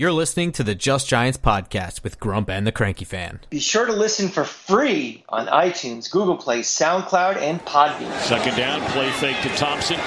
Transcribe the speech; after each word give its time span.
You're 0.00 0.12
listening 0.12 0.52
to 0.52 0.62
the 0.64 0.74
Just 0.74 1.08
Giants 1.08 1.36
podcast 1.36 2.02
with 2.02 2.18
Grump 2.18 2.48
and 2.48 2.66
the 2.66 2.72
Cranky 2.72 3.04
Fan. 3.04 3.40
Be 3.50 3.60
sure 3.60 3.84
to 3.84 3.92
listen 3.92 4.30
for 4.30 4.44
free 4.44 5.22
on 5.28 5.46
iTunes, 5.48 6.10
Google 6.10 6.38
Play, 6.38 6.60
SoundCloud, 6.60 7.36
and 7.36 7.60
Podbean. 7.66 8.18
Second 8.20 8.56
down, 8.56 8.80
play 8.92 9.10
fake 9.10 9.36
to 9.42 9.50
Thompson. 9.58 10.00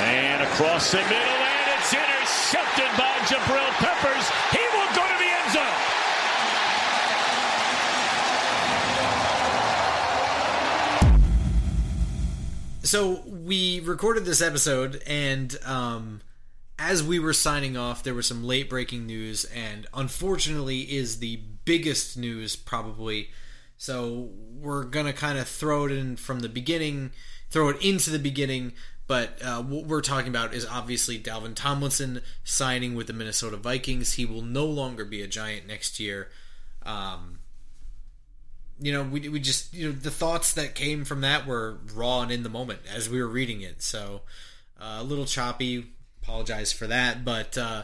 And 0.00 0.42
across 0.44 0.92
the 0.92 0.96
middle, 0.96 1.18
and 1.18 1.78
it's 1.78 1.92
intercepted 1.92 2.88
by 2.96 3.12
Jabril 3.26 3.68
Peppers. 3.84 4.30
He 4.50 4.66
will 4.72 4.88
go 4.96 5.06
to 5.06 5.16
the 5.20 5.28
end 5.28 5.52
zone. 5.52 5.76
So 12.82 13.20
we 13.26 13.80
recorded 13.80 14.24
this 14.24 14.40
episode, 14.40 15.02
and 15.06 15.54
um, 15.66 16.22
as 16.78 17.02
we 17.02 17.18
were 17.18 17.32
signing 17.32 17.76
off, 17.76 18.02
there 18.02 18.14
was 18.14 18.26
some 18.26 18.44
late 18.44 18.68
breaking 18.68 19.06
news, 19.06 19.44
and 19.46 19.86
unfortunately, 19.94 20.80
is 20.80 21.18
the 21.18 21.40
biggest 21.64 22.16
news 22.16 22.56
probably. 22.56 23.30
So 23.76 24.30
we're 24.34 24.84
gonna 24.84 25.12
kind 25.12 25.38
of 25.38 25.48
throw 25.48 25.86
it 25.86 25.92
in 25.92 26.16
from 26.16 26.40
the 26.40 26.48
beginning, 26.48 27.12
throw 27.50 27.68
it 27.68 27.82
into 27.84 28.10
the 28.10 28.18
beginning. 28.18 28.72
But 29.06 29.42
uh, 29.42 29.62
what 29.62 29.86
we're 29.86 30.00
talking 30.00 30.28
about 30.28 30.54
is 30.54 30.64
obviously 30.64 31.18
Dalvin 31.18 31.54
Tomlinson 31.54 32.22
signing 32.42 32.94
with 32.94 33.06
the 33.06 33.12
Minnesota 33.12 33.56
Vikings. 33.56 34.14
He 34.14 34.24
will 34.24 34.42
no 34.42 34.64
longer 34.64 35.04
be 35.04 35.20
a 35.20 35.26
Giant 35.26 35.66
next 35.66 36.00
year. 36.00 36.30
Um, 36.84 37.40
you 38.80 38.92
know, 38.92 39.02
we, 39.02 39.28
we 39.28 39.40
just, 39.40 39.74
you 39.74 39.88
know, 39.88 39.92
the 39.92 40.10
thoughts 40.10 40.54
that 40.54 40.74
came 40.74 41.04
from 41.04 41.20
that 41.20 41.46
were 41.46 41.78
raw 41.94 42.22
and 42.22 42.32
in 42.32 42.42
the 42.42 42.48
moment 42.48 42.80
as 42.92 43.08
we 43.08 43.20
were 43.20 43.28
reading 43.28 43.60
it. 43.60 43.82
So 43.82 44.22
uh, 44.80 44.98
a 45.00 45.04
little 45.04 45.26
choppy. 45.26 45.92
Apologize 46.24 46.72
for 46.72 46.86
that. 46.86 47.22
But 47.22 47.58
uh, 47.58 47.82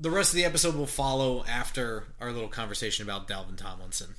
the 0.00 0.10
rest 0.10 0.32
of 0.32 0.36
the 0.36 0.46
episode 0.46 0.74
will 0.74 0.86
follow 0.86 1.44
after 1.44 2.04
our 2.18 2.32
little 2.32 2.48
conversation 2.48 3.04
about 3.04 3.28
Dalvin 3.28 3.58
Tomlinson. 3.58 4.14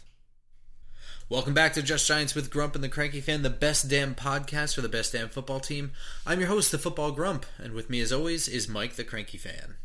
Welcome 1.29 1.55
back 1.55 1.73
to 1.73 1.81
Just 1.81 2.07
Giants 2.07 2.35
with 2.35 2.51
Grump 2.51 2.75
and 2.75 2.83
the 2.83 2.89
Cranky 2.89 3.21
Fan, 3.21 3.41
the 3.41 3.49
best 3.49 3.89
damn 3.89 4.13
podcast 4.13 4.75
for 4.75 4.81
the 4.81 4.89
best 4.89 5.13
damn 5.13 5.29
football 5.29 5.59
team. 5.59 5.93
I'm 6.27 6.39
your 6.39 6.49
host, 6.49 6.71
the 6.71 6.77
Football 6.77 7.11
Grump, 7.11 7.47
and 7.57 7.73
with 7.73 7.89
me 7.89 8.01
as 8.01 8.13
always 8.13 8.47
is 8.47 8.69
Mike 8.69 8.97
the 8.97 9.03
Cranky 9.03 9.39
Fan. 9.39 9.77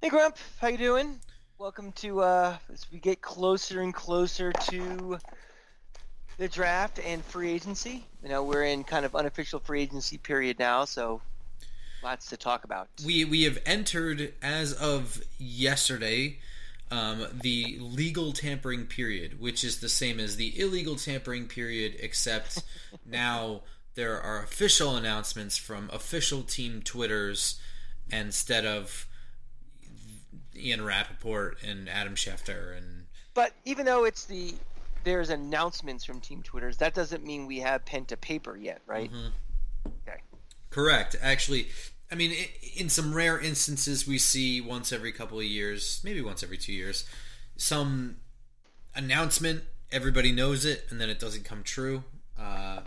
Hey 0.00 0.10
Grump, 0.10 0.36
how 0.60 0.68
you 0.68 0.78
doing? 0.78 1.18
Welcome 1.58 1.90
to 1.92 2.20
uh, 2.20 2.56
as 2.72 2.86
we 2.92 3.00
get 3.00 3.20
closer 3.20 3.80
and 3.80 3.92
closer 3.92 4.52
to 4.52 5.18
the 6.38 6.46
draft 6.46 7.00
and 7.04 7.24
free 7.24 7.50
agency. 7.50 8.06
You 8.22 8.28
know, 8.28 8.44
we're 8.44 8.62
in 8.62 8.84
kind 8.84 9.04
of 9.04 9.16
unofficial 9.16 9.58
free 9.58 9.82
agency 9.82 10.16
period 10.16 10.60
now, 10.60 10.84
so 10.84 11.20
lots 12.04 12.28
to 12.28 12.36
talk 12.36 12.64
about. 12.64 12.88
We 13.04 13.24
we 13.24 13.42
have 13.44 13.58
entered 13.66 14.34
as 14.42 14.72
of 14.72 15.22
yesterday 15.38 16.38
um, 16.90 17.26
the 17.32 17.78
legal 17.80 18.32
tampering 18.32 18.86
period, 18.86 19.40
which 19.40 19.64
is 19.64 19.80
the 19.80 19.88
same 19.88 20.20
as 20.20 20.36
the 20.36 20.58
illegal 20.60 20.96
tampering 20.96 21.46
period, 21.48 21.96
except 21.98 22.62
now 23.06 23.62
there 23.94 24.20
are 24.20 24.42
official 24.42 24.96
announcements 24.96 25.56
from 25.56 25.90
official 25.92 26.42
team 26.42 26.82
Twitters 26.82 27.60
instead 28.10 28.64
of 28.66 29.06
Ian 30.54 30.84
Rapoport 30.84 31.58
and 31.66 31.88
Adam 31.88 32.14
Schefter 32.14 32.76
and. 32.76 33.06
But 33.32 33.52
even 33.64 33.84
though 33.84 34.04
it's 34.04 34.26
the 34.26 34.54
there's 35.02 35.30
announcements 35.30 36.04
from 36.04 36.20
team 36.20 36.42
Twitters, 36.42 36.78
that 36.78 36.94
doesn't 36.94 37.24
mean 37.24 37.46
we 37.46 37.60
have 37.60 37.84
pen 37.84 38.04
to 38.06 38.16
paper 38.16 38.56
yet, 38.56 38.80
right? 38.86 39.10
Mm-hmm. 39.10 39.88
Okay. 40.08 40.18
Correct. 40.70 41.16
Actually, 41.20 41.68
I 42.14 42.16
mean, 42.16 42.32
in 42.76 42.90
some 42.90 43.12
rare 43.12 43.40
instances, 43.40 44.06
we 44.06 44.18
see 44.18 44.60
once 44.60 44.92
every 44.92 45.10
couple 45.10 45.40
of 45.40 45.44
years, 45.44 46.00
maybe 46.04 46.22
once 46.22 46.44
every 46.44 46.56
two 46.56 46.72
years, 46.72 47.04
some 47.56 48.18
announcement. 48.94 49.64
Everybody 49.90 50.30
knows 50.30 50.64
it, 50.64 50.86
and 50.90 51.00
then 51.00 51.10
it 51.10 51.18
doesn't 51.18 51.44
come 51.44 51.64
true. 51.64 52.04
Uh, 52.38 52.82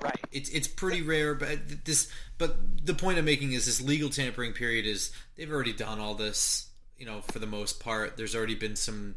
right. 0.00 0.20
It's 0.30 0.48
it's 0.50 0.68
pretty 0.68 1.02
rare, 1.02 1.34
but 1.34 1.84
this. 1.84 2.08
But 2.38 2.86
the 2.86 2.94
point 2.94 3.18
I'm 3.18 3.24
making 3.24 3.50
is 3.50 3.66
this 3.66 3.80
legal 3.80 4.10
tampering 4.10 4.52
period 4.52 4.86
is 4.86 5.10
they've 5.34 5.50
already 5.50 5.72
done 5.72 5.98
all 5.98 6.14
this. 6.14 6.68
You 6.96 7.06
know, 7.06 7.20
for 7.20 7.40
the 7.40 7.48
most 7.48 7.80
part, 7.80 8.16
there's 8.16 8.36
already 8.36 8.54
been 8.54 8.76
some 8.76 9.16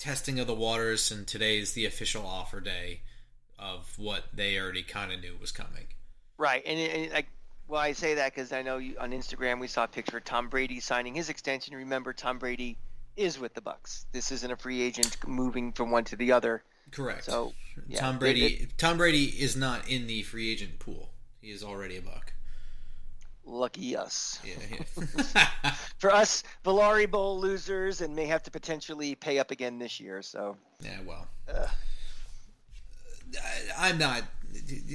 testing 0.00 0.40
of 0.40 0.48
the 0.48 0.54
waters, 0.54 1.12
and 1.12 1.24
today 1.24 1.60
is 1.60 1.74
the 1.74 1.86
official 1.86 2.26
offer 2.26 2.58
day 2.58 3.02
of 3.60 3.96
what 3.96 4.24
they 4.34 4.58
already 4.58 4.82
kind 4.82 5.12
of 5.12 5.20
knew 5.20 5.36
was 5.40 5.52
coming. 5.52 5.86
Right, 6.36 6.64
and, 6.66 6.80
and 6.80 7.12
like 7.12 7.28
well, 7.68 7.80
I 7.80 7.92
say 7.92 8.14
that 8.14 8.34
because 8.34 8.52
I 8.52 8.62
know 8.62 8.78
you, 8.78 8.96
on 8.98 9.12
Instagram 9.12 9.60
we 9.60 9.66
saw 9.66 9.84
a 9.84 9.88
picture 9.88 10.18
of 10.18 10.24
Tom 10.24 10.48
Brady 10.48 10.80
signing 10.80 11.14
his 11.14 11.28
extension. 11.28 11.74
Remember, 11.74 12.12
Tom 12.12 12.38
Brady 12.38 12.76
is 13.16 13.38
with 13.38 13.54
the 13.54 13.60
Bucks. 13.60 14.06
This 14.12 14.32
isn't 14.32 14.50
a 14.50 14.56
free 14.56 14.80
agent 14.82 15.16
moving 15.26 15.72
from 15.72 15.90
one 15.90 16.04
to 16.04 16.16
the 16.16 16.32
other. 16.32 16.62
Correct. 16.90 17.24
So 17.24 17.52
yeah, 17.86 18.00
Tom 18.00 18.18
Brady, 18.18 18.44
it, 18.44 18.62
it, 18.62 18.78
Tom 18.78 18.98
Brady 18.98 19.24
is 19.24 19.56
not 19.56 19.88
in 19.88 20.06
the 20.06 20.22
free 20.22 20.50
agent 20.50 20.78
pool. 20.78 21.10
He 21.40 21.50
is 21.50 21.62
already 21.64 21.96
a 21.96 22.02
Buck. 22.02 22.32
Lucky 23.44 23.96
us. 23.96 24.40
Yeah. 24.44 24.54
yeah. 24.70 25.74
For 25.98 26.12
us, 26.12 26.44
Valari 26.64 27.10
Bowl 27.10 27.40
losers, 27.40 28.00
and 28.00 28.14
may 28.14 28.26
have 28.26 28.42
to 28.44 28.50
potentially 28.50 29.14
pay 29.14 29.38
up 29.38 29.50
again 29.50 29.78
this 29.78 29.98
year. 29.98 30.22
So. 30.22 30.56
Yeah. 30.80 30.98
Well. 31.04 31.26
Uh, 31.52 31.66
I, 33.36 33.88
I'm 33.88 33.98
not. 33.98 34.22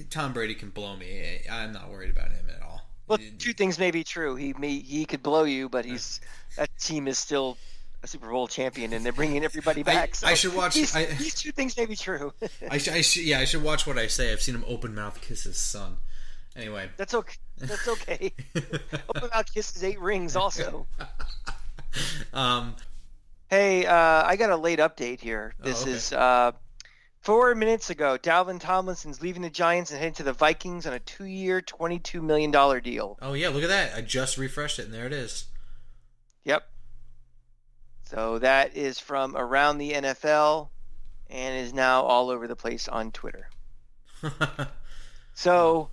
Tom 0.10 0.34
Brady 0.34 0.56
can 0.56 0.70
blow 0.70 0.96
me. 0.96 1.42
I'm 1.52 1.74
not 1.74 1.90
worried 1.90 2.12
about 2.12 2.32
him 2.32 2.48
at 2.56 2.62
all. 2.62 2.82
Well, 3.08 3.20
two 3.40 3.54
things 3.54 3.80
may 3.80 3.92
be 3.92 4.04
true. 4.04 4.36
He 4.36 4.54
may 4.54 4.80
he 4.80 5.06
could 5.06 5.24
blow 5.24 5.46
you, 5.46 5.70
but 5.70 5.86
he's 5.86 6.20
that 6.58 6.70
team 6.78 7.08
is 7.08 7.18
still 7.18 7.58
a 8.04 8.08
Super 8.08 8.30
Bowl 8.30 8.48
champion, 8.48 8.94
and 8.94 9.06
they're 9.06 9.14
bringing 9.14 9.44
everybody 9.44 9.84
back. 9.84 10.10
I, 10.10 10.14
so 10.14 10.28
I 10.28 10.34
should 10.34 10.56
watch. 10.56 10.76
These, 10.76 10.96
I, 10.96 11.06
these, 11.06 11.36
two 11.36 11.52
things 11.52 11.78
may 11.78 11.86
be 11.86 11.96
true. 11.96 12.34
I, 12.70 12.78
should, 12.78 12.94
I 12.94 13.02
should, 13.02 13.24
yeah, 13.24 13.40
I 13.40 13.46
should 13.46 13.64
watch 13.64 13.88
what 13.88 13.98
I 13.98 14.08
say. 14.08 14.32
I've 14.32 14.42
seen 14.42 14.56
him 14.56 14.66
open 14.68 14.94
mouth 14.94 15.22
kiss 15.22 15.44
his 15.44 15.58
son. 15.58 15.98
Anyway, 16.56 16.90
that's 16.98 17.14
okay. 17.14 17.38
That's 17.58 17.88
okay. 17.88 18.34
open 19.10 19.30
mouth 19.34 19.54
kisses 19.54 19.84
eight 19.84 20.00
rings 20.02 20.36
also. 20.36 20.88
um, 22.34 22.76
hey, 23.50 23.86
uh, 23.86 24.24
I 24.26 24.36
got 24.36 24.50
a 24.50 24.58
late 24.58 24.80
update 24.80 25.20
here. 25.20 25.54
This 25.60 25.80
oh, 25.80 25.84
okay. 25.84 25.92
is. 25.92 26.14
Uh, 26.14 26.52
Four 27.22 27.56
minutes 27.56 27.90
ago, 27.90 28.18
Dalvin 28.18 28.60
Tomlinson's 28.60 29.22
leaving 29.22 29.42
the 29.42 29.50
Giants 29.50 29.92
and 29.92 30.00
heading 30.00 30.14
to 30.16 30.24
the 30.24 30.34
Vikings 30.34 30.86
on 30.86 30.94
a 30.94 31.00
two-year, 31.00 31.62
$22 31.62 32.22
million 32.22 32.52
deal. 32.82 33.18
Oh, 33.22 33.34
yeah, 33.34 33.50
look 33.50 33.64
at 33.64 33.70
that. 33.70 33.96
I 33.96 34.02
just 34.02 34.38
refreshed 34.38 34.80
it, 34.80 34.86
and 34.86 34.94
there 34.94 35.06
it 35.06 35.14
is. 35.14 35.46
Yep. 36.46 36.64
So 38.06 38.40
that 38.40 38.78
is 38.78 39.00
from 39.00 39.36
around 39.36 39.80
the 39.80 39.92
NFL 39.92 40.70
and 41.30 41.58
is 41.58 41.74
now 41.74 42.04
all 42.04 42.30
over 42.30 42.48
the 42.48 42.56
place 42.56 42.88
on 42.88 43.12
Twitter. 43.12 43.50
so, 45.34 45.90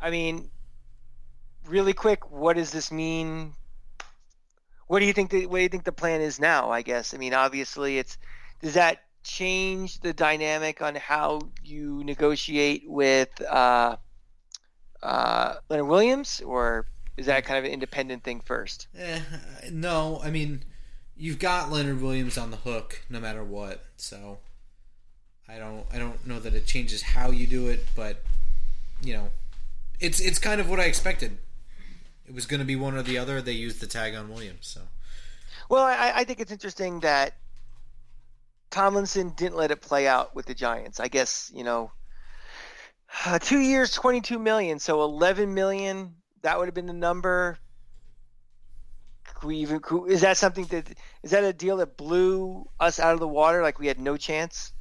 I 0.00 0.10
mean, 0.10 0.50
really 1.66 1.92
quick, 1.92 2.30
what 2.30 2.56
does 2.56 2.70
this 2.70 2.90
mean? 2.90 3.52
What 4.86 5.00
do 5.00 5.04
you 5.04 5.12
think? 5.12 5.30
The, 5.30 5.46
what 5.46 5.58
do 5.58 5.62
you 5.62 5.68
think 5.68 5.84
the 5.84 5.92
plan 5.92 6.20
is 6.20 6.40
now? 6.40 6.70
I 6.70 6.82
guess. 6.82 7.14
I 7.14 7.18
mean, 7.18 7.34
obviously, 7.34 7.98
it's 7.98 8.18
does 8.60 8.74
that 8.74 9.02
change 9.22 10.00
the 10.00 10.12
dynamic 10.12 10.82
on 10.82 10.94
how 10.94 11.40
you 11.64 12.02
negotiate 12.04 12.84
with 12.86 13.28
uh, 13.42 13.96
uh, 15.02 15.54
Leonard 15.68 15.86
Williams, 15.86 16.40
or 16.44 16.86
is 17.16 17.26
that 17.26 17.44
kind 17.44 17.58
of 17.58 17.64
an 17.64 17.70
independent 17.70 18.22
thing 18.22 18.40
first? 18.40 18.88
Eh, 18.96 19.20
no, 19.70 20.20
I 20.22 20.30
mean 20.30 20.64
you've 21.16 21.38
got 21.38 21.70
Leonard 21.70 22.00
Williams 22.00 22.38
on 22.38 22.50
the 22.50 22.56
hook 22.56 23.02
no 23.10 23.20
matter 23.20 23.44
what, 23.44 23.84
so 23.96 24.38
I 25.48 25.58
don't 25.58 25.84
I 25.92 25.98
don't 25.98 26.26
know 26.26 26.40
that 26.40 26.54
it 26.54 26.66
changes 26.66 27.02
how 27.02 27.30
you 27.30 27.46
do 27.46 27.68
it, 27.68 27.86
but 27.94 28.22
you 29.02 29.12
know 29.12 29.30
it's 30.00 30.20
it's 30.20 30.38
kind 30.38 30.60
of 30.60 30.68
what 30.68 30.80
I 30.80 30.84
expected. 30.84 31.38
It 32.26 32.34
was 32.34 32.46
going 32.46 32.60
to 32.60 32.66
be 32.66 32.76
one 32.76 32.94
or 32.94 33.02
the 33.02 33.18
other. 33.18 33.42
They 33.42 33.52
used 33.52 33.80
the 33.80 33.86
tag 33.86 34.14
on 34.14 34.28
Williams, 34.28 34.66
so. 34.68 34.82
Well, 35.68 35.84
I, 35.84 36.12
I 36.16 36.24
think 36.24 36.40
it's 36.40 36.52
interesting 36.52 37.00
that 37.00 37.34
Tomlinson 38.70 39.30
didn't 39.30 39.56
let 39.56 39.70
it 39.70 39.80
play 39.80 40.06
out 40.06 40.34
with 40.34 40.46
the 40.46 40.54
Giants. 40.54 41.00
I 41.00 41.08
guess 41.08 41.50
you 41.54 41.64
know, 41.64 41.92
uh, 43.26 43.38
two 43.38 43.58
years, 43.58 43.92
twenty-two 43.92 44.38
million, 44.38 44.78
so 44.78 45.02
eleven 45.02 45.54
million. 45.54 46.14
That 46.42 46.58
would 46.58 46.66
have 46.66 46.74
been 46.74 46.86
the 46.86 46.92
number. 46.92 47.58
Could 49.24 49.46
we 49.46 49.56
even? 49.56 49.80
Could, 49.80 50.06
is 50.06 50.20
that 50.20 50.36
something 50.36 50.64
that 50.66 50.88
is 51.22 51.32
that 51.32 51.44
a 51.44 51.52
deal 51.52 51.78
that 51.78 51.96
blew 51.96 52.68
us 52.78 53.00
out 53.00 53.14
of 53.14 53.20
the 53.20 53.28
water? 53.28 53.62
Like 53.62 53.78
we 53.78 53.88
had 53.88 53.98
no 53.98 54.16
chance. 54.16 54.72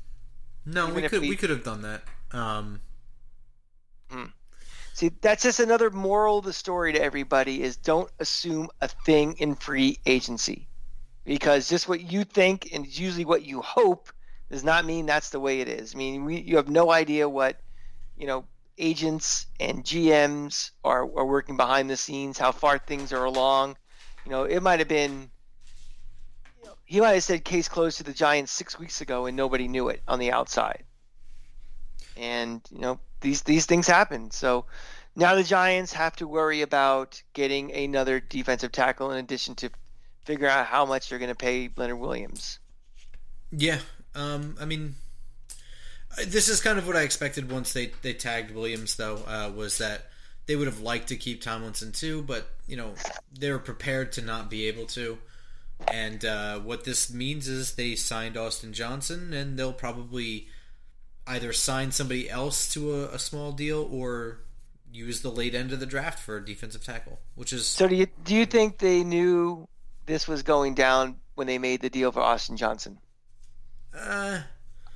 No, 0.65 0.83
even 0.83 0.95
we 0.95 1.09
could 1.09 1.21
we, 1.21 1.29
we, 1.29 1.35
could 1.35 1.49
have 1.49 1.63
done 1.63 1.81
that. 1.81 2.03
Um, 2.31 2.81
hmm. 4.09 4.25
See, 4.93 5.09
that's 5.21 5.43
just 5.43 5.59
another 5.59 5.89
moral 5.89 6.39
of 6.39 6.45
the 6.45 6.53
story 6.53 6.93
to 6.93 7.01
everybody: 7.01 7.63
is 7.63 7.75
don't 7.75 8.11
assume 8.19 8.69
a 8.81 8.87
thing 8.87 9.33
in 9.39 9.55
free 9.55 9.97
agency 10.05 10.68
because 11.29 11.69
just 11.69 11.87
what 11.87 12.11
you 12.11 12.23
think 12.23 12.73
and 12.73 12.87
usually 12.87 13.23
what 13.23 13.45
you 13.45 13.61
hope 13.61 14.11
does 14.49 14.63
not 14.63 14.83
mean 14.83 15.05
that's 15.05 15.29
the 15.29 15.39
way 15.39 15.61
it 15.61 15.67
is. 15.67 15.93
I 15.93 15.97
mean, 15.99 16.25
we, 16.25 16.39
you 16.39 16.55
have 16.55 16.69
no 16.69 16.91
idea 16.91 17.29
what 17.29 17.61
you 18.17 18.25
know 18.25 18.45
agents 18.79 19.45
and 19.59 19.83
GMs 19.83 20.71
are, 20.83 21.03
are 21.03 21.27
working 21.27 21.55
behind 21.55 21.87
the 21.87 21.97
scenes, 21.97 22.39
how 22.39 22.51
far 22.51 22.79
things 22.79 23.13
are 23.13 23.25
along. 23.25 23.77
You 24.25 24.31
know, 24.31 24.43
it 24.45 24.63
might 24.63 24.79
have 24.79 24.87
been 24.87 25.29
he 26.85 26.99
might 26.99 27.13
have 27.13 27.23
said 27.23 27.45
case 27.45 27.67
closed 27.67 27.97
to 27.99 28.03
the 28.03 28.11
Giants 28.11 28.51
six 28.51 28.79
weeks 28.79 28.99
ago 28.99 29.27
and 29.27 29.37
nobody 29.37 29.67
knew 29.67 29.89
it 29.89 30.01
on 30.07 30.17
the 30.17 30.31
outside. 30.31 30.83
And 32.17 32.61
you 32.71 32.79
know 32.79 32.99
these 33.21 33.43
these 33.43 33.67
things 33.67 33.85
happen. 33.85 34.31
So 34.31 34.65
now 35.15 35.35
the 35.35 35.43
Giants 35.43 35.93
have 35.93 36.15
to 36.15 36.27
worry 36.27 36.63
about 36.63 37.21
getting 37.33 37.71
another 37.71 38.19
defensive 38.19 38.71
tackle 38.71 39.11
in 39.11 39.19
addition 39.19 39.53
to 39.57 39.69
figure 40.25 40.47
out 40.47 40.65
how 40.65 40.85
much 40.85 41.09
they're 41.09 41.19
going 41.19 41.29
to 41.29 41.35
pay 41.35 41.69
Leonard 41.75 41.99
Williams. 41.99 42.59
Yeah, 43.51 43.79
um, 44.15 44.55
I 44.59 44.65
mean, 44.65 44.95
this 46.27 46.49
is 46.49 46.61
kind 46.61 46.77
of 46.77 46.87
what 46.87 46.95
I 46.95 47.01
expected 47.01 47.51
once 47.51 47.73
they 47.73 47.91
they 48.01 48.13
tagged 48.13 48.51
Williams. 48.51 48.95
Though 48.95 49.17
uh, 49.27 49.51
was 49.55 49.77
that 49.79 50.05
they 50.45 50.55
would 50.55 50.67
have 50.67 50.81
liked 50.81 51.09
to 51.09 51.15
keep 51.15 51.41
Tomlinson 51.41 51.91
too, 51.91 52.21
but 52.23 52.47
you 52.67 52.77
know 52.77 52.93
they 53.37 53.51
were 53.51 53.59
prepared 53.59 54.11
to 54.13 54.21
not 54.21 54.49
be 54.49 54.67
able 54.67 54.85
to. 54.87 55.17
And 55.87 56.25
uh, 56.25 56.59
what 56.59 56.83
this 56.83 57.11
means 57.13 57.47
is 57.47 57.75
they 57.75 57.95
signed 57.95 58.35
Austin 58.35 58.73
Johnson, 58.73 59.33
and 59.33 59.57
they'll 59.57 59.71
probably 59.73 60.47
either 61.25 61.53
sign 61.53 61.91
somebody 61.91 62.29
else 62.29 62.73
to 62.73 62.95
a, 62.95 63.05
a 63.13 63.19
small 63.19 63.51
deal 63.51 63.87
or 63.91 64.39
use 64.91 65.21
the 65.21 65.29
late 65.29 65.53
end 65.53 65.71
of 65.71 65.79
the 65.79 65.85
draft 65.85 66.19
for 66.19 66.37
a 66.37 66.45
defensive 66.45 66.83
tackle, 66.83 67.19
which 67.35 67.53
is 67.53 67.67
So 67.67 67.87
do 67.87 67.95
you 67.95 68.07
do 68.23 68.35
you 68.35 68.45
think 68.45 68.79
they 68.79 69.03
knew 69.03 69.67
this 70.09 70.27
was 70.27 70.43
going 70.43 70.73
down 70.73 71.17
when 71.35 71.47
they 71.47 71.57
made 71.57 71.81
the 71.81 71.89
deal 71.89 72.11
for 72.11 72.19
Austin 72.19 72.57
Johnson? 72.57 72.97
uh, 73.97 74.41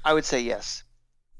I 0.03 0.13
would 0.13 0.25
say 0.25 0.41
yes. 0.41 0.83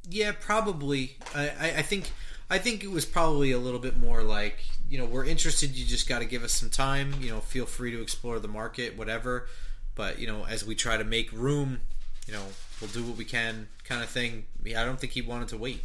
Yeah, 0.10 0.32
probably. 0.40 1.18
I, 1.36 1.50
I, 1.50 1.74
I 1.78 1.82
think 1.82 2.12
I 2.50 2.58
think 2.58 2.84
it 2.84 2.92
was 2.92 3.06
probably 3.06 3.52
a 3.52 3.58
little 3.58 3.80
bit 3.80 3.98
more 3.98 4.24
like 4.24 4.60
you 4.90 4.98
know 4.98 5.06
we're 5.06 5.26
interested. 5.26 5.72
You 5.72 5.86
just 5.86 6.08
got 6.08 6.20
to 6.20 6.26
give 6.26 6.44
us 6.44 6.52
some 6.52 6.70
time. 6.70 7.16
You 7.20 7.32
know, 7.32 7.40
feel 7.40 7.66
free 7.66 7.92
to 7.92 8.02
explore 8.02 8.40
the 8.40 8.48
market, 8.48 8.98
whatever. 8.98 9.48
But 9.96 10.20
you 10.20 10.28
know, 10.28 10.46
as 10.46 10.66
we 10.66 10.76
try 10.76 10.98
to 10.98 11.04
make 11.04 11.32
room, 11.32 11.82
you 12.28 12.34
know, 12.34 12.44
we'll 12.80 12.90
do 12.90 13.04
what 13.04 13.18
we 13.18 13.26
can, 13.26 13.68
kind 13.84 14.04
of 14.04 14.10
thing. 14.10 14.46
Yeah, 14.64 14.82
I 14.82 14.86
don't 14.86 15.00
think 15.00 15.14
he 15.14 15.22
wanted 15.22 15.50
to 15.50 15.58
wait 15.58 15.84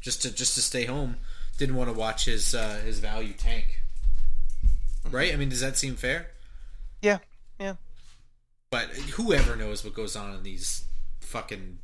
just 0.00 0.22
to 0.22 0.34
just 0.34 0.54
to 0.54 0.62
stay 0.62 0.84
home. 0.84 1.16
Didn't 1.56 1.74
want 1.74 1.90
to 1.90 1.98
watch 1.98 2.26
his 2.26 2.54
uh, 2.54 2.80
his 2.84 2.98
value 3.00 3.32
tank. 3.32 3.82
Right? 5.10 5.32
I 5.32 5.36
mean, 5.36 5.48
does 5.48 5.60
that 5.60 5.78
seem 5.78 5.96
fair? 5.96 6.28
Yeah, 7.02 7.18
yeah. 7.58 7.74
But 8.70 8.88
whoever 8.88 9.56
knows 9.56 9.84
what 9.84 9.94
goes 9.94 10.16
on 10.16 10.34
in 10.34 10.42
these 10.42 10.84
fucking 11.20 11.78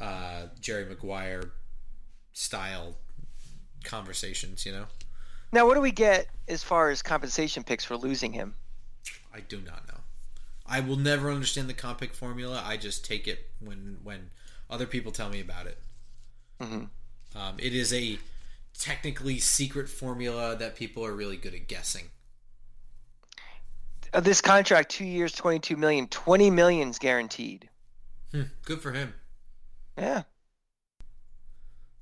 uh, 0.00 0.46
Jerry 0.60 0.86
Maguire 0.86 1.52
style 2.32 2.96
conversations, 3.84 4.66
you 4.66 4.72
know? 4.72 4.86
Now, 5.52 5.66
what 5.66 5.74
do 5.74 5.80
we 5.80 5.90
get 5.92 6.28
as 6.48 6.62
far 6.62 6.90
as 6.90 7.02
compensation 7.02 7.64
picks 7.64 7.84
for 7.84 7.96
losing 7.96 8.32
him? 8.32 8.54
I 9.34 9.40
do 9.40 9.58
not 9.58 9.86
know. 9.88 10.00
I 10.66 10.80
will 10.80 10.96
never 10.96 11.30
understand 11.30 11.68
the 11.68 11.74
comp 11.74 11.98
pick 11.98 12.14
formula. 12.14 12.62
I 12.64 12.76
just 12.76 13.04
take 13.04 13.26
it 13.26 13.50
when 13.58 13.98
when 14.04 14.30
other 14.68 14.86
people 14.86 15.10
tell 15.10 15.28
me 15.28 15.40
about 15.40 15.66
it. 15.66 15.78
Mm-hmm. 16.60 17.38
Um, 17.38 17.56
it 17.58 17.74
is 17.74 17.92
a 17.92 18.18
technically 18.78 19.38
secret 19.40 19.88
formula 19.88 20.54
that 20.56 20.76
people 20.76 21.04
are 21.04 21.12
really 21.12 21.36
good 21.36 21.54
at 21.54 21.66
guessing. 21.66 22.04
Uh, 24.12 24.20
this 24.20 24.40
contract, 24.40 24.90
two 24.90 25.04
years, 25.04 25.32
twenty-two 25.32 25.76
million, 25.76 26.08
twenty 26.08 26.50
million's 26.50 26.98
guaranteed. 26.98 27.68
Hmm, 28.32 28.42
good 28.64 28.80
for 28.80 28.92
him. 28.92 29.14
Yeah. 29.96 30.22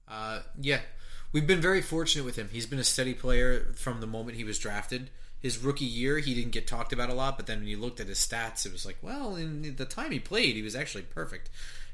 Uh, 0.06 0.40
yeah, 0.58 0.80
we've 1.32 1.46
been 1.46 1.60
very 1.60 1.82
fortunate 1.82 2.24
with 2.24 2.36
him. 2.36 2.48
He's 2.50 2.66
been 2.66 2.78
a 2.78 2.84
steady 2.84 3.12
player 3.12 3.72
from 3.74 4.00
the 4.00 4.06
moment 4.06 4.38
he 4.38 4.44
was 4.44 4.58
drafted. 4.58 5.10
His 5.38 5.58
rookie 5.58 5.84
year, 5.84 6.18
he 6.18 6.34
didn't 6.34 6.52
get 6.52 6.66
talked 6.66 6.92
about 6.92 7.10
a 7.10 7.14
lot, 7.14 7.36
but 7.36 7.46
then 7.46 7.58
when 7.58 7.68
you 7.68 7.76
looked 7.76 8.00
at 8.00 8.08
his 8.08 8.18
stats, 8.18 8.64
it 8.64 8.72
was 8.72 8.86
like, 8.86 8.96
well, 9.02 9.36
in 9.36 9.76
the 9.76 9.84
time 9.84 10.10
he 10.10 10.18
played, 10.18 10.56
he 10.56 10.62
was 10.62 10.74
actually 10.74 11.02
perfect. 11.02 11.50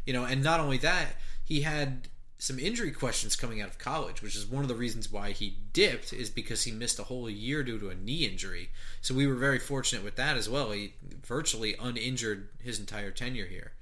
You 0.06 0.12
know, 0.12 0.24
and 0.24 0.42
not 0.42 0.60
only 0.60 0.78
that, 0.78 1.16
he 1.44 1.62
had 1.62 2.08
some 2.44 2.58
injury 2.58 2.90
questions 2.90 3.36
coming 3.36 3.62
out 3.62 3.70
of 3.70 3.78
college, 3.78 4.20
which 4.20 4.36
is 4.36 4.44
one 4.44 4.62
of 4.62 4.68
the 4.68 4.74
reasons 4.74 5.10
why 5.10 5.30
he 5.30 5.56
dipped, 5.72 6.12
is 6.12 6.28
because 6.28 6.64
he 6.64 6.72
missed 6.72 6.98
a 6.98 7.04
whole 7.04 7.30
year 7.30 7.62
due 7.62 7.78
to 7.78 7.88
a 7.88 7.94
knee 7.94 8.26
injury. 8.26 8.68
So 9.00 9.14
we 9.14 9.26
were 9.26 9.34
very 9.34 9.58
fortunate 9.58 10.04
with 10.04 10.16
that 10.16 10.36
as 10.36 10.46
well. 10.46 10.70
He 10.72 10.92
virtually 11.24 11.74
uninjured 11.80 12.50
his 12.58 12.78
entire 12.78 13.10
tenure 13.10 13.46
here. 13.46 13.72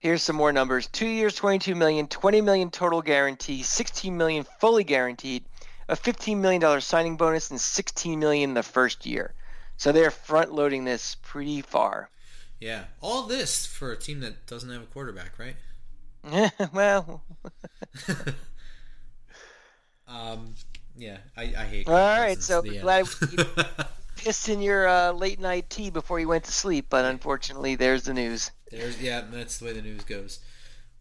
Here's 0.00 0.22
some 0.22 0.34
more 0.34 0.52
numbers. 0.52 0.88
Two 0.88 1.06
years, 1.06 1.36
22 1.36 1.76
million, 1.76 2.08
20 2.08 2.40
million 2.40 2.70
total 2.70 3.02
guarantee, 3.02 3.62
16 3.62 4.16
million 4.16 4.44
fully 4.58 4.82
guaranteed, 4.82 5.44
a 5.88 5.94
15 5.94 6.40
million 6.40 6.60
dollar 6.60 6.80
signing 6.80 7.16
bonus, 7.16 7.50
and 7.50 7.60
16 7.60 8.18
million 8.18 8.54
the 8.54 8.64
first 8.64 9.06
year. 9.06 9.32
So 9.76 9.92
they're 9.92 10.10
front 10.10 10.52
loading 10.52 10.84
this 10.84 11.16
pretty 11.22 11.62
far. 11.62 12.10
Yeah, 12.58 12.84
all 13.00 13.22
this 13.22 13.64
for 13.64 13.92
a 13.92 13.96
team 13.96 14.18
that 14.20 14.48
doesn't 14.48 14.70
have 14.70 14.82
a 14.82 14.86
quarterback, 14.86 15.38
right? 15.38 15.54
well, 16.72 17.22
um, 20.08 20.54
yeah, 20.96 21.18
I, 21.36 21.42
I 21.42 21.64
hate. 21.64 21.88
all 21.88 21.94
right. 21.94 22.40
So 22.40 22.62
glad 22.62 23.06
you 23.32 23.44
pissed 24.16 24.48
in 24.48 24.60
your 24.60 24.88
uh, 24.88 25.12
late 25.12 25.40
night 25.40 25.70
tea 25.70 25.90
before 25.90 26.20
you 26.20 26.28
went 26.28 26.44
to 26.44 26.52
sleep, 26.52 26.86
but 26.90 27.04
unfortunately, 27.04 27.76
there's 27.76 28.04
the 28.04 28.14
news. 28.14 28.50
There's 28.70 29.00
yeah, 29.00 29.22
that's 29.30 29.58
the 29.58 29.66
way 29.66 29.72
the 29.72 29.82
news 29.82 30.04
goes. 30.04 30.40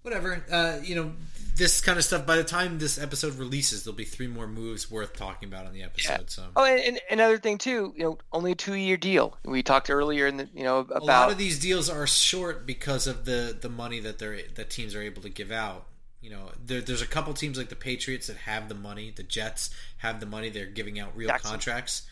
Whatever. 0.08 0.42
Uh, 0.50 0.80
you 0.82 0.96
know, 0.96 1.12
this 1.58 1.82
kind 1.82 1.98
of 1.98 2.06
stuff. 2.06 2.26
By 2.26 2.38
the 2.38 2.44
time 2.46 2.80
this 2.80 2.98
episode 2.98 3.34
releases, 3.36 3.84
there'll 3.84 3.98
be 3.98 4.06
three 4.06 4.28
more 4.28 4.48
moves 4.48 4.90
worth 4.90 5.14
talking 5.18 5.50
about 5.50 5.66
on 5.66 5.74
the 5.74 5.84
episode. 5.84 6.22
Yeah. 6.22 6.28
So 6.28 6.44
Oh, 6.56 6.64
and, 6.64 6.80
and 6.80 7.00
another 7.12 7.38
thing 7.38 7.58
too, 7.58 7.94
you 7.98 8.04
know, 8.04 8.18
only 8.32 8.54
a 8.54 8.56
two-year 8.56 8.96
deal. 8.96 9.38
We 9.44 9.64
talked 9.64 9.90
earlier 9.90 10.26
in 10.28 10.38
the, 10.38 10.48
you 10.54 10.64
know, 10.64 10.80
about 10.80 11.02
a 11.02 11.06
lot 11.06 11.32
of 11.32 11.38
these 11.38 11.60
deals 11.60 11.90
are 11.90 12.08
short 12.08 12.66
because 12.66 13.06
of 13.06 13.26
the 13.26 13.58
the 13.60 13.68
money 13.68 14.00
that 14.00 14.18
they're 14.18 14.40
that 14.56 14.70
teams 14.70 14.96
are 14.96 15.02
able 15.02 15.22
to 15.24 15.30
give 15.30 15.52
out. 15.52 15.88
You 16.22 16.30
know, 16.30 16.52
there, 16.64 16.80
there's 16.80 17.02
a 17.02 17.08
couple 17.08 17.34
teams 17.34 17.58
like 17.58 17.68
the 17.68 17.76
Patriots 17.76 18.28
that 18.28 18.38
have 18.38 18.70
the 18.70 18.76
money. 18.76 19.12
The 19.14 19.24
Jets 19.24 19.72
have 19.98 20.22
the 20.22 20.26
money. 20.26 20.50
They're 20.50 20.68
giving 20.68 21.00
out 21.00 21.18
real 21.18 21.28
Jackson. 21.28 21.52
contracts. 21.52 22.04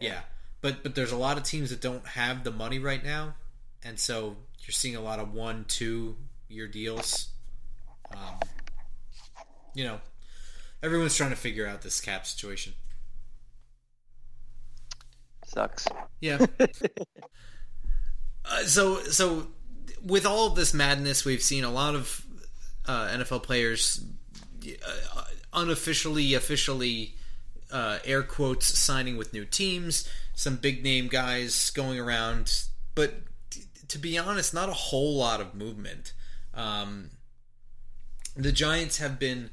Yeah. 0.00 0.22
but 0.60 0.82
but 0.82 0.96
there's 0.96 1.12
a 1.12 1.16
lot 1.16 1.36
of 1.36 1.44
teams 1.44 1.70
that 1.70 1.80
don't 1.80 2.04
have 2.04 2.42
the 2.42 2.50
money 2.50 2.80
right 2.80 3.04
now, 3.04 3.34
and 3.84 3.96
so 3.96 4.36
you're 4.60 4.72
seeing 4.72 4.96
a 4.96 5.00
lot 5.00 5.20
of 5.20 5.32
one, 5.32 5.66
two 5.68 6.16
year 6.48 6.66
deals. 6.66 7.28
Um, 8.14 8.38
you 9.74 9.84
know, 9.84 10.00
everyone's 10.82 11.16
trying 11.16 11.30
to 11.30 11.36
figure 11.36 11.66
out 11.66 11.82
this 11.82 12.00
cap 12.00 12.26
situation. 12.26 12.74
sucks. 15.54 15.86
Yeah. 16.20 16.44
uh, 18.44 18.62
so 18.66 19.02
so 19.04 19.46
with 20.04 20.26
all 20.26 20.46
of 20.48 20.56
this 20.56 20.74
madness, 20.74 21.24
we've 21.24 21.42
seen 21.42 21.64
a 21.64 21.70
lot 21.70 21.94
of 21.94 22.24
uh, 22.86 23.08
NFL 23.08 23.42
players 23.42 24.04
uh, 24.66 25.24
unofficially, 25.52 26.34
officially, 26.34 27.14
uh, 27.70 27.98
air 28.04 28.22
quotes, 28.22 28.66
signing 28.78 29.16
with 29.16 29.32
new 29.32 29.44
teams. 29.44 30.08
Some 30.34 30.56
big 30.56 30.82
name 30.82 31.08
guys 31.08 31.70
going 31.70 31.98
around, 31.98 32.64
but 32.94 33.14
t- 33.50 33.62
to 33.88 33.98
be 33.98 34.18
honest, 34.18 34.52
not 34.52 34.68
a 34.68 34.72
whole 34.72 35.16
lot 35.16 35.40
of 35.40 35.54
movement. 35.54 36.12
Um, 36.52 37.10
the 38.36 38.52
Giants 38.52 38.98
have 38.98 39.18
been 39.18 39.50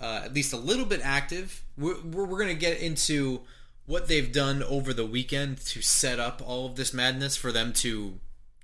uh, 0.00 0.22
at 0.24 0.34
least 0.34 0.52
a 0.52 0.56
little 0.56 0.86
bit 0.86 1.00
active. 1.02 1.62
We're, 1.78 2.00
we're, 2.02 2.24
we're 2.24 2.38
going 2.38 2.48
to 2.48 2.54
get 2.54 2.80
into 2.80 3.42
what 3.86 4.08
they've 4.08 4.32
done 4.32 4.62
over 4.62 4.92
the 4.92 5.06
weekend 5.06 5.58
to 5.58 5.82
set 5.82 6.18
up 6.18 6.42
all 6.44 6.66
of 6.66 6.76
this 6.76 6.92
madness 6.92 7.36
for 7.36 7.52
them 7.52 7.72
to 7.72 8.18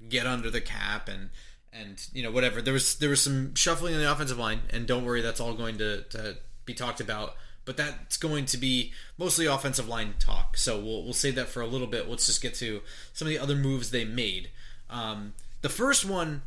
get 0.08 0.26
under 0.26 0.50
the 0.50 0.60
cap 0.60 1.08
and 1.08 1.30
and 1.72 2.06
you 2.12 2.22
know 2.22 2.30
whatever. 2.30 2.62
There 2.62 2.72
was 2.72 2.96
there 2.96 3.10
was 3.10 3.22
some 3.22 3.54
shuffling 3.54 3.94
in 3.94 4.00
the 4.00 4.10
offensive 4.10 4.38
line, 4.38 4.60
and 4.70 4.86
don't 4.86 5.04
worry, 5.04 5.20
that's 5.20 5.40
all 5.40 5.54
going 5.54 5.78
to, 5.78 6.02
to 6.02 6.38
be 6.64 6.74
talked 6.74 7.00
about. 7.00 7.34
But 7.64 7.76
that's 7.76 8.16
going 8.16 8.46
to 8.46 8.56
be 8.56 8.92
mostly 9.18 9.44
offensive 9.44 9.86
line 9.88 10.14
talk. 10.18 10.56
So 10.56 10.80
we'll 10.80 11.04
we'll 11.04 11.12
save 11.12 11.34
that 11.34 11.48
for 11.48 11.60
a 11.60 11.66
little 11.66 11.86
bit. 11.86 12.08
Let's 12.08 12.26
just 12.26 12.40
get 12.40 12.54
to 12.56 12.80
some 13.12 13.28
of 13.28 13.30
the 13.30 13.38
other 13.38 13.54
moves 13.54 13.90
they 13.90 14.04
made. 14.04 14.50
Um, 14.88 15.34
the 15.60 15.68
first 15.68 16.06
one 16.06 16.42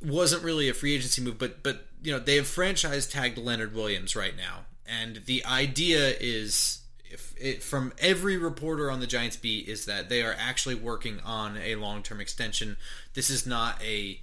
wasn't 0.00 0.44
really 0.44 0.68
a 0.68 0.74
free 0.74 0.94
agency 0.94 1.20
move, 1.22 1.38
but 1.38 1.62
but 1.62 1.86
you 2.02 2.12
know 2.12 2.18
they 2.18 2.36
have 2.36 2.46
franchise 2.46 3.06
tagged 3.06 3.38
Leonard 3.38 3.74
Williams 3.74 4.16
right 4.16 4.36
now, 4.36 4.66
and 4.86 5.22
the 5.26 5.44
idea 5.44 6.14
is 6.20 6.80
if 7.10 7.34
it, 7.38 7.62
from 7.62 7.92
every 7.98 8.36
reporter 8.36 8.90
on 8.90 9.00
the 9.00 9.06
Giants 9.06 9.36
beat 9.36 9.68
is 9.68 9.84
that 9.86 10.08
they 10.08 10.22
are 10.22 10.34
actually 10.38 10.76
working 10.76 11.20
on 11.20 11.56
a 11.56 11.74
long 11.74 12.02
term 12.02 12.20
extension. 12.20 12.76
This 13.14 13.30
is 13.30 13.46
not 13.46 13.82
a 13.82 14.20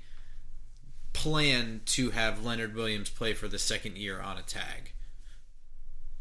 plan 1.14 1.82
to 1.86 2.12
have 2.12 2.46
Leonard 2.46 2.76
Williams 2.76 3.10
play 3.10 3.34
for 3.34 3.48
the 3.48 3.60
second 3.60 3.98
year 3.98 4.22
on 4.22 4.38
a 4.38 4.44
tag. 4.44 4.94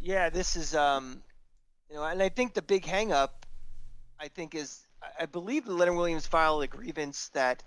Yeah, 0.01 0.31
this 0.31 0.57
is 0.57 0.75
um, 0.75 1.23
you 1.89 1.97
know, 1.97 2.05
and 2.05 2.23
I 2.23 2.29
think 2.29 2.55
the 2.55 2.63
big 2.63 2.85
hang 2.85 3.13
up, 3.13 3.47
I 4.19 4.29
think 4.29 4.55
is 4.55 4.87
I- 5.21 5.27
believe 5.27 5.69
Leonard 5.69 5.97
Williams 5.97 6.27
filed 6.27 6.63
a 6.63 6.67
grievance 6.67 7.29
that 7.35 7.63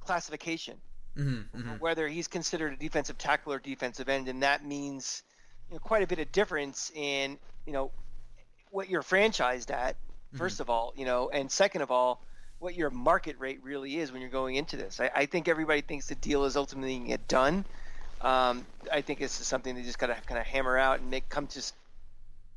classification, 0.00 0.78
Mm-hmm, 1.18 1.58
mm-hmm. 1.58 1.70
whether 1.78 2.06
he's 2.06 2.28
considered 2.28 2.72
a 2.72 2.76
defensive 2.76 3.18
tackle 3.18 3.52
or 3.52 3.58
defensive 3.58 4.08
end, 4.08 4.28
and 4.28 4.42
that 4.42 4.64
means 4.64 5.22
you 5.68 5.74
know 5.74 5.80
quite 5.80 6.02
a 6.02 6.06
bit 6.06 6.18
of 6.20 6.30
difference 6.30 6.92
in 6.94 7.38
you 7.66 7.72
know 7.72 7.90
what 8.70 8.88
you're 8.88 9.02
franchised 9.02 9.70
at. 9.70 9.96
1st 10.36 10.60
of 10.60 10.68
all, 10.68 10.92
you 10.94 11.06
know, 11.06 11.30
and 11.30 11.50
second 11.50 11.80
of 11.80 11.90
all, 11.90 12.20
what 12.58 12.74
your 12.74 12.90
market 12.90 13.36
rate 13.38 13.60
really 13.62 13.96
is 13.96 14.12
when 14.12 14.20
you're 14.20 14.30
going 14.30 14.56
into 14.56 14.76
this. 14.76 15.00
I, 15.00 15.10
I 15.14 15.26
think 15.26 15.48
everybody 15.48 15.80
thinks 15.80 16.06
the 16.06 16.16
deal 16.16 16.44
is 16.44 16.56
ultimately 16.56 16.96
going 16.96 17.04
to 17.04 17.08
get 17.08 17.28
done. 17.28 17.64
Um, 18.20 18.66
I 18.92 19.00
think 19.00 19.20
this 19.20 19.40
is 19.40 19.46
something 19.46 19.74
they 19.74 19.82
just 19.82 19.98
got 19.98 20.08
to 20.08 20.16
kind 20.26 20.40
of 20.40 20.46
hammer 20.46 20.76
out 20.76 21.00
and 21.00 21.10
make 21.10 21.28
come 21.28 21.46
to 21.48 21.72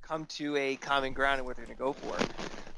come 0.01 0.25
to 0.25 0.57
a 0.57 0.75
common 0.75 1.13
ground 1.13 1.37
and 1.37 1.45
what 1.45 1.55
they're 1.55 1.65
going 1.65 1.77
to 1.77 1.81
go 1.81 1.93
for. 1.93 2.17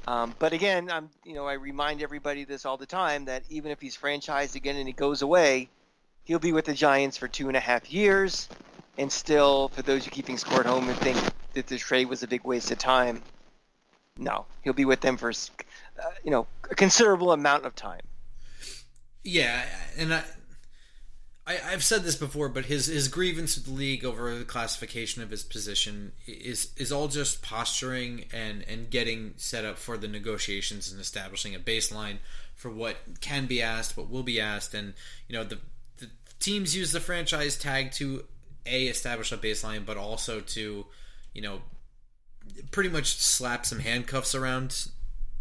Um, 0.06 0.34
but 0.38 0.52
again, 0.52 0.90
I'm 0.90 1.08
you 1.24 1.34
know 1.34 1.46
I 1.46 1.54
remind 1.54 2.02
everybody 2.02 2.44
this 2.44 2.66
all 2.66 2.76
the 2.76 2.86
time 2.86 3.24
that 3.26 3.42
even 3.48 3.70
if 3.70 3.80
he's 3.80 3.96
franchised 3.96 4.54
again 4.54 4.76
and 4.76 4.86
he 4.86 4.92
goes 4.92 5.22
away, 5.22 5.68
he'll 6.24 6.38
be 6.38 6.52
with 6.52 6.66
the 6.66 6.74
Giants 6.74 7.16
for 7.16 7.28
two 7.28 7.48
and 7.48 7.56
a 7.56 7.60
half 7.60 7.92
years. 7.92 8.48
And 8.96 9.10
still, 9.10 9.68
for 9.68 9.82
those 9.82 10.04
who 10.04 10.10
keeping 10.10 10.38
score 10.38 10.60
at 10.60 10.66
home 10.66 10.88
and 10.88 10.98
think 10.98 11.18
that 11.54 11.66
the 11.66 11.78
trade 11.78 12.08
was 12.08 12.22
a 12.22 12.28
big 12.28 12.44
waste 12.44 12.70
of 12.70 12.78
time, 12.78 13.22
no, 14.18 14.46
he'll 14.62 14.72
be 14.72 14.84
with 14.84 15.00
them 15.00 15.16
for 15.16 15.30
uh, 15.30 16.10
you 16.22 16.30
know 16.30 16.46
a 16.70 16.74
considerable 16.74 17.32
amount 17.32 17.64
of 17.64 17.74
time. 17.74 18.02
Yeah, 19.24 19.64
and 19.96 20.14
I, 20.14 20.22
I 21.46 21.54
have 21.54 21.84
said 21.84 22.04
this 22.04 22.16
before, 22.16 22.48
but 22.48 22.64
his 22.64 22.86
his 22.86 23.08
grievance 23.08 23.56
with 23.56 23.66
the 23.66 23.72
league 23.72 24.02
over 24.02 24.34
the 24.34 24.46
classification 24.46 25.22
of 25.22 25.30
his 25.30 25.42
position 25.42 26.12
is 26.26 26.72
is 26.78 26.90
all 26.90 27.08
just 27.08 27.42
posturing 27.42 28.24
and 28.32 28.62
and 28.66 28.88
getting 28.88 29.34
set 29.36 29.64
up 29.66 29.76
for 29.76 29.98
the 29.98 30.08
negotiations 30.08 30.90
and 30.90 30.98
establishing 31.00 31.54
a 31.54 31.58
baseline 31.58 32.16
for 32.54 32.70
what 32.70 32.96
can 33.20 33.44
be 33.44 33.60
asked, 33.60 33.94
what 33.94 34.08
will 34.08 34.22
be 34.22 34.40
asked, 34.40 34.72
and 34.72 34.94
you 35.28 35.36
know 35.36 35.44
the 35.44 35.58
the 35.98 36.08
teams 36.40 36.74
use 36.74 36.92
the 36.92 37.00
franchise 37.00 37.58
tag 37.58 37.92
to 37.92 38.24
a 38.64 38.86
establish 38.86 39.30
a 39.30 39.36
baseline, 39.36 39.84
but 39.84 39.98
also 39.98 40.40
to 40.40 40.86
you 41.34 41.42
know 41.42 41.60
pretty 42.70 42.88
much 42.88 43.16
slap 43.16 43.66
some 43.66 43.80
handcuffs 43.80 44.34
around 44.34 44.88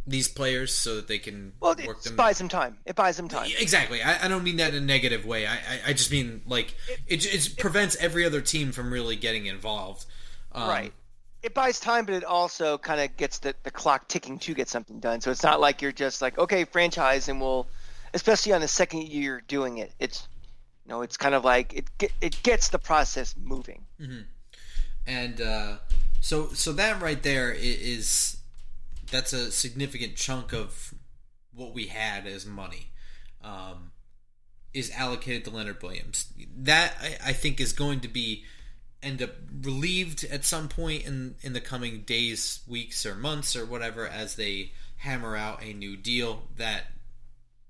these 0.06 0.28
players 0.28 0.74
so 0.74 0.98
that 0.98 1.08
they 1.08 1.18
can 1.18 1.54
well, 1.60 1.76
work 1.86 2.00
it 2.00 2.04
them. 2.04 2.16
buys 2.16 2.38
them 2.38 2.50
time. 2.50 2.78
It 2.86 2.96
buys 2.96 3.16
them 3.18 3.30
time. 3.30 3.50
Exactly. 3.60 4.02
I, 4.02 4.26
I 4.26 4.28
don't 4.28 4.44
mean 4.44 4.58
that 4.58 4.74
in 4.74 4.84
a 4.84 4.86
negative 4.86 5.26
way. 5.26 5.48
I, 5.48 5.54
I, 5.54 5.80
I 5.88 5.94
just 5.94 6.12
mean 6.12 6.42
like 6.46 6.76
it, 7.08 7.26
it, 7.26 7.34
it, 7.34 7.58
prevents 7.58 7.96
every 7.98 8.26
other 8.26 8.42
team 8.42 8.72
from 8.72 8.92
really 8.92 9.16
getting 9.16 9.46
involved. 9.46 10.06
Um, 10.52 10.68
right. 10.68 10.94
It 11.42 11.54
buys 11.54 11.80
time, 11.80 12.06
but 12.06 12.16
it 12.16 12.24
also 12.24 12.78
kind 12.78 13.02
of 13.02 13.16
gets 13.18 13.40
the, 13.40 13.54
the 13.64 13.72
clock 13.72 14.08
ticking 14.08 14.40
to 14.40 14.54
get 14.54 14.70
something 14.70 15.00
done. 15.00 15.22
So 15.22 15.32
it's 15.32 15.44
not 15.44 15.60
like 15.60 15.82
you're 15.82 15.92
just 15.92 16.22
like, 16.22 16.38
okay, 16.38 16.64
franchise, 16.64 17.28
and 17.28 17.40
we'll, 17.42 17.68
especially 18.14 18.54
on 18.54 18.62
the 18.62 18.68
second 18.68 19.04
year 19.04 19.42
doing 19.48 19.78
it. 19.78 19.94
It's, 20.00 20.28
you 20.86 20.90
know, 20.90 21.02
it's 21.02 21.18
kind 21.18 21.36
of 21.36 21.44
like 21.46 21.74
it 21.74 22.14
it 22.22 22.44
gets 22.44 22.70
the 22.70 22.80
process 22.80 23.36
moving. 23.42 23.86
Mm-hmm. 24.00 24.22
And 25.08 25.42
uh, 25.42 25.78
so 26.22 26.50
so 26.50 26.74
that 26.74 27.02
right 27.02 27.22
there 27.22 27.52
is 27.52 28.38
that's 29.14 29.32
a 29.32 29.52
significant 29.52 30.16
chunk 30.16 30.54
of 30.54 30.94
what 31.54 31.74
we 31.74 31.86
had 31.86 32.26
as 32.26 32.46
money. 32.46 32.92
Um, 33.42 33.92
is 34.74 34.92
allocated 34.96 35.46
to 35.46 35.52
Leonard 35.52 35.82
Williams. 35.84 36.34
That 36.58 36.96
I, 37.00 37.30
I, 37.30 37.34
think 37.34 37.60
is 37.60 37.74
going 37.74 38.00
to 38.00 38.08
be 38.08 38.44
end 39.04 39.22
up 39.22 39.32
relieved 39.62 40.24
at 40.24 40.46
some 40.46 40.68
point 40.68 41.06
in 41.06 41.36
in 41.42 41.54
the 41.54 41.62
coming 41.62 42.02
days, 42.02 42.62
weeks, 42.68 43.06
or 43.06 43.14
months, 43.14 43.56
or 43.56 43.66
whatever, 43.66 44.08
as 44.08 44.36
they 44.36 44.72
hammer 44.98 45.36
out 45.36 45.62
a 45.62 45.74
new 45.74 45.96
deal. 45.96 46.48
That 46.58 46.88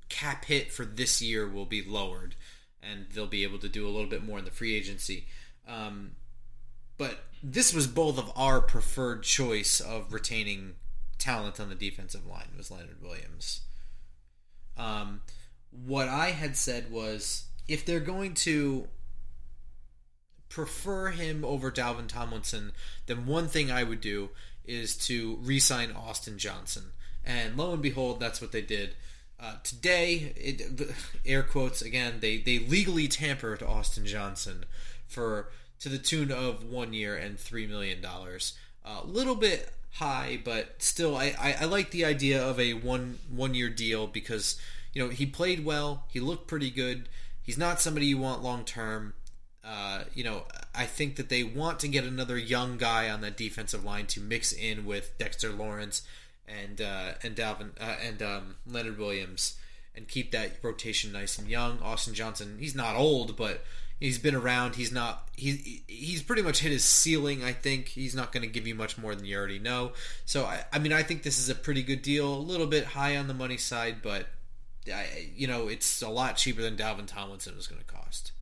cap 0.07 0.45
hit 0.45 0.71
for 0.71 0.85
this 0.85 1.21
year 1.21 1.47
will 1.47 1.65
be 1.65 1.83
lowered, 1.83 2.35
and 2.81 3.07
they'll 3.13 3.27
be 3.27 3.43
able 3.43 3.59
to 3.59 3.69
do 3.69 3.85
a 3.85 3.91
little 3.91 4.09
bit 4.09 4.23
more 4.23 4.39
in 4.39 4.45
the 4.45 4.51
free 4.51 4.75
agency. 4.75 5.27
Um, 5.67 6.11
but 6.97 7.25
this 7.41 7.73
was 7.73 7.87
both 7.87 8.17
of 8.17 8.31
our 8.35 8.61
preferred 8.61 9.23
choice 9.23 9.81
of 9.81 10.13
retaining 10.13 10.75
talent 11.23 11.59
on 11.59 11.69
the 11.69 11.75
defensive 11.75 12.25
line 12.27 12.49
was 12.57 12.69
Leonard 12.69 13.01
Williams. 13.01 13.61
Um, 14.77 15.21
what 15.71 16.09
I 16.09 16.31
had 16.31 16.57
said 16.57 16.91
was 16.91 17.45
if 17.67 17.85
they're 17.85 17.99
going 17.99 18.33
to 18.35 18.87
prefer 20.49 21.09
him 21.09 21.45
over 21.45 21.71
Dalvin 21.71 22.07
Tomlinson, 22.07 22.73
then 23.05 23.25
one 23.25 23.47
thing 23.47 23.71
I 23.71 23.83
would 23.83 24.01
do 24.01 24.29
is 24.65 24.97
to 25.07 25.37
re-sign 25.41 25.91
Austin 25.91 26.37
Johnson. 26.37 26.91
And 27.23 27.57
lo 27.57 27.73
and 27.73 27.81
behold, 27.81 28.19
that's 28.19 28.41
what 28.41 28.51
they 28.51 28.61
did. 28.61 28.95
Uh, 29.39 29.55
today, 29.63 30.33
it, 30.35 30.91
air 31.25 31.43
quotes 31.43 31.81
again, 31.81 32.15
they, 32.19 32.37
they 32.37 32.59
legally 32.59 33.07
tampered 33.07 33.63
Austin 33.63 34.05
Johnson 34.05 34.65
for 35.07 35.49
to 35.79 35.89
the 35.89 35.97
tune 35.97 36.31
of 36.31 36.63
one 36.63 36.93
year 36.93 37.15
and 37.15 37.39
three 37.39 37.65
million 37.65 38.01
dollars. 38.01 38.53
A 38.85 39.05
little 39.05 39.35
bit 39.35 39.71
high, 39.93 40.39
but 40.43 40.75
still, 40.81 41.15
I, 41.15 41.35
I, 41.39 41.55
I, 41.61 41.65
like 41.65 41.91
the 41.91 42.03
idea 42.03 42.43
of 42.43 42.59
a 42.59 42.73
one 42.73 43.19
one 43.29 43.53
year 43.53 43.69
deal 43.69 44.07
because 44.07 44.59
you 44.93 45.03
know 45.03 45.09
he 45.09 45.25
played 45.25 45.63
well, 45.63 46.05
he 46.09 46.19
looked 46.19 46.47
pretty 46.47 46.69
good. 46.69 47.07
He's 47.41 47.57
not 47.57 47.81
somebody 47.81 48.07
you 48.07 48.17
want 48.17 48.43
long 48.43 48.65
term. 48.65 49.13
Uh, 49.63 50.03
you 50.13 50.23
know, 50.23 50.43
I 50.75 50.85
think 50.85 51.15
that 51.15 51.29
they 51.29 51.43
want 51.43 51.79
to 51.79 51.87
get 51.87 52.03
another 52.03 52.37
young 52.37 52.77
guy 52.77 53.09
on 53.09 53.21
that 53.21 53.37
defensive 53.37 53.85
line 53.85 54.07
to 54.07 54.19
mix 54.19 54.51
in 54.51 54.85
with 54.85 55.17
Dexter 55.17 55.51
Lawrence 55.51 56.01
and 56.47 56.81
uh, 56.81 57.13
and 57.23 57.35
Dalvin 57.35 57.69
uh, 57.79 57.95
and 58.01 58.21
um, 58.21 58.55
Leonard 58.67 58.97
Williams 58.97 59.55
and 59.95 60.07
keep 60.07 60.31
that 60.31 60.57
rotation 60.61 61.11
nice 61.11 61.37
and 61.37 61.47
young. 61.47 61.79
Austin 61.81 62.13
Johnson, 62.13 62.57
he's 62.59 62.75
not 62.75 62.95
old, 62.95 63.37
but 63.37 63.63
He's 64.03 64.19
been 64.19 64.35
around. 64.35 64.75
He's 64.75 64.91
not. 64.91 65.29
He's 65.37 65.79
he's 65.87 66.21
pretty 66.21 66.41
much 66.41 66.59
hit 66.59 66.73
his 66.73 66.83
ceiling. 66.83 67.41
I 67.41 67.53
think 67.53 67.87
he's 67.87 68.13
not 68.13 68.33
going 68.33 68.43
to 68.43 68.49
give 68.49 68.67
you 68.67 68.75
much 68.75 68.97
more 68.97 69.15
than 69.15 69.23
you 69.23 69.37
already 69.37 69.59
know. 69.59 69.93
So 70.25 70.43
I, 70.43 70.65
I 70.73 70.79
mean, 70.79 70.91
I 70.91 71.03
think 71.03 71.23
this 71.23 71.39
is 71.39 71.47
a 71.47 71.55
pretty 71.55 71.83
good 71.83 72.01
deal. 72.01 72.27
A 72.27 72.35
little 72.35 72.67
bit 72.67 72.83
high 72.83 73.15
on 73.15 73.29
the 73.29 73.33
money 73.33 73.55
side, 73.55 74.01
but 74.03 74.27
I, 74.93 75.29
you 75.37 75.47
know, 75.47 75.69
it's 75.69 76.01
a 76.01 76.09
lot 76.09 76.35
cheaper 76.35 76.61
than 76.61 76.75
Dalvin 76.75 77.07
Tomlinson 77.07 77.55
was 77.55 77.65
going 77.65 77.79
to 77.79 77.87
cost. 77.87 78.33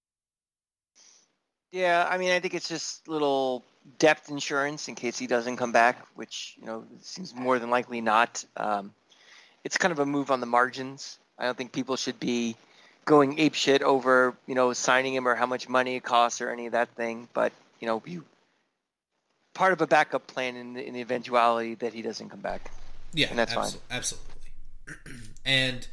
Yeah, 1.72 2.08
I 2.10 2.18
mean, 2.18 2.32
I 2.32 2.39
think 2.39 2.56
it's 2.56 2.68
just 2.68 3.08
little 3.08 3.63
depth 4.00 4.32
insurance 4.32 4.88
in 4.88 4.96
case 4.96 5.20
he 5.20 5.27
doesn't 5.27 5.58
come 5.58 5.72
back, 5.72 6.08
which 6.15 6.56
you 6.60 6.65
know 6.65 6.86
seems 7.03 7.36
more 7.36 7.60
than 7.60 7.70
likely 7.70 8.01
not. 8.01 8.44
Um, 8.58 8.96
it's 9.63 9.77
kind 9.77 9.91
of 9.91 10.00
a 10.00 10.08
move 10.08 10.32
on 10.32 10.39
the 10.39 10.48
margins. 10.48 11.20
I 11.38 11.46
don't 11.46 11.56
think 11.56 11.72
people 11.72 11.98
should 11.98 12.20
be 12.20 12.56
going 13.12 13.38
ape 13.39 13.53
shit 13.53 13.84
over 13.84 14.34
you 14.48 14.56
know 14.56 14.72
signing 14.72 15.13
him 15.13 15.27
or 15.27 15.36
how 15.36 15.46
much 15.46 15.68
money 15.68 15.98
it 15.98 16.03
costs 16.03 16.39
or 16.41 16.50
any 16.50 16.65
of 16.65 16.72
that 16.72 16.88
thing. 16.96 17.27
But 17.34 17.51
you 17.82 17.88
know, 17.88 18.01
you 18.06 18.24
part 19.53 19.74
of 19.74 19.82
a 19.82 19.88
backup 19.88 20.27
plan 20.27 20.56
in 20.56 20.74
the, 20.74 20.88
in 20.88 20.94
the 20.94 21.01
eventuality 21.01 21.75
that 21.75 21.94
he 21.94 22.01
doesn't 22.01 22.30
come 22.30 22.39
back. 22.39 22.72
Yeah, 23.13 23.27
and 23.30 23.38
that's 23.38 23.53
abso- 23.53 23.72
fine. 23.74 23.82
Absolutely. 23.91 25.22
and 25.46 25.88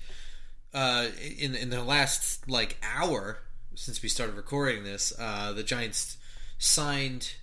uh, 0.73 1.09
in 1.39 1.57
in 1.57 1.71
the 1.71 1.83
last 1.83 2.49
like 2.49 2.79
hour 2.83 3.39
since 3.75 4.03
we 4.03 4.09
started 4.09 4.37
recording 4.37 4.85
this, 4.85 5.13
uh, 5.19 5.53
the 5.53 5.63
Giants 5.63 6.19
signed 6.59 7.35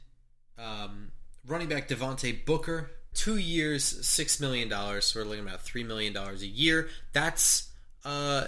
um, 0.57 1.11
running 1.47 1.69
back 1.69 1.87
Devontae 1.87 2.45
Booker. 2.45 2.91
Two 3.13 3.37
years, 3.37 3.83
six 4.05 4.41
million 4.41 4.67
dollars. 4.67 5.05
So 5.05 5.21
we're 5.21 5.25
looking 5.25 5.45
about 5.45 5.61
three 5.61 5.85
million 5.85 6.11
dollars 6.11 6.41
a 6.41 6.47
year. 6.47 6.89
That's, 7.13 7.69
uh, 8.03 8.47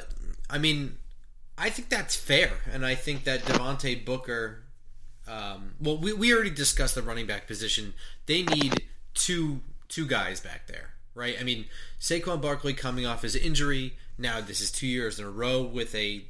I 0.50 0.58
mean, 0.58 0.98
I 1.58 1.70
think 1.70 1.90
that's 1.90 2.16
fair, 2.16 2.52
and 2.72 2.86
I 2.86 2.96
think 2.96 3.24
that 3.24 3.42
Devontae 3.42 4.06
Booker. 4.06 4.64
Um, 5.28 5.74
well, 5.82 5.98
we, 5.98 6.14
we 6.14 6.34
already 6.34 6.52
discussed 6.52 6.96
the 6.96 7.02
running 7.02 7.26
back 7.26 7.48
position. 7.48 7.94
They 8.28 8.44
need 8.44 8.86
two 9.14 9.62
two 9.90 10.06
guys 10.06 10.40
back 10.40 10.68
there, 10.68 10.94
right? 11.16 11.36
I 11.40 11.44
mean, 11.44 11.66
Saquon 12.00 12.42
Barkley 12.42 12.74
coming 12.74 13.06
off 13.06 13.24
his 13.24 13.36
injury. 13.36 13.94
Now 14.18 14.40
this 14.40 14.62
is 14.62 14.72
two 14.72 14.88
years 14.88 15.20
in 15.20 15.26
a 15.26 15.30
row 15.30 15.64
with 15.64 15.94
a 15.96 16.26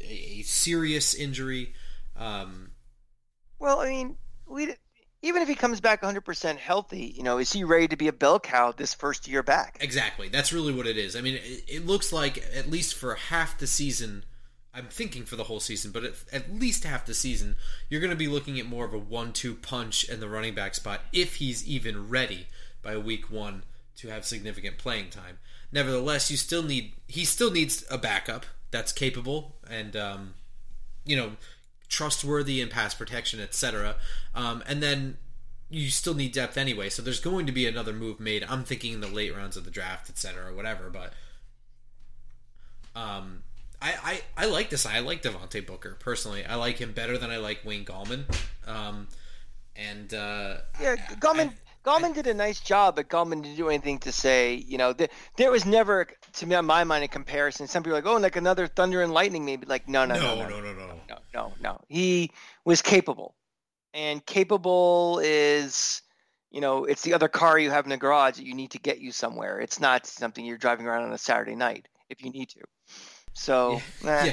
a, 0.00 0.40
a 0.40 0.42
serious 0.42 1.14
injury. 1.14 1.72
Um, 2.16 2.70
well, 3.58 3.80
I 3.80 3.88
mean, 3.88 4.16
we 4.46 4.74
even 5.22 5.42
if 5.42 5.48
he 5.48 5.54
comes 5.54 5.80
back 5.80 6.02
100% 6.02 6.58
healthy, 6.58 7.12
you 7.16 7.22
know, 7.22 7.38
is 7.38 7.52
he 7.52 7.64
ready 7.64 7.88
to 7.88 7.96
be 7.96 8.08
a 8.08 8.12
bell 8.12 8.38
cow 8.38 8.72
this 8.72 8.94
first 8.94 9.26
year 9.26 9.42
back? 9.42 9.78
Exactly. 9.80 10.28
That's 10.28 10.52
really 10.52 10.72
what 10.72 10.86
it 10.86 10.96
is. 10.96 11.16
I 11.16 11.22
mean, 11.22 11.34
it, 11.34 11.64
it 11.66 11.86
looks 11.86 12.12
like 12.12 12.44
at 12.54 12.70
least 12.70 12.94
for 12.94 13.14
half 13.14 13.58
the 13.58 13.66
season 13.66 14.24
I'm 14.74 14.86
thinking 14.86 15.24
for 15.24 15.36
the 15.36 15.44
whole 15.44 15.60
season, 15.60 15.90
but 15.92 16.04
at, 16.04 16.14
at 16.32 16.54
least 16.54 16.84
half 16.84 17.06
the 17.06 17.14
season, 17.14 17.56
you're 17.88 18.00
going 18.00 18.10
to 18.10 18.16
be 18.16 18.28
looking 18.28 18.58
at 18.60 18.66
more 18.66 18.84
of 18.84 18.94
a 18.94 18.98
one-two 18.98 19.54
punch 19.54 20.04
in 20.04 20.20
the 20.20 20.28
running 20.28 20.54
back 20.54 20.74
spot 20.74 21.00
if 21.12 21.36
he's 21.36 21.66
even 21.66 22.08
ready 22.08 22.46
by 22.82 22.96
week 22.96 23.30
one 23.30 23.64
to 23.96 24.08
have 24.08 24.24
significant 24.24 24.78
playing 24.78 25.10
time. 25.10 25.38
Nevertheless, 25.72 26.30
you 26.30 26.36
still 26.36 26.62
need 26.62 26.92
he 27.06 27.24
still 27.24 27.50
needs 27.50 27.84
a 27.90 27.98
backup 27.98 28.46
that's 28.70 28.92
capable 28.92 29.56
and 29.68 29.96
um, 29.96 30.34
you 31.04 31.16
know 31.16 31.32
trustworthy 31.88 32.60
in 32.60 32.68
pass 32.68 32.94
protection, 32.94 33.40
etc. 33.40 33.96
Um, 34.34 34.62
and 34.66 34.82
then 34.82 35.16
you 35.70 35.90
still 35.90 36.14
need 36.14 36.32
depth 36.32 36.56
anyway. 36.56 36.88
So 36.88 37.02
there's 37.02 37.20
going 37.20 37.46
to 37.46 37.52
be 37.52 37.66
another 37.66 37.92
move 37.92 38.20
made. 38.20 38.44
I'm 38.48 38.64
thinking 38.64 38.92
in 38.94 39.00
the 39.00 39.08
late 39.08 39.34
rounds 39.34 39.56
of 39.56 39.64
the 39.64 39.70
draft, 39.70 40.08
etc. 40.08 40.50
or 40.50 40.54
whatever. 40.54 40.90
But 40.90 41.12
um, 42.94 43.42
I, 43.80 44.20
I, 44.36 44.44
I 44.44 44.46
like 44.46 44.70
this. 44.70 44.86
I 44.86 45.00
like 45.00 45.22
Devontae 45.22 45.66
Booker 45.66 45.96
personally. 46.00 46.44
I 46.44 46.56
like 46.56 46.78
him 46.78 46.92
better 46.92 47.16
than 47.16 47.30
I 47.30 47.36
like 47.36 47.64
Wayne 47.64 47.84
Gallman. 47.84 48.24
Um, 48.66 49.08
and 49.76 50.12
uh, 50.12 50.58
yeah, 50.80 50.96
Gallman. 51.20 51.50
I, 51.50 51.54
Gallman 51.84 52.12
did 52.12 52.26
a 52.26 52.34
nice 52.34 52.60
job, 52.60 52.96
but 52.96 53.08
Gallman 53.08 53.42
didn't 53.42 53.56
do 53.56 53.68
anything 53.68 53.98
to 54.00 54.12
say, 54.12 54.54
you 54.54 54.76
know, 54.76 54.92
th- 54.92 55.10
there 55.36 55.50
was 55.50 55.64
never, 55.64 56.06
to 56.34 56.46
me, 56.46 56.54
on 56.54 56.66
my 56.66 56.84
mind, 56.84 57.04
a 57.04 57.08
comparison. 57.08 57.66
Some 57.66 57.82
people 57.82 57.96
are 57.96 58.02
like, 58.02 58.06
oh, 58.06 58.16
like 58.18 58.36
another 58.36 58.66
Thunder 58.66 59.00
and 59.00 59.12
Lightning, 59.12 59.44
maybe. 59.44 59.64
Like, 59.64 59.88
no, 59.88 60.04
no, 60.04 60.14
no, 60.14 60.34
no, 60.34 60.48
no, 60.48 60.60
no, 60.60 60.72
no, 60.72 60.86
no. 60.86 60.94
no, 61.08 61.18
no, 61.32 61.52
no. 61.62 61.80
He 61.88 62.32
was 62.64 62.82
capable, 62.82 63.36
and 63.94 64.26
capable 64.26 65.20
is, 65.24 66.02
you 66.50 66.60
know, 66.60 66.84
it's 66.84 67.02
the 67.02 67.14
other 67.14 67.28
car 67.28 67.58
you 67.58 67.70
have 67.70 67.86
in 67.86 67.90
the 67.90 67.96
garage 67.96 68.36
that 68.36 68.44
you 68.44 68.54
need 68.54 68.72
to 68.72 68.78
get 68.78 68.98
you 68.98 69.12
somewhere. 69.12 69.58
It's 69.60 69.80
not 69.80 70.04
something 70.04 70.44
you're 70.44 70.58
driving 70.58 70.86
around 70.86 71.04
on 71.04 71.12
a 71.12 71.18
Saturday 71.18 71.54
night 71.54 71.88
if 72.10 72.22
you 72.22 72.30
need 72.30 72.50
to. 72.50 72.60
So, 73.38 73.80
eh. 74.04 74.26
Yeah, 74.26 74.32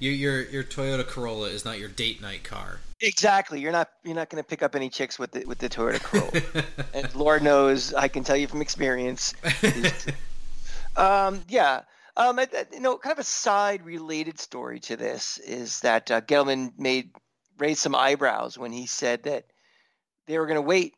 your 0.00 0.12
your 0.12 0.42
your 0.42 0.64
Toyota 0.64 1.06
Corolla 1.06 1.48
is 1.48 1.64
not 1.64 1.78
your 1.78 1.90
date 1.90 2.22
night 2.22 2.42
car. 2.42 2.80
Exactly. 3.02 3.60
You're 3.60 3.72
not 3.72 3.90
you're 4.02 4.14
not 4.14 4.30
going 4.30 4.42
to 4.42 4.48
pick 4.48 4.62
up 4.62 4.74
any 4.74 4.88
chicks 4.88 5.18
with 5.18 5.32
the 5.32 5.44
with 5.44 5.58
the 5.58 5.68
Toyota 5.68 6.02
Corolla. 6.02 6.64
and 6.94 7.14
Lord 7.14 7.42
knows, 7.42 7.92
I 7.92 8.08
can 8.08 8.24
tell 8.24 8.36
you 8.36 8.48
from 8.48 8.62
experience. 8.62 9.34
um, 10.96 11.42
yeah. 11.48 11.82
Um, 12.16 12.40
you 12.72 12.80
know, 12.80 12.96
kind 12.96 13.12
of 13.12 13.18
a 13.18 13.24
side 13.24 13.84
related 13.84 14.40
story 14.40 14.80
to 14.80 14.96
this 14.96 15.36
is 15.38 15.80
that 15.80 16.10
uh, 16.10 16.22
Gettleman 16.22 16.72
made 16.78 17.10
raised 17.58 17.80
some 17.80 17.94
eyebrows 17.94 18.56
when 18.56 18.72
he 18.72 18.86
said 18.86 19.24
that 19.24 19.44
they 20.26 20.38
were 20.38 20.46
going 20.46 20.56
to 20.56 20.62
wait 20.62 20.94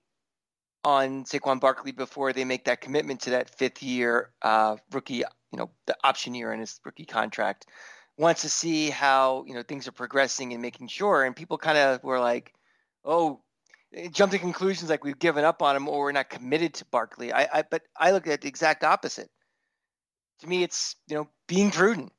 on 0.85 1.25
Saquon 1.25 1.59
Barkley 1.59 1.91
before 1.91 2.33
they 2.33 2.45
make 2.45 2.65
that 2.67 2.81
commitment 2.81 3.21
to 3.23 3.31
that 3.31 3.51
fifth 3.51 3.83
year 3.83 4.31
uh, 4.43 4.77
rookie, 4.93 5.25
you 5.53 5.59
know, 5.59 5.71
the 5.87 5.97
option 6.05 6.35
year 6.35 6.53
in 6.53 6.61
his 6.61 6.81
rookie 6.85 7.07
contract 7.07 7.67
wants 8.19 8.43
to 8.43 8.49
see 8.49 8.91
how 8.91 9.45
you 9.47 9.55
know 9.55 9.63
things 9.63 9.89
are 9.89 9.93
progressing 9.93 10.53
and 10.53 10.61
making 10.61 10.89
sure. 10.89 11.25
And 11.25 11.35
people 11.35 11.59
kind 11.59 11.79
of 11.79 12.03
were 12.03 12.21
like, 12.21 12.53
"Oh, 13.05 13.41
jump 14.11 14.33
to 14.33 14.39
conclusions 14.39 14.91
like 14.91 15.05
we've 15.05 15.19
given 15.19 15.45
up 15.45 15.63
on 15.63 15.77
him 15.77 15.89
or 15.89 16.01
we're 16.05 16.13
not 16.13 16.31
committed 16.31 16.75
to 16.75 16.85
Barkley." 16.87 17.33
I, 17.33 17.49
I 17.53 17.63
but 17.63 17.83
I 17.97 18.11
look 18.11 18.27
at 18.27 18.43
the 18.43 18.49
exact 18.49 18.85
opposite. 18.85 19.31
To 20.41 20.47
me, 20.47 20.63
it's 20.63 20.97
you 21.07 21.17
know 21.17 21.29
being 21.47 21.71
prudent. 21.71 22.13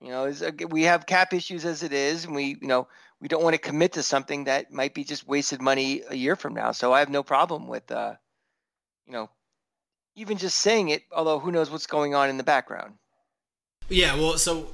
You 0.00 0.10
know, 0.10 0.32
we 0.68 0.82
have 0.82 1.06
cap 1.06 1.32
issues 1.32 1.64
as 1.64 1.82
it 1.82 1.92
is, 1.92 2.26
and 2.26 2.34
we 2.34 2.58
you 2.60 2.68
know 2.68 2.88
we 3.20 3.28
don't 3.28 3.42
want 3.42 3.54
to 3.54 3.58
commit 3.58 3.92
to 3.92 4.02
something 4.02 4.44
that 4.44 4.70
might 4.72 4.92
be 4.92 5.04
just 5.04 5.26
wasted 5.26 5.62
money 5.62 6.02
a 6.08 6.14
year 6.14 6.36
from 6.36 6.52
now. 6.54 6.72
So 6.72 6.92
I 6.92 6.98
have 6.98 7.08
no 7.08 7.22
problem 7.22 7.68
with 7.68 7.90
uh, 7.90 8.14
you 9.06 9.12
know 9.12 9.30
even 10.16 10.36
just 10.36 10.58
saying 10.58 10.88
it. 10.88 11.02
Although 11.12 11.38
who 11.38 11.52
knows 11.52 11.70
what's 11.70 11.86
going 11.86 12.14
on 12.14 12.28
in 12.28 12.36
the 12.36 12.44
background. 12.44 12.94
Yeah, 13.88 14.16
well, 14.16 14.38
so 14.38 14.68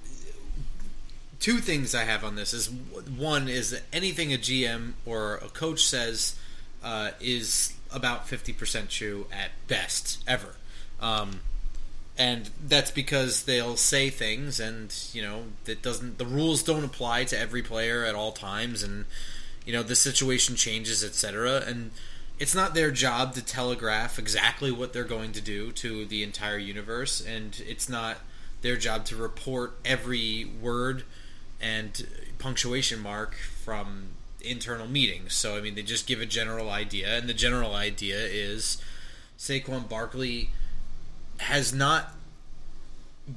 two 1.41 1.59
things 1.59 1.95
I 1.95 2.05
have 2.05 2.23
on 2.25 2.37
this 2.37 2.53
is 2.53 2.71
one 2.71 3.49
is 3.49 3.71
that 3.71 3.83
anything 3.93 4.33
a 4.33 4.37
GM 4.37 4.93
or 5.05 5.37
a 5.37 5.49
coach 5.49 5.83
says 5.83 6.39
uh, 6.85 7.11
is 7.21 7.75
about 7.93 8.29
fifty 8.29 8.53
percent 8.53 8.91
true 8.91 9.27
at 9.33 9.51
best 9.67 10.23
ever, 10.27 10.55
um, 11.01 11.41
and 12.17 12.51
that's 12.63 12.91
because 12.91 13.45
they'll 13.45 13.77
say 13.77 14.11
things 14.11 14.61
and 14.61 14.95
you 15.13 15.23
know 15.23 15.45
that 15.65 15.83
doesn't 15.83 16.19
the 16.19 16.27
rules 16.27 16.63
don't 16.63 16.85
apply 16.85 17.25
to 17.25 17.39
every 17.39 17.63
player 17.63 18.05
at 18.05 18.15
all 18.15 18.31
times 18.31 18.83
and 18.83 19.07
you 19.65 19.73
know 19.73 19.83
the 19.83 19.97
situation 19.97 20.55
changes 20.55 21.03
etc 21.03 21.63
and 21.67 21.91
it's 22.41 22.55
not 22.55 22.75
their 22.75 22.91
job 22.91 23.35
to 23.35 23.45
telegraph 23.45 24.19
exactly 24.19 24.73
what 24.73 24.93
they're 24.93 25.05
going 25.05 25.31
to 25.33 25.41
do 25.41 25.71
to 25.71 26.05
the 26.07 26.23
entire 26.25 26.59
universe 26.59 27.25
and 27.25 27.63
it's 27.69 27.89
not 27.89 28.19
their 28.63 28.77
job 28.77 29.05
to 29.05 29.17
report 29.17 29.79
every 29.85 30.51
word 30.61 31.05
and 31.61 32.07
punctuation 32.39 33.01
mark 33.01 33.35
from 33.35 34.09
internal 34.43 34.87
meetings. 34.87 35.35
So 35.35 35.57
I 35.57 35.61
mean, 35.61 35.75
they 35.75 35.83
just 35.83 36.07
give 36.07 36.21
a 36.21 36.27
general 36.27 36.71
idea, 36.71 37.19
and 37.19 37.29
the 37.29 37.35
general 37.35 37.75
idea 37.75 38.19
is 38.19 38.83
Saquon 39.39 39.89
Barkley 39.89 40.51
has 41.39 41.73
not 41.73 42.15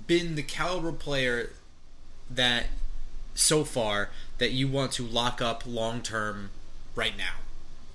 been 0.08 0.36
the 0.36 0.44
caliber 0.44 0.92
player 0.92 1.52
that 2.30 2.66
so 3.36 3.64
far 3.64 4.10
that 4.38 4.52
you 4.52 4.68
want 4.68 4.92
to 4.94 5.04
lock 5.04 5.42
up 5.42 5.64
long 5.66 6.02
term 6.02 6.50
right 6.96 7.18
now. 7.18 7.43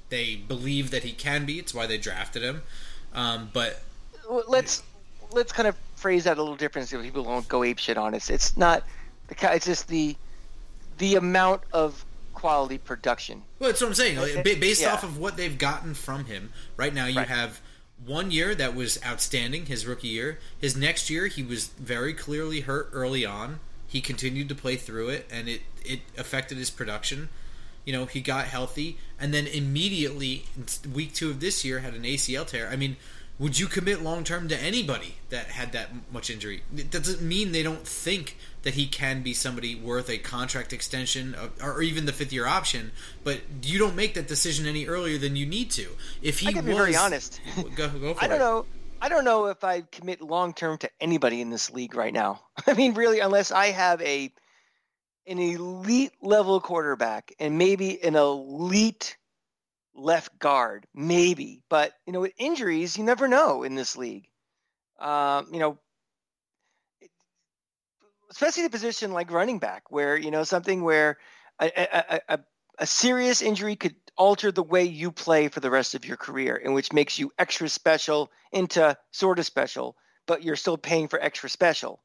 They 0.09 0.37
believe 0.37 0.91
that 0.91 1.05
he 1.05 1.13
can 1.13 1.45
be. 1.45 1.59
It's 1.59 1.75
why 1.75 1.87
they 1.87 1.99
drafted 1.99 2.43
him. 2.43 2.63
Um, 3.13 3.51
but 3.53 3.83
let's 4.49 4.83
let's 5.33 5.53
kind 5.53 5.69
of 5.69 5.77
phrase 5.97 6.25
that 6.25 6.39
a 6.39 6.43
little 6.43 6.57
different 6.57 6.89
so 6.89 7.01
people 7.03 7.25
won't 7.25 7.49
go 7.49 7.65
ape 7.65 7.79
shit 7.79 7.97
on 7.99 8.15
us. 8.15 8.31
It's 8.31 8.57
not 8.57 8.85
the 9.29 9.55
it's 9.55 9.67
just 9.67 9.89
the 9.89 10.17
the 10.99 11.17
amount 11.17 11.63
of 11.73 12.05
quality 12.35 12.79
production. 12.79 13.43
Well, 13.59 13.71
that's 13.71 13.81
what 13.81 13.89
I'm 13.89 13.95
saying. 13.95 14.43
Based 14.43 14.81
Yeah. 14.81 14.93
off 14.93 15.03
of 15.03 15.19
what 15.19 15.37
they've 15.37 15.59
gotten 15.59 15.95
from 15.95 16.27
him, 16.27 16.53
right 16.77 16.95
now 16.95 17.07
you 17.07 17.19
Right. 17.19 17.29
have 17.29 17.61
one 18.05 18.31
year 18.31 18.55
that 18.55 18.75
was 18.77 18.99
outstanding, 19.05 19.67
his 19.67 19.85
rookie 19.85 20.09
year. 20.09 20.39
His 20.61 20.77
next 20.77 21.11
year, 21.11 21.27
he 21.27 21.43
was 21.43 21.67
very 21.79 22.15
clearly 22.15 22.61
hurt 22.61 22.91
early 22.93 23.27
on. 23.27 23.59
He 23.89 24.01
continued 24.01 24.49
to 24.51 24.55
play 24.55 24.77
through 24.77 25.09
it, 25.09 25.27
and 25.31 25.49
it 25.49 25.63
it 25.85 26.01
affected 26.17 26.59
his 26.59 26.71
production. 26.71 27.29
You 27.89 27.95
know, 27.95 28.05
he 28.05 28.21
got 28.21 28.45
healthy, 28.45 28.99
and 29.19 29.33
then 29.33 29.47
immediately 29.47 30.45
week 30.93 31.15
two 31.15 31.31
of 31.31 31.41
this 31.41 31.65
year 31.65 31.79
had 31.79 31.95
an 31.95 32.03
ACL 32.03 32.47
tear. 32.47 32.69
I 32.69 32.77
mean, 32.77 32.99
would 33.39 33.59
you 33.59 33.67
commit 33.67 34.03
long 34.03 34.25
term 34.25 34.47
to 34.49 34.63
anybody 34.63 35.15
that 35.31 35.47
had 35.47 35.73
that 35.73 35.89
much 36.13 36.29
injury? 36.29 36.65
It 36.77 36.91
doesn't 36.91 37.23
mean 37.23 37.53
they 37.53 37.63
don't 37.63 37.89
think 37.89 38.37
that 38.61 38.75
he 38.75 38.85
can 38.85 39.23
be 39.23 39.33
somebody 39.33 39.75
worth 39.75 40.11
a 40.11 40.19
contract 40.19 40.75
extension 40.75 41.35
or, 41.63 41.77
or 41.77 41.83
even 41.83 42.05
the 42.05 42.13
fifth 42.13 42.31
year 42.31 42.47
option, 42.47 42.93
but 43.25 43.41
you 43.63 43.79
don't 43.79 43.97
make 43.97 44.13
that 44.13 44.29
decision 44.29 44.67
any 44.67 44.85
earlier 44.85 45.17
than 45.17 45.35
you 45.35 45.47
need 45.47 45.71
to. 45.71 45.89
If 46.21 46.41
he 46.41 46.49
I 46.49 46.53
can 46.53 46.67
was 46.67 46.75
be 46.75 46.79
very 46.79 46.95
honest. 46.95 47.41
go, 47.75 47.89
go 47.89 48.13
for 48.17 48.23
I 48.23 48.27
don't 48.27 48.37
it. 48.37 48.41
know. 48.41 48.67
I 49.01 49.09
don't 49.09 49.25
know 49.25 49.47
if 49.47 49.65
I 49.65 49.81
commit 49.81 50.21
long 50.21 50.53
term 50.53 50.77
to 50.77 50.91
anybody 51.01 51.41
in 51.41 51.49
this 51.49 51.71
league 51.71 51.95
right 51.95 52.13
now. 52.13 52.43
I 52.67 52.75
mean, 52.75 52.93
really, 52.93 53.21
unless 53.21 53.51
I 53.51 53.69
have 53.69 54.03
a 54.03 54.31
an 55.29 55.39
elite 55.39 56.13
level 56.23 56.61
quarterback 56.61 57.33
and 57.39 57.59
maybe 57.59 58.03
an 58.03 58.17
elite 58.17 59.17
left 59.95 60.39
guard, 60.39 60.87
maybe. 60.95 61.63
But 61.69 61.93
you 62.07 62.13
know, 62.13 62.21
with 62.21 62.33
injuries, 62.39 62.97
you 62.97 63.05
never 63.05 63.29
know 63.29 63.63
in 63.63 63.75
this 63.75 63.97
league. 63.97 64.29
Um, 64.99 65.49
you 65.53 65.59
know, 65.61 65.79
especially 68.31 68.65
the 68.65 68.71
position 68.71 69.13
like 69.13 69.31
running 69.31 69.59
back, 69.59 69.91
where 69.91 70.17
you 70.17 70.31
know 70.31 70.45
something 70.45 70.83
where 70.83 71.19
a, 71.61 71.71
a, 71.77 72.21
a, 72.29 72.39
a 72.79 72.87
serious 72.87 73.43
injury 73.43 73.77
could 73.77 73.95
alter 74.17 74.51
the 74.51 74.63
way 74.63 74.85
you 74.85 75.13
play 75.13 75.49
for 75.49 75.61
the 75.61 75.71
rest 75.71 75.95
of 75.95 76.05
your 76.05 76.17
career, 76.17 76.61
and 76.63 76.75
which 76.75 76.93
makes 76.93 77.19
you 77.19 77.31
extra 77.39 77.69
special 77.69 78.31
into 78.53 78.97
sort 79.13 79.39
of 79.39 79.47
special, 79.47 79.97
but 80.27 80.43
you're 80.43 80.57
still 80.57 80.79
paying 80.79 81.09
for 81.09 81.21
extra 81.21 81.49
special. 81.49 82.01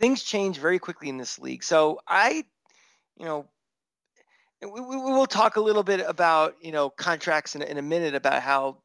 Things 0.00 0.22
change 0.22 0.58
very 0.58 0.78
quickly 0.78 1.08
in 1.08 1.18
this 1.18 1.38
league, 1.38 1.62
so 1.62 2.00
I, 2.06 2.44
you 3.16 3.24
know, 3.24 3.46
we, 4.62 4.80
we 4.80 4.96
will 4.96 5.26
talk 5.26 5.56
a 5.56 5.60
little 5.60 5.82
bit 5.82 6.00
about 6.06 6.56
you 6.60 6.72
know 6.72 6.90
contracts 6.90 7.54
in, 7.54 7.62
a- 7.62 7.66
in 7.66 7.78
a 7.78 7.82
minute 7.82 8.14
about 8.14 8.42
how 8.42 8.78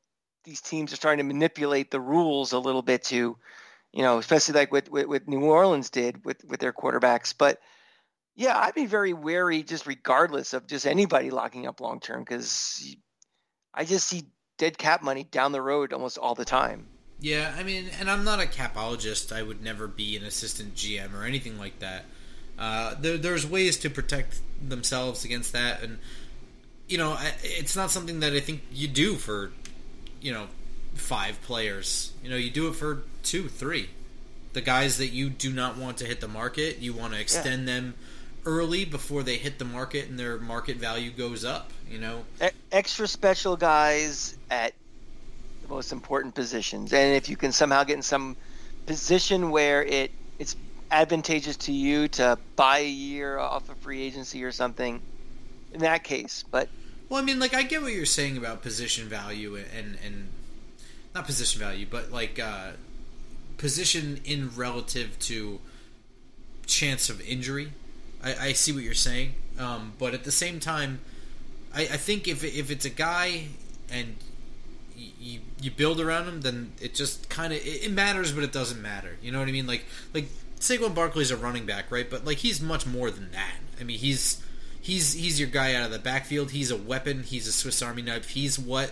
these 0.43 0.61
teams 0.61 0.93
are 0.93 0.95
starting 0.95 1.25
to 1.25 1.33
manipulate 1.33 1.91
the 1.91 1.99
rules 1.99 2.53
a 2.53 2.59
little 2.59 2.81
bit 2.81 3.03
to, 3.03 3.37
you 3.91 4.01
know, 4.01 4.17
especially 4.17 4.53
like 4.53 4.71
what, 4.71 4.89
what, 4.89 5.07
what 5.07 5.27
New 5.27 5.41
Orleans 5.41 5.89
did 5.89 6.23
with, 6.25 6.43
with 6.45 6.59
their 6.59 6.73
quarterbacks. 6.73 7.33
But 7.37 7.59
yeah, 8.35 8.57
I'd 8.57 8.73
be 8.73 8.85
very 8.85 9.13
wary 9.13 9.63
just 9.63 9.85
regardless 9.85 10.53
of 10.53 10.65
just 10.65 10.87
anybody 10.87 11.29
locking 11.29 11.67
up 11.67 11.81
long 11.81 11.99
term 11.99 12.21
because 12.21 12.95
I 13.73 13.85
just 13.85 14.07
see 14.07 14.23
dead 14.57 14.77
cap 14.77 15.03
money 15.03 15.23
down 15.23 15.51
the 15.51 15.61
road 15.61 15.93
almost 15.93 16.17
all 16.17 16.35
the 16.35 16.45
time. 16.45 16.87
Yeah, 17.21 17.53
I 17.57 17.63
mean, 17.63 17.89
and 17.99 18.09
I'm 18.09 18.23
not 18.23 18.39
a 18.39 18.45
capologist. 18.45 19.35
I 19.35 19.43
would 19.43 19.61
never 19.63 19.87
be 19.87 20.15
an 20.15 20.23
assistant 20.23 20.75
GM 20.75 21.13
or 21.13 21.23
anything 21.23 21.57
like 21.57 21.79
that. 21.79 22.05
Uh, 22.57 22.95
there, 22.99 23.17
there's 23.17 23.45
ways 23.47 23.77
to 23.79 23.89
protect 23.89 24.39
themselves 24.67 25.25
against 25.25 25.53
that, 25.53 25.81
and 25.83 25.99
you 26.87 26.97
know, 26.97 27.11
I- 27.11 27.35
it's 27.43 27.75
not 27.75 27.91
something 27.91 28.21
that 28.21 28.33
I 28.33 28.39
think 28.39 28.61
you 28.71 28.87
do 28.87 29.15
for, 29.15 29.51
you 30.21 30.31
know, 30.33 30.47
five 30.95 31.41
players. 31.43 32.11
You 32.23 32.29
know, 32.29 32.35
you 32.35 32.49
do 32.49 32.67
it 32.67 32.75
for 32.75 33.03
two, 33.23 33.47
three. 33.47 33.89
The 34.53 34.61
guys 34.61 34.97
that 34.97 35.09
you 35.09 35.29
do 35.29 35.51
not 35.51 35.77
want 35.77 35.97
to 35.97 36.05
hit 36.05 36.19
the 36.21 36.27
market, 36.27 36.79
you 36.79 36.93
want 36.93 37.13
to 37.13 37.19
extend 37.19 37.67
them 37.67 37.93
early 38.45 38.85
before 38.85 39.21
they 39.21 39.35
hit 39.35 39.59
the 39.59 39.65
market 39.65 40.09
and 40.09 40.17
their 40.17 40.37
market 40.39 40.77
value 40.77 41.11
goes 41.11 41.45
up. 41.45 41.71
You 41.89 41.99
know, 41.99 42.23
E- 42.43 42.47
extra 42.71 43.07
special 43.07 43.55
guys 43.55 44.35
at 44.49 44.73
most 45.69 45.91
important 45.91 46.35
positions, 46.35 46.91
and 46.91 47.15
if 47.15 47.29
you 47.29 47.37
can 47.37 47.51
somehow 47.51 47.83
get 47.83 47.95
in 47.95 48.01
some 48.01 48.35
position 48.85 49.51
where 49.51 49.83
it 49.83 50.11
it's 50.39 50.55
advantageous 50.91 51.57
to 51.57 51.71
you 51.71 52.07
to 52.07 52.37
buy 52.55 52.79
a 52.79 52.89
year 52.89 53.37
off 53.37 53.69
of 53.69 53.77
free 53.77 54.01
agency 54.01 54.43
or 54.43 54.51
something, 54.51 55.01
in 55.73 55.81
that 55.81 56.03
case. 56.03 56.43
But 56.49 56.69
Well, 57.09 57.21
I 57.21 57.25
mean, 57.25 57.39
like 57.39 57.53
I 57.53 57.63
get 57.63 57.81
what 57.81 57.93
you're 57.93 58.05
saying 58.05 58.37
about 58.37 58.61
position 58.61 59.07
value 59.07 59.55
and 59.55 59.97
and 60.03 60.29
not 61.13 61.25
position 61.25 61.59
value, 61.59 61.85
but 61.89 62.11
like 62.11 62.39
uh, 62.39 62.71
position 63.57 64.19
in 64.25 64.49
relative 64.55 65.17
to 65.19 65.59
chance 66.65 67.09
of 67.09 67.21
injury. 67.21 67.71
I, 68.23 68.35
I 68.47 68.53
see 68.53 68.71
what 68.71 68.83
you're 68.83 68.93
saying, 68.93 69.33
um, 69.57 69.93
but 69.97 70.13
at 70.13 70.23
the 70.23 70.31
same 70.31 70.59
time, 70.59 70.99
I, 71.73 71.81
I 71.81 71.97
think 71.97 72.27
if 72.27 72.43
if 72.43 72.69
it's 72.71 72.85
a 72.85 72.89
guy 72.89 73.47
and 73.91 74.15
you, 75.19 75.39
you 75.61 75.71
build 75.71 75.99
around 75.99 76.27
him, 76.27 76.41
then 76.41 76.73
it 76.81 76.93
just 76.93 77.29
kind 77.29 77.53
of 77.53 77.59
it, 77.59 77.85
it, 77.85 77.91
matters, 77.91 78.31
but 78.31 78.43
it 78.43 78.51
doesn't 78.51 78.81
matter. 78.81 79.17
You 79.21 79.31
know 79.31 79.39
what 79.39 79.47
I 79.47 79.51
mean? 79.51 79.67
Like 79.67 79.85
like 80.13 80.27
Saquon 80.59 80.93
Barkley's 80.93 81.31
a 81.31 81.37
running 81.37 81.65
back, 81.65 81.91
right? 81.91 82.09
But 82.09 82.25
like 82.25 82.37
he's 82.37 82.61
much 82.61 82.85
more 82.85 83.11
than 83.11 83.31
that. 83.31 83.55
I 83.79 83.83
mean, 83.83 83.99
he's 83.99 84.43
he's 84.81 85.13
he's 85.13 85.39
your 85.39 85.49
guy 85.49 85.73
out 85.73 85.85
of 85.85 85.91
the 85.91 85.99
backfield. 85.99 86.51
He's 86.51 86.71
a 86.71 86.77
weapon. 86.77 87.23
He's 87.23 87.47
a 87.47 87.51
Swiss 87.51 87.81
Army 87.81 88.01
knife. 88.01 88.29
He's 88.29 88.59
what 88.59 88.91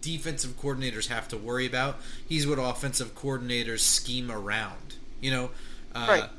defensive 0.00 0.58
coordinators 0.58 1.08
have 1.08 1.28
to 1.28 1.36
worry 1.36 1.66
about. 1.66 2.00
He's 2.26 2.46
what 2.46 2.58
offensive 2.58 3.14
coordinators 3.14 3.80
scheme 3.80 4.30
around. 4.30 4.96
You 5.20 5.30
know, 5.30 5.50
uh, 5.94 6.06
right? 6.08 6.30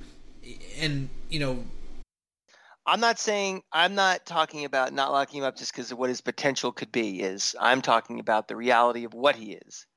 And 0.79 1.09
you 1.29 1.39
know, 1.39 1.63
I'm 2.85 2.99
not 2.99 3.19
saying 3.19 3.63
I'm 3.71 3.95
not 3.95 4.25
talking 4.25 4.65
about 4.65 4.93
not 4.93 5.11
locking 5.11 5.39
him 5.39 5.45
up 5.45 5.57
just 5.57 5.73
because 5.73 5.91
of 5.91 5.97
what 5.97 6.09
his 6.09 6.21
potential 6.21 6.71
could 6.71 6.91
be. 6.91 7.21
Is 7.21 7.55
I'm 7.59 7.81
talking 7.81 8.19
about 8.19 8.47
the 8.47 8.55
reality 8.55 9.05
of 9.05 9.13
what 9.13 9.35
he 9.35 9.53
is. 9.53 9.87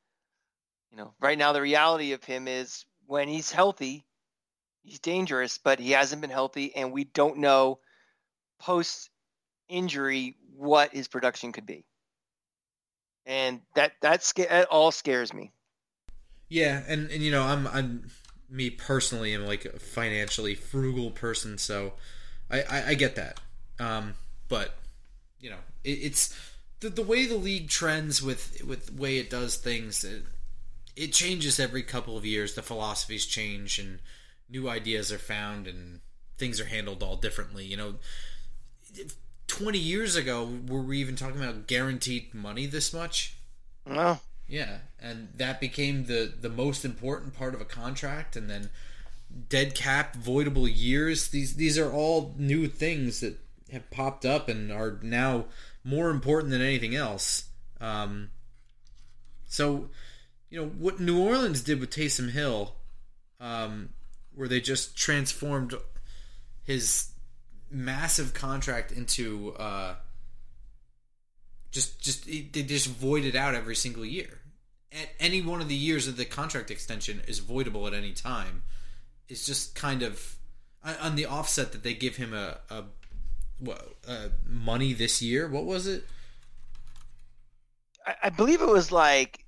You 0.90 0.98
know, 0.98 1.14
right 1.20 1.36
now 1.36 1.52
the 1.52 1.60
reality 1.60 2.12
of 2.12 2.24
him 2.24 2.48
is 2.48 2.86
when 3.06 3.28
he's 3.28 3.50
healthy, 3.50 4.06
he's 4.82 5.00
dangerous, 5.00 5.58
but 5.58 5.78
he 5.78 5.90
hasn't 5.90 6.22
been 6.22 6.30
healthy, 6.30 6.74
and 6.74 6.92
we 6.92 7.04
don't 7.04 7.38
know 7.38 7.78
post 8.58 9.10
injury 9.68 10.36
what 10.56 10.92
his 10.92 11.08
production 11.08 11.52
could 11.52 11.66
be. 11.66 11.84
And 13.26 13.60
that 13.74 13.92
that's 14.00 14.32
that 14.34 14.68
all 14.68 14.90
scares 14.90 15.34
me. 15.34 15.52
Yeah, 16.48 16.82
and, 16.88 17.10
and 17.10 17.22
you 17.22 17.30
know, 17.30 17.42
I'm 17.42 17.66
I'm 17.66 18.10
me 18.48 18.70
personally 18.70 19.34
am 19.34 19.46
like 19.46 19.66
a 19.66 19.78
financially 19.78 20.54
frugal 20.54 21.10
person, 21.10 21.58
so 21.58 21.92
I, 22.50 22.62
I, 22.62 22.84
I 22.88 22.94
get 22.94 23.16
that. 23.16 23.40
Um, 23.78 24.14
but 24.48 24.74
you 25.40 25.50
know, 25.50 25.58
it, 25.84 25.90
it's 25.90 26.38
the, 26.80 26.88
the 26.88 27.02
way 27.02 27.26
the 27.26 27.36
league 27.36 27.68
trends 27.68 28.22
with 28.22 28.62
with 28.64 28.86
the 28.86 29.00
way 29.00 29.18
it 29.18 29.30
does 29.30 29.56
things. 29.56 30.04
It, 30.04 30.22
it 30.96 31.12
changes 31.12 31.60
every 31.60 31.82
couple 31.82 32.16
of 32.16 32.26
years. 32.26 32.54
The 32.54 32.62
philosophies 32.62 33.24
change 33.24 33.78
and 33.78 34.00
new 34.50 34.68
ideas 34.68 35.12
are 35.12 35.18
found 35.18 35.66
and 35.66 36.00
things 36.38 36.60
are 36.60 36.64
handled 36.64 37.02
all 37.02 37.16
differently. 37.16 37.64
You 37.64 37.76
know, 37.76 37.94
20 39.46 39.78
years 39.78 40.16
ago, 40.16 40.48
were 40.66 40.80
we 40.80 40.98
even 40.98 41.16
talking 41.16 41.42
about 41.42 41.66
guaranteed 41.66 42.34
money 42.34 42.66
this 42.66 42.92
much? 42.92 43.36
No. 43.86 44.20
Yeah, 44.48 44.78
and 44.98 45.28
that 45.36 45.60
became 45.60 46.06
the 46.06 46.32
the 46.40 46.48
most 46.48 46.84
important 46.84 47.34
part 47.36 47.54
of 47.54 47.60
a 47.60 47.66
contract, 47.66 48.34
and 48.34 48.48
then 48.48 48.70
dead 49.48 49.74
cap, 49.74 50.16
voidable 50.16 50.70
years. 50.72 51.28
These 51.28 51.56
these 51.56 51.78
are 51.78 51.92
all 51.92 52.34
new 52.38 52.66
things 52.68 53.20
that 53.20 53.38
have 53.70 53.90
popped 53.90 54.24
up 54.24 54.48
and 54.48 54.72
are 54.72 54.98
now 55.02 55.46
more 55.84 56.10
important 56.10 56.50
than 56.50 56.62
anything 56.62 56.94
else. 56.94 57.44
Um, 57.80 58.30
so, 59.46 59.90
you 60.50 60.60
know 60.60 60.68
what 60.68 61.00
New 61.00 61.20
Orleans 61.20 61.62
did 61.62 61.80
with 61.80 61.90
Taysom 61.90 62.30
Hill, 62.30 62.74
um, 63.40 63.90
where 64.34 64.48
they 64.48 64.60
just 64.60 64.96
transformed 64.96 65.74
his 66.64 67.10
massive 67.70 68.34
contract 68.34 68.92
into 68.92 69.52
uh, 69.58 69.94
just 71.70 72.00
just 72.00 72.26
they 72.26 72.62
just 72.62 72.86
void 72.88 73.24
it 73.24 73.34
out 73.34 73.54
every 73.54 73.76
single 73.76 74.04
year. 74.04 74.38
At 74.90 75.08
any 75.20 75.42
one 75.42 75.60
of 75.60 75.68
the 75.68 75.74
years 75.74 76.08
of 76.08 76.16
the 76.16 76.24
contract 76.24 76.70
extension 76.70 77.20
is 77.26 77.40
voidable 77.40 77.86
at 77.86 77.92
any 77.92 78.12
time. 78.12 78.62
Is 79.28 79.44
just 79.44 79.74
kind 79.74 80.02
of 80.02 80.36
on 80.82 81.16
the 81.16 81.26
offset 81.26 81.72
that 81.72 81.82
they 81.82 81.94
give 81.94 82.16
him 82.16 82.32
a, 82.32 82.58
a 82.70 82.84
what 83.58 83.96
uh, 84.06 84.28
money 84.46 84.92
this 84.92 85.20
year. 85.20 85.48
What 85.48 85.64
was 85.64 85.86
it? 85.86 86.06
I, 88.06 88.14
I 88.24 88.30
believe 88.30 88.62
it 88.62 88.68
was 88.68 88.90
like 88.92 89.44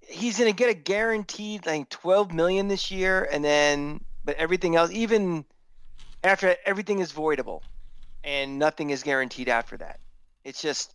he's 0.00 0.38
going 0.38 0.50
to 0.50 0.56
get 0.56 0.70
a 0.70 0.74
guaranteed 0.74 1.66
like 1.66 1.88
12 1.90 2.32
million 2.32 2.68
this 2.68 2.90
year 2.90 3.28
and 3.30 3.44
then 3.44 4.00
but 4.24 4.36
everything 4.36 4.74
else 4.74 4.90
even 4.90 5.44
after 6.24 6.56
everything 6.64 7.00
is 7.00 7.12
voidable 7.12 7.60
and 8.24 8.58
nothing 8.58 8.90
is 8.90 9.02
guaranteed 9.02 9.48
after 9.48 9.76
that. 9.76 10.00
It's 10.44 10.62
just 10.62 10.94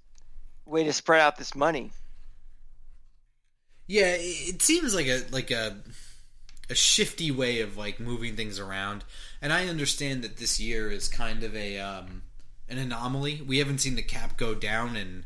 way 0.65 0.84
to 0.84 0.93
spread 0.93 1.22
out 1.22 1.38
this 1.38 1.56
money. 1.56 1.91
Yeah, 3.88 4.15
it 4.17 4.62
seems 4.62 4.96
like 4.96 5.08
a 5.08 5.24
like 5.32 5.52
a 5.52 5.76
a 6.73 6.75
shifty 6.75 7.29
way 7.31 7.62
of 7.62 7.77
like 7.77 7.99
moving 7.99 8.36
things 8.36 8.59
around. 8.59 9.03
And 9.41 9.53
I 9.53 9.67
understand 9.67 10.23
that 10.23 10.38
this 10.38 10.59
year 10.59 10.91
is 10.91 11.07
kind 11.07 11.43
of 11.43 11.55
a 11.55 11.79
um, 11.79 12.23
an 12.67 12.79
anomaly. 12.79 13.41
We 13.47 13.59
haven't 13.59 13.79
seen 13.79 13.95
the 13.95 14.01
cap 14.01 14.38
go 14.38 14.55
down 14.55 14.95
and 14.95 15.23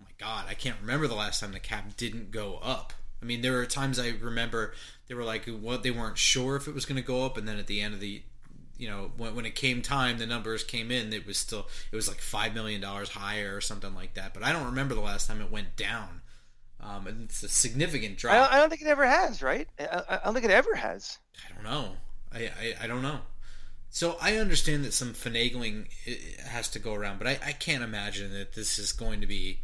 oh 0.00 0.04
my 0.04 0.12
god, 0.16 0.46
I 0.48 0.54
can't 0.54 0.80
remember 0.80 1.08
the 1.08 1.14
last 1.14 1.40
time 1.40 1.52
the 1.52 1.58
cap 1.58 1.96
didn't 1.96 2.30
go 2.30 2.58
up. 2.62 2.92
I 3.20 3.26
mean, 3.26 3.42
there 3.42 3.52
were 3.52 3.66
times 3.66 3.98
I 3.98 4.14
remember 4.20 4.72
they 5.08 5.14
were 5.14 5.24
like 5.24 5.46
what 5.46 5.82
they 5.82 5.90
weren't 5.90 6.18
sure 6.18 6.54
if 6.54 6.68
it 6.68 6.74
was 6.74 6.86
going 6.86 7.00
to 7.00 7.06
go 7.06 7.26
up 7.26 7.36
and 7.36 7.48
then 7.48 7.58
at 7.58 7.66
the 7.66 7.80
end 7.80 7.92
of 7.92 8.00
the 8.00 8.22
you 8.78 8.88
know 8.88 9.10
when, 9.16 9.34
when 9.34 9.44
it 9.44 9.54
came 9.56 9.82
time 9.82 10.18
the 10.18 10.26
numbers 10.26 10.64
came 10.64 10.90
in 10.90 11.12
it 11.12 11.26
was 11.26 11.36
still 11.36 11.66
it 11.92 11.96
was 11.96 12.08
like 12.08 12.20
five 12.20 12.54
million 12.54 12.80
dollars 12.80 13.10
higher 13.10 13.54
or 13.54 13.60
something 13.60 13.94
like 13.94 14.14
that 14.14 14.32
but 14.32 14.42
i 14.42 14.52
don't 14.52 14.64
remember 14.64 14.94
the 14.94 15.00
last 15.00 15.28
time 15.28 15.42
it 15.42 15.50
went 15.50 15.76
down 15.76 16.22
um, 16.82 17.06
and 17.06 17.24
it's 17.24 17.42
a 17.42 17.48
significant 17.48 18.18
drop 18.18 18.34
I 18.34 18.38
don't, 18.38 18.52
I 18.52 18.56
don't, 18.58 18.70
think 18.70 18.82
it 18.82 18.88
ever 18.88 19.06
has 19.06 19.42
right? 19.42 19.68
I, 19.78 20.02
I, 20.08 20.20
don't 20.24 20.34
think 20.34 20.44
it 20.44 20.50
ever 20.50 20.74
has. 20.74 21.18
I 21.48 21.54
don't 21.54 21.64
know. 21.64 21.92
I, 22.32 22.38
I, 22.44 22.84
I 22.84 22.86
don't 22.86 23.02
know. 23.02 23.20
So 23.90 24.16
i 24.20 24.36
understand 24.36 24.84
that 24.84 24.94
some 24.94 25.14
finagling 25.14 25.88
has 26.46 26.68
to 26.70 26.78
go 26.78 26.94
around 26.94 27.18
but 27.18 27.26
I, 27.26 27.38
I 27.44 27.52
can't 27.52 27.82
imagine 27.82 28.32
that 28.32 28.54
this 28.54 28.78
is 28.78 28.92
going 28.92 29.20
to 29.20 29.26
be 29.26 29.60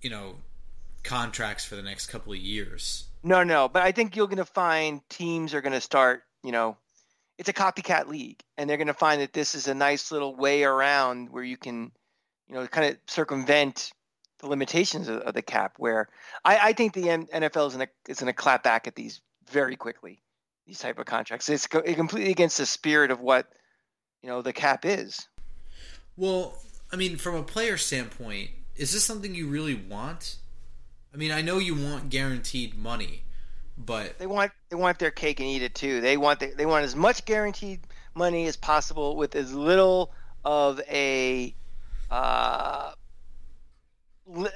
you 0.00 0.10
know 0.10 0.36
contracts 1.02 1.64
for 1.64 1.76
the 1.76 1.82
next 1.82 2.06
couple 2.06 2.32
of 2.32 2.38
years. 2.38 3.04
No 3.22 3.42
no 3.42 3.68
but 3.68 3.82
i 3.82 3.92
think 3.92 4.16
you're 4.16 4.26
going 4.26 4.38
to 4.38 4.44
find 4.44 5.00
teams 5.10 5.54
are 5.54 5.60
going 5.60 5.74
to 5.74 5.80
start 5.80 6.22
you 6.42 6.52
know 6.52 6.76
it's 7.40 7.48
a 7.48 7.54
copycat 7.54 8.06
league, 8.06 8.42
and 8.58 8.68
they're 8.68 8.76
going 8.76 8.86
to 8.86 8.92
find 8.92 9.22
that 9.22 9.32
this 9.32 9.54
is 9.54 9.66
a 9.66 9.72
nice 9.72 10.12
little 10.12 10.36
way 10.36 10.62
around 10.62 11.30
where 11.30 11.42
you 11.42 11.56
can, 11.56 11.90
you 12.46 12.54
know, 12.54 12.66
kind 12.66 12.90
of 12.90 12.98
circumvent 13.06 13.92
the 14.40 14.48
limitations 14.48 15.08
of, 15.08 15.18
of 15.20 15.34
the 15.34 15.42
cap. 15.42 15.74
Where 15.78 16.08
I, 16.44 16.58
I 16.68 16.72
think 16.72 16.94
the 16.94 17.02
NFL 17.02 17.68
is 17.68 17.76
going 17.76 17.86
to 17.86 18.10
is 18.10 18.20
going 18.20 18.26
to 18.26 18.32
clap 18.32 18.62
back 18.62 18.86
at 18.86 18.94
these 18.94 19.20
very 19.50 19.76
quickly. 19.76 20.22
These 20.66 20.78
type 20.78 20.98
of 20.98 21.06
contracts, 21.06 21.48
it's 21.48 21.66
completely 21.66 22.30
against 22.30 22.58
the 22.58 22.66
spirit 22.66 23.10
of 23.10 23.20
what 23.20 23.46
you 24.22 24.28
know 24.28 24.42
the 24.42 24.52
cap 24.52 24.84
is. 24.84 25.26
Well, 26.16 26.58
I 26.92 26.96
mean, 26.96 27.16
from 27.16 27.34
a 27.34 27.42
player 27.42 27.76
standpoint, 27.76 28.50
is 28.76 28.92
this 28.92 29.04
something 29.04 29.34
you 29.34 29.48
really 29.48 29.74
want? 29.74 30.36
I 31.12 31.16
mean, 31.16 31.32
I 31.32 31.42
know 31.42 31.58
you 31.58 31.74
want 31.74 32.08
guaranteed 32.08 32.76
money, 32.76 33.24
but 33.76 34.18
they 34.18 34.26
want 34.26 34.52
they 34.68 34.76
want 34.76 34.98
their 34.98 35.10
cake 35.10 35.40
and 35.40 35.48
eat 35.48 35.62
it 35.62 35.74
too. 35.74 36.00
They 36.00 36.16
want 36.16 36.40
the, 36.40 36.52
they 36.56 36.66
want 36.66 36.84
as 36.84 36.94
much 36.94 37.24
guaranteed 37.24 37.80
money 38.14 38.46
as 38.46 38.56
possible 38.56 39.16
with 39.16 39.34
as 39.34 39.52
little 39.52 40.12
of 40.44 40.80
a 40.88 41.54
uh, 42.10 42.92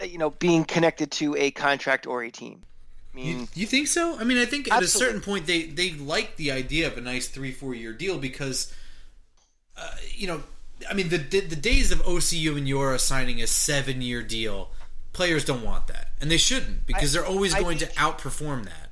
you 0.03 0.19
know 0.19 0.31
being 0.31 0.65
connected 0.65 1.11
to 1.13 1.37
a 1.37 1.51
contract 1.51 2.07
or 2.07 2.23
a 2.23 2.31
team. 2.31 2.63
I 3.13 3.17
mean, 3.17 3.41
you, 3.41 3.49
you 3.55 3.67
think 3.67 3.87
so? 3.89 4.19
I 4.19 4.25
mean, 4.25 4.39
I 4.39 4.45
think 4.45 4.67
at 4.67 4.83
absolutely. 4.83 5.07
a 5.07 5.09
certain 5.09 5.21
point 5.21 5.47
they 5.47 5.63
they 5.63 5.93
like 5.93 6.37
the 6.37 6.53
idea 6.53 6.87
of 6.87 6.99
a 6.99 7.01
nice 7.01 7.29
three 7.29 7.53
four 7.53 7.75
year 7.75 7.93
deal 7.93 8.19
because 8.19 8.75
uh, 9.77 9.95
you 10.15 10.27
know 10.27 10.43
I 10.89 10.95
mean 10.95 11.09
the 11.09 11.19
the 11.19 11.57
days 11.57 11.93
of 11.93 12.03
OCU 12.03 12.57
and 12.57 12.67
Umenyiora 12.67 12.99
signing 12.99 13.41
a 13.41 13.47
seven 13.47 14.03
year 14.03 14.23
deal 14.23 14.71
players 15.13 15.45
don't 15.45 15.63
want 15.63 15.87
that 15.87 16.09
and 16.21 16.29
they 16.29 16.37
shouldn't 16.37 16.89
because 16.89 17.15
I, 17.15 17.21
they're 17.21 17.29
always 17.29 17.55
going 17.55 17.79
to 17.79 17.87
outperform 17.87 18.65
that 18.65 18.85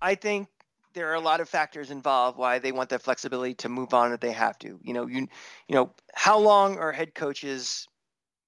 I 0.00 0.14
think 0.14 0.48
there 0.94 1.10
are 1.10 1.14
a 1.14 1.20
lot 1.20 1.40
of 1.40 1.48
factors 1.48 1.90
involved 1.90 2.38
why 2.38 2.58
they 2.58 2.72
want 2.72 2.90
that 2.90 3.02
flexibility 3.02 3.54
to 3.54 3.68
move 3.68 3.92
on 3.92 4.12
if 4.12 4.20
they 4.20 4.32
have 4.32 4.58
to. 4.60 4.78
You 4.82 4.94
know, 4.94 5.06
you 5.06 5.28
you 5.68 5.74
know, 5.74 5.90
how 6.14 6.38
long 6.38 6.78
are 6.78 6.92
head 6.92 7.14
coaches? 7.14 7.86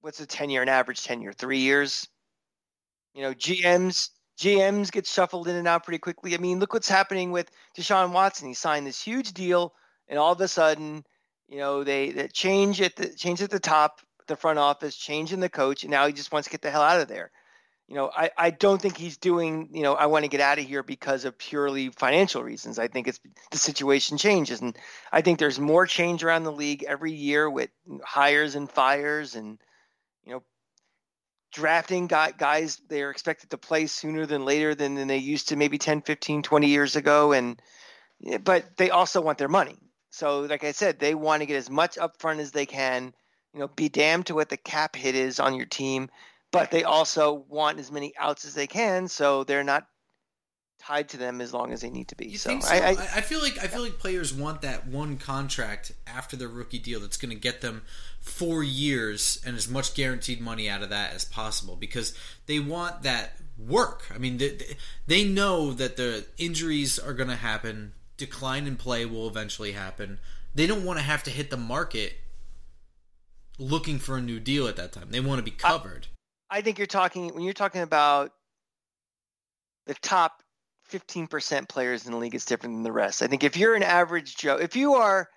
What's 0.09 0.21
a 0.21 0.27
10 0.27 0.49
year, 0.49 0.63
An 0.63 0.71
average 0.71 1.05
10 1.05 1.21
year, 1.21 1.35
Three 1.35 1.59
years. 1.59 2.09
You 3.13 3.21
know, 3.21 3.35
GMs 3.35 4.09
GMs 4.39 4.91
get 4.91 5.07
shuffled 5.07 5.49
in 5.49 5.57
and 5.57 5.69
out 5.69 5.85
pretty 5.85 5.99
quickly. 5.99 6.35
I 6.35 6.39
mean, 6.39 6.61
look 6.61 6.73
what's 6.73 6.89
happening 6.89 7.31
with 7.31 7.51
Deshaun 7.77 8.13
Watson. 8.13 8.49
He 8.49 8.55
signed 8.55 8.87
this 8.87 9.03
huge 9.03 9.35
deal, 9.35 9.75
and 10.09 10.19
all 10.19 10.33
of 10.33 10.41
a 10.41 10.49
sudden, 10.49 11.05
you 11.47 11.59
know, 11.59 11.85
they, 11.85 12.11
they 12.13 12.27
change 12.29 12.81
at 12.81 12.97
the 12.97 13.15
change 13.17 13.43
at 13.43 13.51
the 13.51 13.61
top, 13.61 14.01
the 14.29 14.37
front 14.37 14.59
office, 14.59 14.97
change 14.97 15.35
in 15.35 15.41
the 15.41 15.51
coach, 15.51 15.83
and 15.83 15.91
now 15.91 16.07
he 16.07 16.15
just 16.15 16.33
wants 16.33 16.49
to 16.49 16.53
get 16.53 16.63
the 16.63 16.71
hell 16.71 16.81
out 16.81 17.03
of 17.03 17.09
there 17.09 17.31
you 17.87 17.95
know, 17.95 18.11
I, 18.15 18.31
I 18.37 18.51
don't 18.51 18.81
think 18.81 18.97
he's 18.99 19.17
doing, 19.17 19.69
you 19.73 19.83
know, 19.83 19.95
I 19.95 20.07
want 20.07 20.25
to 20.25 20.29
get 20.29 20.43
out 20.43 20.59
of 20.59 20.67
here 20.67 20.83
because 20.83 21.25
of 21.25 21.37
purely 21.39 21.89
financial 21.89 22.43
reasons. 22.43 22.79
I 22.79 22.87
think 22.87 23.09
it's 23.09 23.19
the 23.51 23.57
situation 23.57 24.19
changes. 24.19 24.61
And 24.61 24.77
I 25.11 25.23
think 25.23 25.39
there's 25.39 25.59
more 25.59 25.87
change 25.87 26.23
around 26.23 26.45
the 26.45 26.53
league 26.53 26.85
every 26.87 27.13
year 27.13 27.49
with 27.49 27.71
hires 28.05 28.55
and 28.55 28.71
fires 28.71 29.35
and, 29.35 29.59
drafting 31.53 32.07
got 32.07 32.39
guys 32.39 32.81
they're 32.89 33.11
expected 33.11 33.51
to 33.51 33.59
play 33.59 33.87
sooner 33.87 34.27
than 34.27 34.45
later 34.45 34.75
than, 34.75 34.95
than 34.95 35.09
they 35.09 35.19
used 35.19 35.49
to 35.49 35.57
maybe 35.57 35.79
10, 35.79 36.03
15, 36.03 36.43
20 36.43 36.67
years 36.67 36.97
ago. 36.97 37.33
And, 37.33 37.61
but 38.45 38.77
they 38.77 38.91
also 38.91 39.21
want 39.21 39.39
their 39.39 39.49
money. 39.49 39.77
So, 40.11 40.41
like 40.41 40.65
I 40.65 40.73
said, 40.73 40.99
they 40.99 41.15
want 41.15 41.43
to 41.43 41.47
get 41.47 41.57
as 41.57 41.71
much 41.71 41.97
upfront 41.97 42.39
as 42.39 42.53
they 42.53 42.67
can, 42.67 43.13
you 43.55 43.61
know, 43.61 43.69
be 43.69 43.89
damned 43.89 44.27
to 44.27 44.35
what 44.35 44.49
the 44.49 44.57
cap 44.57 44.97
hit 44.97 45.15
is 45.15 45.39
on 45.39 45.55
your 45.55 45.67
team 45.67 46.09
but 46.51 46.71
they 46.71 46.85
also 46.85 47.45
want 47.49 47.79
as 47.79 47.93
many 47.93 48.15
outs 48.19 48.45
as 48.45 48.55
they 48.55 48.67
can, 48.67 49.09
so 49.09 49.45
they're 49.45 49.65
not 49.65 49.87
tied 50.79 51.09
to 51.11 51.17
them 51.17 51.41
as 51.41 51.53
long 51.53 51.73
as 51.73 51.81
they 51.81 51.91
need 51.91 52.09
to 52.09 52.17
be. 52.17 52.27
You 52.27 52.39
so, 52.39 52.51
think 52.51 52.63
so? 52.63 52.75
I, 52.75 52.79
I, 52.79 52.91
I 52.91 53.21
feel 53.21 53.41
like 53.41 53.59
I 53.59 53.67
feel 53.67 53.83
like 53.83 53.99
players 53.99 54.33
want 54.33 54.63
that 54.63 54.87
one 54.87 55.17
contract 55.17 55.93
after 56.07 56.37
their 56.37 56.49
rookie 56.49 56.79
deal 56.79 57.01
that's 57.01 57.17
going 57.17 57.35
to 57.35 57.41
get 57.41 57.61
them 57.61 57.83
four 58.21 58.63
years 58.63 59.43
and 59.45 59.57
as 59.57 59.69
much 59.69 59.95
guaranteed 59.95 60.41
money 60.41 60.69
out 60.69 60.83
of 60.83 60.91
that 60.91 61.15
as 61.15 61.25
possible 61.25 61.77
because 61.77 62.15
they 62.47 62.59
want 62.59 63.03
that 63.03 63.33
work. 63.59 64.05
I 64.15 64.19
mean, 64.19 64.39
they, 64.39 64.59
they 65.07 65.25
know 65.25 65.73
that 65.73 65.97
the 65.97 66.27
injuries 66.37 66.99
are 66.99 67.13
going 67.13 67.29
to 67.29 67.37
happen, 67.37 67.93
decline 68.17 68.67
in 68.67 68.77
play 68.77 69.05
will 69.05 69.29
eventually 69.29 69.73
happen. 69.73 70.19
They 70.55 70.67
don't 70.67 70.85
want 70.85 70.99
to 70.99 71.05
have 71.05 71.23
to 71.25 71.31
hit 71.31 71.51
the 71.51 71.57
market 71.57 72.15
looking 73.59 73.99
for 73.99 74.17
a 74.17 74.21
new 74.21 74.41
deal 74.41 74.69
at 74.69 74.77
that 74.77 74.93
time. 74.93 75.11
They 75.11 75.21
want 75.21 75.39
to 75.39 75.43
be 75.43 75.51
covered. 75.51 76.07
I 76.51 76.63
think 76.63 76.79
you're 76.79 76.87
talking 76.87 77.35
when 77.35 77.43
you're 77.43 77.53
talking 77.53 77.83
about 77.83 78.33
the 79.87 79.95
top 79.95 80.43
15% 80.91 81.69
players 81.69 82.07
in 82.07 82.13
the 82.13 82.19
league 82.19 82.35
is 82.35 82.45
different 82.45 82.77
than 82.77 82.83
the 82.83 82.93
rest. 82.93 83.23
I 83.23 83.27
think 83.27 83.45
if 83.45 83.57
you're 83.57 83.75
an 83.75 83.83
average 83.83 84.37
Joe, 84.37 84.57
if 84.57 84.77
you 84.77 84.95
are, 84.95 85.29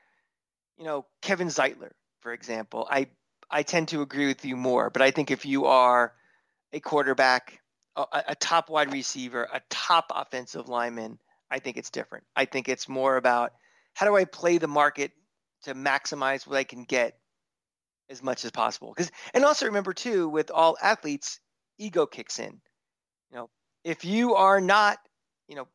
you 0.77 0.85
know, 0.85 1.05
Kevin 1.21 1.47
Zeitler, 1.47 1.91
for 2.21 2.33
example, 2.33 2.87
I 2.89 3.07
I 3.49 3.63
tend 3.63 3.89
to 3.89 4.01
agree 4.01 4.27
with 4.27 4.45
you 4.45 4.55
more. 4.55 4.89
But 4.89 5.01
I 5.01 5.11
think 5.11 5.29
if 5.29 5.45
you 5.45 5.65
are 5.65 6.13
a 6.71 6.79
quarterback, 6.79 7.59
a, 7.95 8.05
a 8.29 8.35
top 8.35 8.69
wide 8.69 8.93
receiver, 8.93 9.47
a 9.51 9.61
top 9.69 10.11
offensive 10.15 10.69
lineman, 10.69 11.19
I 11.49 11.59
think 11.59 11.77
it's 11.77 11.89
different. 11.89 12.23
I 12.35 12.45
think 12.45 12.69
it's 12.69 12.87
more 12.87 13.17
about 13.17 13.51
how 13.93 14.05
do 14.05 14.15
I 14.15 14.23
play 14.23 14.57
the 14.57 14.69
market 14.69 15.11
to 15.63 15.75
maximize 15.75 16.47
what 16.47 16.57
I 16.57 16.63
can 16.63 16.85
get 16.85 17.17
as 18.09 18.23
much 18.23 18.45
as 18.45 18.51
possible. 18.51 18.93
Because 18.95 19.11
and 19.33 19.43
also 19.43 19.65
remember 19.65 19.93
too, 19.93 20.29
with 20.29 20.49
all 20.49 20.77
athletes, 20.81 21.39
ego 21.77 22.05
kicks 22.05 22.39
in. 22.39 22.61
You 23.31 23.37
know, 23.37 23.49
if 23.83 24.05
you 24.05 24.35
are 24.35 24.61
not, 24.61 24.97
you 25.51 25.57
know, 25.57 25.67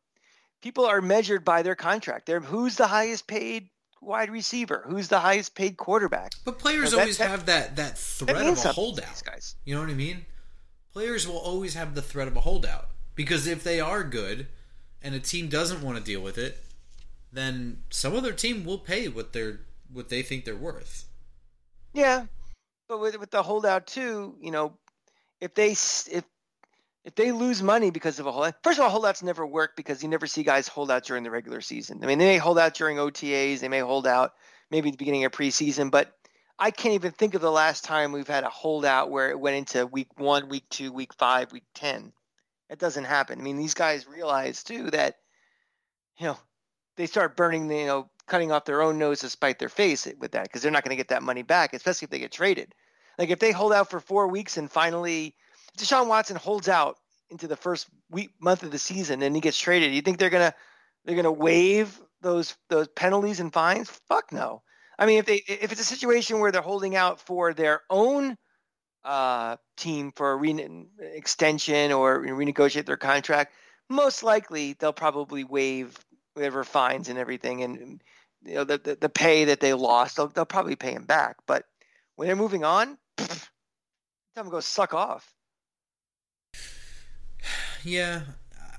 people 0.62 0.86
are 0.86 1.02
measured 1.02 1.44
by 1.44 1.62
their 1.62 1.74
contract. 1.76 2.24
They're 2.24 2.40
who's 2.40 2.76
the 2.76 2.86
highest 2.86 3.26
paid 3.26 3.68
wide 4.00 4.30
receiver, 4.30 4.84
who's 4.88 5.08
the 5.08 5.20
highest 5.20 5.54
paid 5.54 5.76
quarterback. 5.76 6.32
But 6.46 6.58
players 6.58 6.92
that- 6.92 7.00
always 7.00 7.18
that- 7.18 7.28
have 7.28 7.46
that 7.46 7.76
that 7.76 7.96
That 7.96 7.98
threat 7.98 8.40
means 8.40 8.60
of 8.60 8.70
a 8.70 8.72
holdout. 8.72 9.22
guys. 9.22 9.54
You 9.64 9.74
know 9.74 9.82
what 9.82 9.90
I 9.90 9.94
mean? 9.94 10.24
Players 10.92 11.28
will 11.28 11.36
always 11.38 11.74
have 11.74 11.94
the 11.94 12.00
threat 12.00 12.26
of 12.26 12.36
a 12.36 12.40
holdout 12.40 12.88
because 13.14 13.46
if 13.46 13.62
they 13.62 13.80
are 13.80 14.02
good 14.02 14.48
and 15.02 15.14
a 15.14 15.20
team 15.20 15.48
doesn't 15.50 15.82
want 15.82 15.98
to 15.98 16.02
deal 16.02 16.22
with 16.22 16.38
it, 16.38 16.64
then 17.30 17.82
some 17.90 18.16
other 18.16 18.32
team 18.32 18.64
will 18.64 18.78
pay 18.78 19.08
what 19.08 19.34
they're 19.34 19.60
what 19.92 20.08
they 20.08 20.22
think 20.22 20.46
they're 20.46 20.56
worth. 20.56 21.04
Yeah, 21.92 22.26
but 22.88 22.98
with 22.98 23.18
with 23.18 23.30
the 23.30 23.42
holdout 23.42 23.86
too, 23.86 24.38
you 24.40 24.50
know, 24.50 24.78
if 25.40 25.52
they 25.54 25.72
if 25.72 26.24
if 27.06 27.14
they 27.14 27.30
lose 27.30 27.62
money 27.62 27.90
because 27.90 28.18
of 28.18 28.26
a 28.26 28.32
holdout, 28.32 28.54
first 28.64 28.80
of 28.80 28.84
all, 28.84 28.90
holdouts 28.90 29.22
never 29.22 29.46
work 29.46 29.76
because 29.76 30.02
you 30.02 30.08
never 30.08 30.26
see 30.26 30.42
guys 30.42 30.66
hold 30.66 30.90
out 30.90 31.04
during 31.04 31.22
the 31.22 31.30
regular 31.30 31.60
season. 31.60 32.00
I 32.02 32.06
mean, 32.06 32.18
they 32.18 32.26
may 32.26 32.36
hold 32.36 32.58
out 32.58 32.74
during 32.74 32.96
OTAs, 32.96 33.60
they 33.60 33.68
may 33.68 33.78
hold 33.78 34.08
out 34.08 34.32
maybe 34.72 34.88
at 34.88 34.94
the 34.94 34.98
beginning 34.98 35.24
of 35.24 35.30
preseason, 35.30 35.88
but 35.88 36.12
I 36.58 36.72
can't 36.72 36.94
even 36.96 37.12
think 37.12 37.34
of 37.34 37.40
the 37.40 37.50
last 37.50 37.84
time 37.84 38.10
we've 38.10 38.26
had 38.26 38.42
a 38.42 38.48
holdout 38.48 39.12
where 39.12 39.30
it 39.30 39.38
went 39.38 39.56
into 39.56 39.86
week 39.86 40.08
one, 40.18 40.48
week 40.48 40.64
two, 40.68 40.90
week 40.90 41.14
five, 41.14 41.52
week 41.52 41.66
ten. 41.74 42.12
It 42.68 42.80
doesn't 42.80 43.04
happen. 43.04 43.38
I 43.38 43.42
mean, 43.42 43.56
these 43.56 43.74
guys 43.74 44.08
realize 44.08 44.64
too 44.64 44.90
that 44.90 45.14
you 46.18 46.26
know 46.26 46.38
they 46.96 47.06
start 47.06 47.36
burning 47.36 47.68
the 47.68 47.76
you 47.76 47.86
know 47.86 48.10
cutting 48.26 48.50
off 48.50 48.64
their 48.64 48.82
own 48.82 48.98
nose 48.98 49.20
to 49.20 49.30
spite 49.30 49.60
their 49.60 49.68
face 49.68 50.08
with 50.18 50.32
that 50.32 50.44
because 50.44 50.60
they're 50.60 50.72
not 50.72 50.82
going 50.82 50.90
to 50.90 51.00
get 51.00 51.08
that 51.08 51.22
money 51.22 51.42
back, 51.42 51.72
especially 51.72 52.06
if 52.06 52.10
they 52.10 52.18
get 52.18 52.32
traded. 52.32 52.74
Like 53.16 53.30
if 53.30 53.38
they 53.38 53.52
hold 53.52 53.72
out 53.72 53.90
for 53.90 54.00
four 54.00 54.26
weeks 54.26 54.56
and 54.56 54.68
finally 54.68 55.36
Deshaun 55.76 56.08
Watson 56.08 56.36
holds 56.36 56.68
out 56.68 56.96
into 57.30 57.48
the 57.48 57.56
first 57.56 57.88
week 58.10 58.30
month 58.40 58.62
of 58.62 58.70
the 58.70 58.78
season 58.78 59.22
and 59.22 59.34
he 59.34 59.40
gets 59.40 59.58
traded, 59.58 59.92
you 59.92 60.02
think 60.02 60.18
they're 60.18 60.30
gonna 60.30 60.54
they're 61.04 61.16
gonna 61.16 61.32
waive 61.32 62.00
those 62.20 62.56
those 62.68 62.88
penalties 62.88 63.40
and 63.40 63.52
fines? 63.52 63.90
Fuck 64.08 64.32
no. 64.32 64.62
I 64.98 65.06
mean, 65.06 65.18
if 65.18 65.26
they 65.26 65.42
if 65.46 65.72
it's 65.72 65.80
a 65.80 65.84
situation 65.84 66.40
where 66.40 66.50
they're 66.50 66.62
holding 66.62 66.96
out 66.96 67.20
for 67.20 67.52
their 67.52 67.82
own 67.90 68.36
uh, 69.04 69.56
team 69.76 70.12
for 70.16 70.32
a 70.32 70.36
re- 70.36 70.86
extension 71.00 71.92
or 71.92 72.22
renegotiate 72.22 72.86
their 72.86 72.96
contract, 72.96 73.54
most 73.88 74.22
likely 74.22 74.74
they'll 74.74 74.92
probably 74.92 75.44
waive 75.44 75.96
whatever 76.34 76.64
fines 76.64 77.08
and 77.08 77.18
everything, 77.18 77.62
and 77.62 78.02
you 78.44 78.54
know 78.54 78.64
the 78.64 78.78
the, 78.78 78.96
the 78.96 79.08
pay 79.08 79.44
that 79.44 79.60
they 79.60 79.74
lost, 79.74 80.16
they'll, 80.16 80.28
they'll 80.28 80.44
probably 80.44 80.76
pay 80.76 80.92
him 80.92 81.04
back. 81.04 81.36
But 81.46 81.64
when 82.16 82.26
they're 82.26 82.36
moving 82.36 82.64
on, 82.64 82.98
tell 83.18 83.28
them 84.36 84.46
to 84.46 84.50
go 84.50 84.60
suck 84.60 84.94
off. 84.94 85.35
Yeah, 87.86 88.22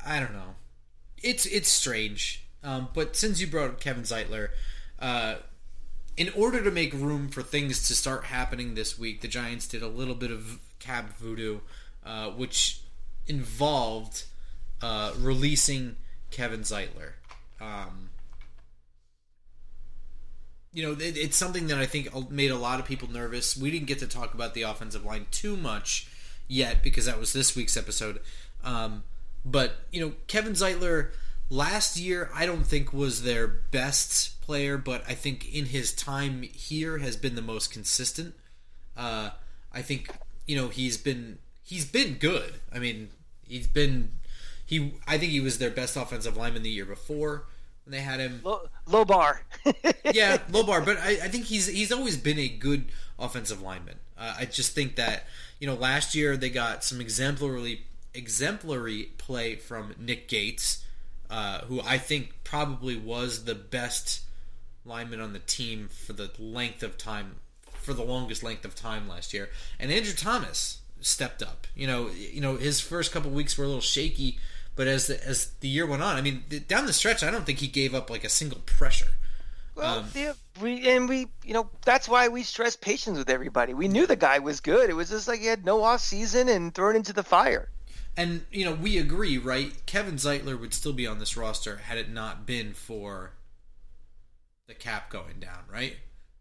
I 0.06 0.20
don't 0.20 0.34
know. 0.34 0.56
It's 1.24 1.46
it's 1.46 1.70
strange. 1.70 2.44
Um, 2.62 2.90
but 2.94 3.16
since 3.16 3.40
you 3.40 3.48
brought 3.48 3.70
up 3.70 3.80
Kevin 3.80 4.04
Zeitler, 4.04 4.50
uh, 5.00 5.36
in 6.18 6.30
order 6.36 6.62
to 6.62 6.72
make 6.72 6.92
room 6.94 7.30
for 7.30 7.42
things 7.42 7.88
to 7.88 7.96
start 7.96 8.26
happening 8.26 8.76
this 8.76 9.00
week, 9.00 9.22
the 9.22 9.30
Giants 9.30 9.66
did 9.66 9.82
a 9.82 9.88
little 9.88 10.14
bit 10.14 10.30
of 10.30 10.60
cap 10.80 11.18
voodoo, 11.18 11.60
uh, 12.06 12.32
which 12.32 12.82
involved 13.28 14.26
uh, 14.82 15.14
releasing 15.18 15.96
Kevin 16.30 16.62
Zeitler. 16.62 17.14
Um, 17.62 18.10
you 20.74 20.84
know, 20.84 20.92
it, 20.92 21.16
it's 21.16 21.38
something 21.38 21.68
that 21.68 21.78
I 21.78 21.86
think 21.86 22.30
made 22.30 22.52
a 22.52 22.58
lot 22.58 22.82
of 22.82 22.86
people 22.86 23.10
nervous. 23.10 23.56
We 23.56 23.72
didn't 23.72 23.88
get 23.88 24.00
to 24.00 24.08
talk 24.08 24.34
about 24.34 24.54
the 24.54 24.64
offensive 24.64 25.06
line 25.06 25.28
too 25.32 25.56
much 25.56 26.10
yet 26.50 26.84
because 26.84 27.06
that 27.06 27.20
was 27.20 27.32
this 27.34 27.56
week's 27.56 27.78
episode. 27.78 28.20
Um, 28.64 29.04
but 29.46 29.76
you 29.92 30.02
know, 30.02 30.14
Kevin 30.28 30.54
Zeitler 30.54 31.12
last 31.50 31.98
year 31.98 32.30
I 32.34 32.46
don't 32.46 32.66
think 32.66 32.92
was 32.94 33.24
their 33.24 33.48
best 33.48 34.42
player, 34.42 34.78
but 34.78 35.04
I 35.08 35.14
think 35.14 35.54
in 35.54 35.66
his 35.66 35.94
time 35.94 36.42
here 36.44 36.98
has 37.00 37.16
been 37.16 37.36
the 37.36 37.42
most 37.42 37.72
consistent. 37.72 38.36
Uh, 38.96 39.32
I 39.72 39.82
think 39.82 40.10
you 40.46 40.56
know 40.56 40.70
he's 40.70 40.98
been 40.98 41.40
he's 41.64 41.86
been 41.86 42.16
good. 42.16 42.56
I 42.74 42.80
mean, 42.80 43.10
he's 43.48 43.68
been 43.68 44.12
he. 44.66 44.94
I 45.08 45.18
think 45.18 45.32
he 45.32 45.40
was 45.40 45.58
their 45.58 45.72
best 45.72 45.96
offensive 45.96 46.36
lineman 46.36 46.64
the 46.64 46.70
year 46.70 46.86
before 46.86 47.46
when 47.86 47.92
they 47.92 48.02
had 48.02 48.20
him. 48.20 48.42
Low, 48.44 48.68
low 48.86 49.06
bar. 49.06 49.44
yeah, 50.14 50.40
low 50.52 50.64
bar, 50.64 50.82
but 50.82 50.98
I, 50.98 51.12
I 51.24 51.28
think 51.28 51.46
he's 51.46 51.68
he's 51.68 51.92
always 51.92 52.18
been 52.18 52.40
a 52.40 52.50
good 52.50 52.86
offensive 53.20 53.62
lineman. 53.62 54.00
Uh, 54.18 54.36
I 54.40 54.46
just 54.46 54.74
think 54.74 54.96
that 54.96 55.26
you 55.60 55.68
know 55.68 55.76
last 55.76 56.16
year 56.16 56.36
they 56.38 56.50
got 56.50 56.84
some 56.84 57.00
exemplary 57.00 57.86
exemplary 58.18 59.12
play 59.18 59.56
from 59.56 59.94
Nick 60.00 60.28
Gates, 60.28 60.84
uh, 61.30 61.60
who 61.62 61.82
I 61.82 61.98
think 61.98 62.44
probably 62.44 62.96
was 62.96 63.46
the 63.46 63.56
best 63.56 64.22
lineman 64.86 65.20
on 65.22 65.34
the 65.34 65.40
team 65.40 65.90
for 65.90 66.14
the 66.14 66.32
length 66.40 66.82
of 66.84 66.98
time, 66.98 67.36
for 67.74 67.94
the 67.94 68.04
longest 68.04 68.44
length 68.44 68.66
of 68.66 68.76
time 68.76 69.08
last 69.08 69.34
year. 69.34 69.50
And 69.80 69.92
Andrew 69.92 70.14
Thomas 70.14 70.80
stepped 71.02 71.42
up. 71.44 71.68
You 71.76 71.88
know, 71.88 72.10
you 72.10 72.42
know 72.42 72.56
his 72.58 72.80
first 72.80 73.12
couple 73.12 73.32
weeks 73.32 73.58
were 73.58 73.66
a 73.66 73.68
little 73.68 73.82
shaky, 73.82 74.40
but 74.76 74.88
as 74.88 75.08
the, 75.08 75.26
as 75.26 75.52
the 75.60 75.68
year 75.68 75.86
went 75.86 76.04
on, 76.04 76.16
I 76.16 76.22
mean, 76.22 76.44
down 76.68 76.86
the 76.86 76.94
stretch, 76.94 77.24
I 77.24 77.32
don't 77.32 77.46
think 77.46 77.60
he 77.60 77.68
gave 77.68 77.94
up 77.94 78.10
like 78.10 78.24
a 78.24 78.30
single 78.30 78.62
pressure. 78.66 79.12
Well, 79.76 80.00
Um, 80.00 80.06
yeah, 80.16 80.34
we 80.60 80.88
and 80.90 81.08
we, 81.08 81.28
you 81.44 81.54
know, 81.54 81.70
that's 81.86 82.10
why 82.10 82.30
we 82.30 82.42
stress 82.44 82.76
patience 82.76 83.18
with 83.18 83.30
everybody. 83.30 83.74
We 83.76 83.88
knew 83.88 84.08
the 84.08 84.16
guy 84.16 84.40
was 84.40 84.60
good. 84.60 84.90
It 84.90 84.94
was 84.94 85.10
just 85.10 85.28
like 85.28 85.40
he 85.40 85.46
had 85.46 85.66
no 85.66 85.84
off 85.84 86.02
season 86.02 86.50
and 86.50 86.74
thrown 86.74 86.96
into 86.96 87.14
the 87.14 87.24
fire. 87.24 87.70
And 88.18 88.46
you 88.52 88.66
know, 88.66 88.74
we 88.74 88.98
agree, 88.98 89.38
right? 89.38 89.72
Kevin 89.86 90.16
Zeitler 90.16 90.60
would 90.60 90.74
still 90.74 90.92
be 90.92 91.06
on 91.06 91.20
this 91.20 91.38
roster 91.38 91.78
had 91.78 92.00
it 92.00 92.10
not 92.10 92.48
been 92.48 92.74
for 92.74 93.34
the 94.66 94.74
cap 94.74 95.12
going 95.12 95.40
down, 95.40 95.60
right? 95.72 95.96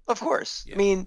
Of 0.08 0.18
course. 0.18 0.64
Yeah. 0.66 0.74
I 0.74 0.78
mean, 0.78 1.06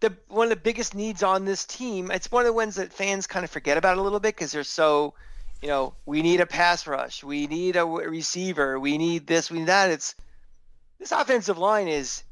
the 0.00 0.14
one 0.28 0.44
of 0.44 0.50
the 0.50 0.56
biggest 0.56 0.94
needs 0.94 1.22
on 1.22 1.46
this 1.46 1.64
team. 1.64 2.10
It's 2.10 2.30
one 2.30 2.42
of 2.42 2.46
the 2.46 2.52
ones 2.52 2.76
that 2.76 2.92
fans 2.92 3.26
kind 3.26 3.44
of 3.44 3.50
forget 3.50 3.78
about 3.78 3.96
a 3.96 4.02
little 4.02 4.20
bit 4.20 4.36
because 4.36 4.52
they're 4.52 4.62
so, 4.62 5.14
you 5.62 5.68
know, 5.68 5.94
we 6.04 6.20
need 6.20 6.40
a 6.40 6.46
pass 6.46 6.86
rush, 6.86 7.24
we 7.24 7.46
need 7.46 7.76
a 7.76 7.86
receiver, 7.86 8.78
we 8.78 8.98
need 8.98 9.26
this, 9.26 9.50
we 9.50 9.60
need 9.60 9.68
that. 9.68 9.90
It's 9.90 10.14
this 10.98 11.12
offensive 11.12 11.56
line 11.56 11.88
is, 11.88 12.24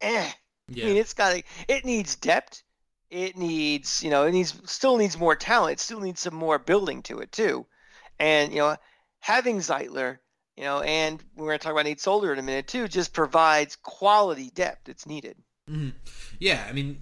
eh. 0.00 0.30
Yeah. 0.68 0.84
I 0.84 0.88
mean, 0.88 0.96
it's 0.96 1.14
got 1.14 1.40
it 1.68 1.84
needs 1.84 2.16
depth. 2.16 2.62
It 3.10 3.36
needs, 3.36 4.02
you 4.02 4.10
know, 4.10 4.24
it 4.26 4.32
needs 4.32 4.54
still 4.70 4.96
needs 4.96 5.18
more 5.18 5.36
talent. 5.36 5.74
It 5.74 5.80
still 5.80 6.00
needs 6.00 6.20
some 6.20 6.34
more 6.34 6.58
building 6.58 7.02
to 7.04 7.20
it 7.20 7.32
too. 7.32 7.66
And 8.18 8.52
you 8.52 8.58
know, 8.58 8.76
having 9.20 9.58
Zeitler, 9.58 10.18
you 10.56 10.64
know, 10.64 10.80
and 10.80 11.22
we're 11.36 11.46
going 11.46 11.58
to 11.58 11.62
talk 11.62 11.72
about 11.72 11.84
Nate 11.84 12.00
Solder 12.00 12.32
in 12.32 12.38
a 12.38 12.42
minute 12.42 12.66
too, 12.66 12.88
just 12.88 13.12
provides 13.12 13.76
quality 13.76 14.50
depth 14.50 14.86
that's 14.86 15.06
needed. 15.06 15.36
Mhm. 15.70 15.94
Yeah, 16.38 16.66
I 16.68 16.72
mean, 16.72 17.00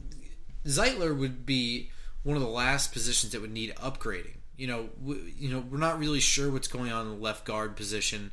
Zeitler 0.66 1.16
would 1.16 1.46
be 1.46 1.90
one 2.22 2.36
of 2.36 2.42
the 2.42 2.48
last 2.48 2.92
positions 2.92 3.32
that 3.32 3.40
would 3.40 3.52
need 3.52 3.74
upgrading. 3.76 4.38
You 4.56 4.66
know, 4.66 4.88
w- 5.00 5.32
you 5.38 5.50
know, 5.50 5.60
we're 5.60 5.78
not 5.78 5.98
really 5.98 6.20
sure 6.20 6.50
what's 6.50 6.68
going 6.68 6.90
on 6.90 7.06
in 7.06 7.12
the 7.12 7.22
left 7.22 7.44
guard 7.44 7.76
position. 7.76 8.30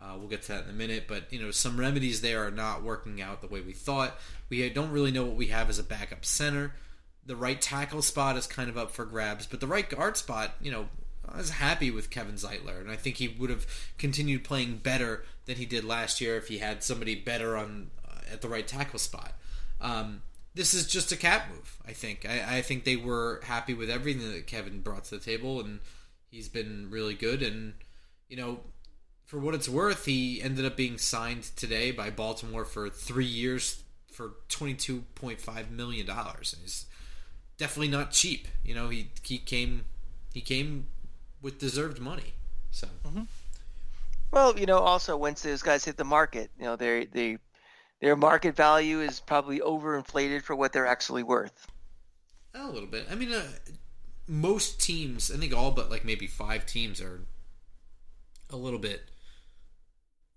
Uh, 0.00 0.14
we'll 0.18 0.28
get 0.28 0.42
to 0.42 0.48
that 0.52 0.64
in 0.64 0.70
a 0.70 0.72
minute, 0.72 1.04
but 1.06 1.32
you 1.32 1.40
know, 1.40 1.50
some 1.50 1.78
remedies 1.78 2.20
there 2.20 2.44
are 2.44 2.50
not 2.50 2.82
working 2.82 3.22
out 3.22 3.40
the 3.40 3.46
way 3.46 3.60
we 3.60 3.72
thought. 3.72 4.18
We 4.48 4.68
don't 4.70 4.90
really 4.90 5.12
know 5.12 5.24
what 5.24 5.36
we 5.36 5.46
have 5.46 5.70
as 5.70 5.78
a 5.78 5.84
backup 5.84 6.24
center. 6.24 6.74
The 7.24 7.36
right 7.36 7.60
tackle 7.60 8.02
spot 8.02 8.36
is 8.36 8.46
kind 8.46 8.68
of 8.68 8.76
up 8.76 8.90
for 8.90 9.04
grabs, 9.04 9.46
but 9.46 9.60
the 9.60 9.66
right 9.66 9.88
guard 9.88 10.16
spot, 10.16 10.54
you 10.60 10.72
know, 10.72 10.88
I 11.28 11.38
was 11.38 11.50
happy 11.50 11.90
with 11.90 12.10
Kevin 12.10 12.34
Zeitler, 12.34 12.80
and 12.80 12.90
I 12.90 12.96
think 12.96 13.16
he 13.16 13.28
would 13.28 13.50
have 13.50 13.66
continued 13.96 14.44
playing 14.44 14.78
better 14.78 15.24
than 15.46 15.56
he 15.56 15.66
did 15.66 15.84
last 15.84 16.20
year 16.20 16.36
if 16.36 16.48
he 16.48 16.58
had 16.58 16.82
somebody 16.82 17.14
better 17.14 17.56
on 17.56 17.90
uh, 18.06 18.32
at 18.32 18.42
the 18.42 18.48
right 18.48 18.66
tackle 18.66 18.98
spot. 18.98 19.32
Um, 19.80 20.22
this 20.54 20.74
is 20.74 20.86
just 20.86 21.12
a 21.12 21.16
cap 21.16 21.48
move. 21.50 21.78
I 21.86 21.92
think. 21.92 22.26
I, 22.28 22.58
I, 22.58 22.62
think 22.62 22.84
they 22.84 22.96
were 22.96 23.40
happy 23.44 23.74
with 23.74 23.88
everything 23.88 24.30
that 24.32 24.46
Kevin 24.46 24.80
brought 24.80 25.04
to 25.04 25.18
the 25.18 25.24
table, 25.24 25.60
and 25.60 25.80
he's 26.30 26.48
been 26.48 26.88
really 26.90 27.14
good. 27.14 27.42
And 27.42 27.74
you 28.28 28.36
know, 28.36 28.60
for 29.24 29.38
what 29.38 29.54
it's 29.54 29.68
worth, 29.68 30.04
he 30.04 30.42
ended 30.42 30.64
up 30.64 30.76
being 30.76 30.98
signed 30.98 31.44
today 31.56 31.90
by 31.90 32.10
Baltimore 32.10 32.64
for 32.64 32.90
three 32.90 33.24
years 33.24 33.82
for 34.12 34.34
twenty 34.48 34.74
two 34.74 35.04
point 35.14 35.40
five 35.40 35.70
million 35.70 36.06
dollars. 36.06 36.52
and 36.52 36.62
He's 36.62 36.86
definitely 37.58 37.88
not 37.88 38.10
cheap. 38.10 38.48
You 38.64 38.74
know, 38.74 38.88
he 38.88 39.10
he 39.22 39.38
came 39.38 39.84
he 40.32 40.40
came 40.40 40.86
with 41.40 41.58
deserved 41.58 42.00
money. 42.00 42.34
So. 42.70 42.86
Mm-hmm. 43.06 43.22
Well, 44.30 44.58
you 44.58 44.64
know, 44.64 44.78
also 44.78 45.16
once 45.16 45.42
those 45.42 45.62
guys 45.62 45.84
hit 45.84 45.96
the 45.96 46.04
market, 46.04 46.50
you 46.58 46.64
know, 46.64 46.76
they 46.76 47.04
they 47.04 47.38
their 48.00 48.16
market 48.16 48.56
value 48.56 49.00
is 49.00 49.20
probably 49.20 49.60
overinflated 49.60 50.42
for 50.42 50.56
what 50.56 50.72
they're 50.72 50.86
actually 50.86 51.22
worth. 51.22 51.66
A 52.54 52.66
little 52.68 52.88
bit. 52.88 53.06
I 53.10 53.14
mean, 53.14 53.32
uh, 53.32 53.42
most 54.26 54.80
teams, 54.80 55.30
I 55.30 55.36
think 55.36 55.54
all 55.54 55.70
but 55.70 55.90
like 55.90 56.04
maybe 56.04 56.26
five 56.26 56.66
teams 56.66 57.00
are 57.00 57.20
a 58.50 58.56
little 58.56 58.78
bit 58.78 59.02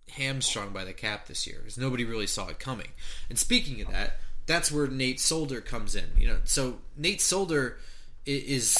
hamstrung 0.09 0.71
by 0.71 0.85
the 0.85 0.93
cap 0.93 1.27
this 1.27 1.47
year 1.47 1.57
because 1.59 1.77
nobody 1.77 2.05
really 2.05 2.27
saw 2.27 2.47
it 2.47 2.59
coming. 2.59 2.89
And 3.29 3.39
speaking 3.39 3.81
of 3.81 3.89
that, 3.91 4.19
that's 4.45 4.71
where 4.71 4.87
Nate 4.87 5.19
Solder 5.19 5.61
comes 5.61 5.95
in. 5.95 6.05
You 6.17 6.27
know, 6.27 6.37
so 6.43 6.79
Nate 6.97 7.21
Solder 7.21 7.77
is 8.25 8.77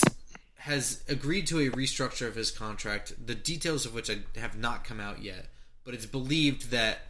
has 0.57 1.03
agreed 1.07 1.45
to 1.47 1.59
a 1.59 1.69
restructure 1.69 2.27
of 2.27 2.35
his 2.35 2.49
contract, 2.49 3.13
the 3.23 3.35
details 3.35 3.85
of 3.85 3.93
which 3.93 4.09
I 4.09 4.19
have 4.39 4.57
not 4.57 4.83
come 4.83 4.99
out 4.99 5.21
yet, 5.21 5.47
but 5.83 5.93
it's 5.93 6.07
believed 6.07 6.71
that 6.71 7.01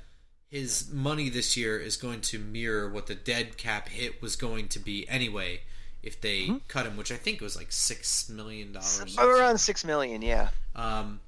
his 0.50 0.92
money 0.92 1.30
this 1.30 1.56
year 1.56 1.80
is 1.80 1.96
going 1.98 2.22
to 2.22 2.40
mirror 2.40 2.90
what 2.90 3.08
the 3.08 3.16
dead 3.16 3.58
cap 3.58 3.90
hit 3.90 4.22
was 4.22 4.36
going 4.36 4.68
to 4.70 4.80
be 4.80 5.08
anyway 5.08 5.62
if 6.04 6.22
they 6.22 6.44
mm-hmm. 6.44 6.58
cut 6.68 6.86
him, 6.86 6.98
which 6.98 7.12
I 7.12 7.16
think 7.16 7.42
was 7.42 7.56
like 7.56 7.72
six 7.72 8.30
million 8.30 8.74
dollars. 8.74 9.18
Around 9.18 9.58
six 9.58 9.84
million, 9.84 10.22
yeah. 10.22 10.50
Um, 10.76 11.20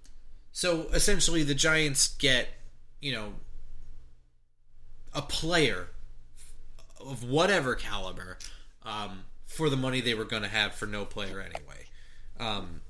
so 0.52 0.88
essentially, 0.94 1.44
the 1.44 1.56
Giants 1.56 2.10
get 2.10 2.50
you 3.02 3.12
know 3.12 3.34
a 5.14 5.22
player 5.22 5.88
of 7.00 7.24
whatever 7.24 7.76
caliber 7.76 8.38
um, 8.84 9.24
for 9.46 9.70
the 9.70 9.78
money 9.78 10.02
they 10.02 10.14
were 10.14 10.26
going 10.26 10.44
to 10.44 10.50
have 10.50 10.74
for 10.74 10.86
no 10.86 11.06
player 11.06 11.40
anyway. 11.40 11.86
Um, 12.40 12.82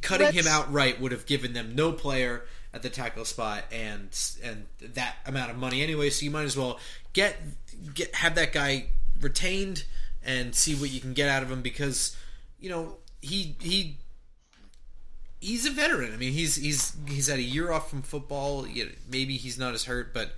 cutting 0.00 0.26
Let's... 0.26 0.38
him 0.38 0.46
outright 0.46 1.00
would 1.00 1.12
have 1.12 1.26
given 1.26 1.52
them 1.52 1.74
no 1.74 1.92
player 1.92 2.44
at 2.72 2.82
the 2.82 2.90
tackle 2.90 3.24
spot 3.24 3.64
and 3.72 4.08
and 4.42 4.66
that 4.80 5.16
amount 5.26 5.50
of 5.50 5.56
money 5.56 5.82
anyway. 5.82 6.10
So 6.10 6.24
you 6.24 6.30
might 6.30 6.44
as 6.44 6.56
well 6.56 6.78
get 7.12 7.36
get 7.94 8.14
have 8.16 8.34
that 8.34 8.52
guy 8.52 8.86
retained 9.20 9.84
and 10.24 10.54
see 10.54 10.74
what 10.74 10.90
you 10.90 11.00
can 11.00 11.12
get 11.12 11.28
out 11.28 11.42
of 11.42 11.50
him 11.50 11.62
because 11.62 12.16
you 12.58 12.70
know 12.70 12.96
he 13.22 13.56
he 13.60 13.98
he's 15.40 15.66
a 15.66 15.70
veteran. 15.70 16.12
I 16.12 16.16
mean 16.16 16.32
he's 16.32 16.56
he's 16.56 16.96
he's 17.06 17.28
had 17.28 17.38
a 17.38 17.42
year 17.42 17.70
off 17.70 17.90
from 17.90 18.02
football. 18.02 18.66
Maybe 19.08 19.36
he's 19.36 19.58
not 19.58 19.74
as 19.74 19.84
hurt, 19.84 20.12
but 20.12 20.32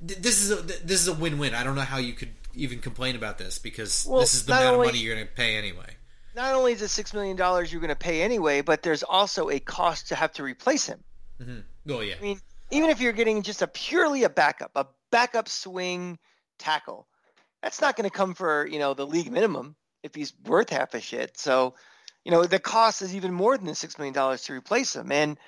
this 0.00 0.42
is 0.42 0.50
a, 0.50 0.56
this 0.62 1.00
is 1.00 1.08
a 1.08 1.14
win 1.14 1.38
win. 1.38 1.54
I 1.54 1.64
don't 1.64 1.74
know 1.74 1.82
how 1.82 1.98
you 1.98 2.12
could 2.12 2.30
even 2.54 2.80
complain 2.80 3.16
about 3.16 3.38
this 3.38 3.58
because 3.58 4.06
well, 4.08 4.20
this 4.20 4.34
is 4.34 4.46
the 4.46 4.52
amount 4.52 4.74
only, 4.74 4.88
of 4.88 4.94
money 4.94 5.04
you're 5.04 5.14
going 5.14 5.26
to 5.26 5.32
pay 5.32 5.56
anyway. 5.56 5.96
Not 6.34 6.54
only 6.54 6.72
is 6.72 6.82
it 6.82 6.88
six 6.88 7.12
million 7.12 7.36
dollars 7.36 7.72
you're 7.72 7.80
going 7.80 7.88
to 7.90 7.96
pay 7.96 8.22
anyway, 8.22 8.60
but 8.60 8.82
there's 8.82 9.02
also 9.02 9.50
a 9.50 9.58
cost 9.60 10.08
to 10.08 10.14
have 10.14 10.32
to 10.34 10.42
replace 10.42 10.86
him. 10.86 11.02
Mm-hmm. 11.40 11.90
Oh 11.90 12.00
yeah. 12.00 12.14
I 12.18 12.22
mean, 12.22 12.40
even 12.70 12.90
if 12.90 13.00
you're 13.00 13.12
getting 13.12 13.42
just 13.42 13.62
a 13.62 13.66
purely 13.66 14.24
a 14.24 14.30
backup, 14.30 14.72
a 14.74 14.86
backup 15.10 15.48
swing 15.48 16.18
tackle, 16.58 17.06
that's 17.62 17.80
not 17.80 17.96
going 17.96 18.08
to 18.08 18.16
come 18.16 18.34
for 18.34 18.66
you 18.66 18.78
know 18.78 18.94
the 18.94 19.06
league 19.06 19.30
minimum 19.30 19.76
if 20.02 20.14
he's 20.14 20.32
worth 20.44 20.70
half 20.70 20.94
a 20.94 21.00
shit. 21.00 21.38
So, 21.38 21.74
you 22.24 22.32
know, 22.32 22.44
the 22.44 22.58
cost 22.58 23.02
is 23.02 23.14
even 23.14 23.32
more 23.32 23.56
than 23.56 23.66
the 23.66 23.74
six 23.74 23.98
million 23.98 24.14
dollars 24.14 24.42
to 24.42 24.52
replace 24.52 24.96
him. 24.96 25.12
And 25.12 25.38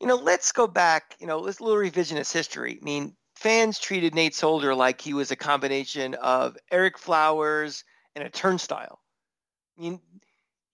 you 0.00 0.06
know, 0.06 0.16
let's 0.16 0.52
go 0.52 0.66
back. 0.66 1.16
You 1.20 1.26
know, 1.26 1.38
let's 1.38 1.60
a 1.60 1.64
little 1.64 1.78
revisionist 1.78 2.32
history. 2.32 2.78
I 2.80 2.84
mean, 2.84 3.14
fans 3.42 3.80
treated 3.80 4.14
Nate 4.14 4.36
Solder 4.36 4.72
like 4.72 5.00
he 5.00 5.14
was 5.14 5.32
a 5.32 5.36
combination 5.36 6.14
of 6.14 6.56
Ereck 6.72 6.96
Flowers 6.96 7.82
and 8.14 8.24
a 8.24 8.30
turnstile. 8.30 9.00
I 9.76 9.80
mean, 9.80 10.00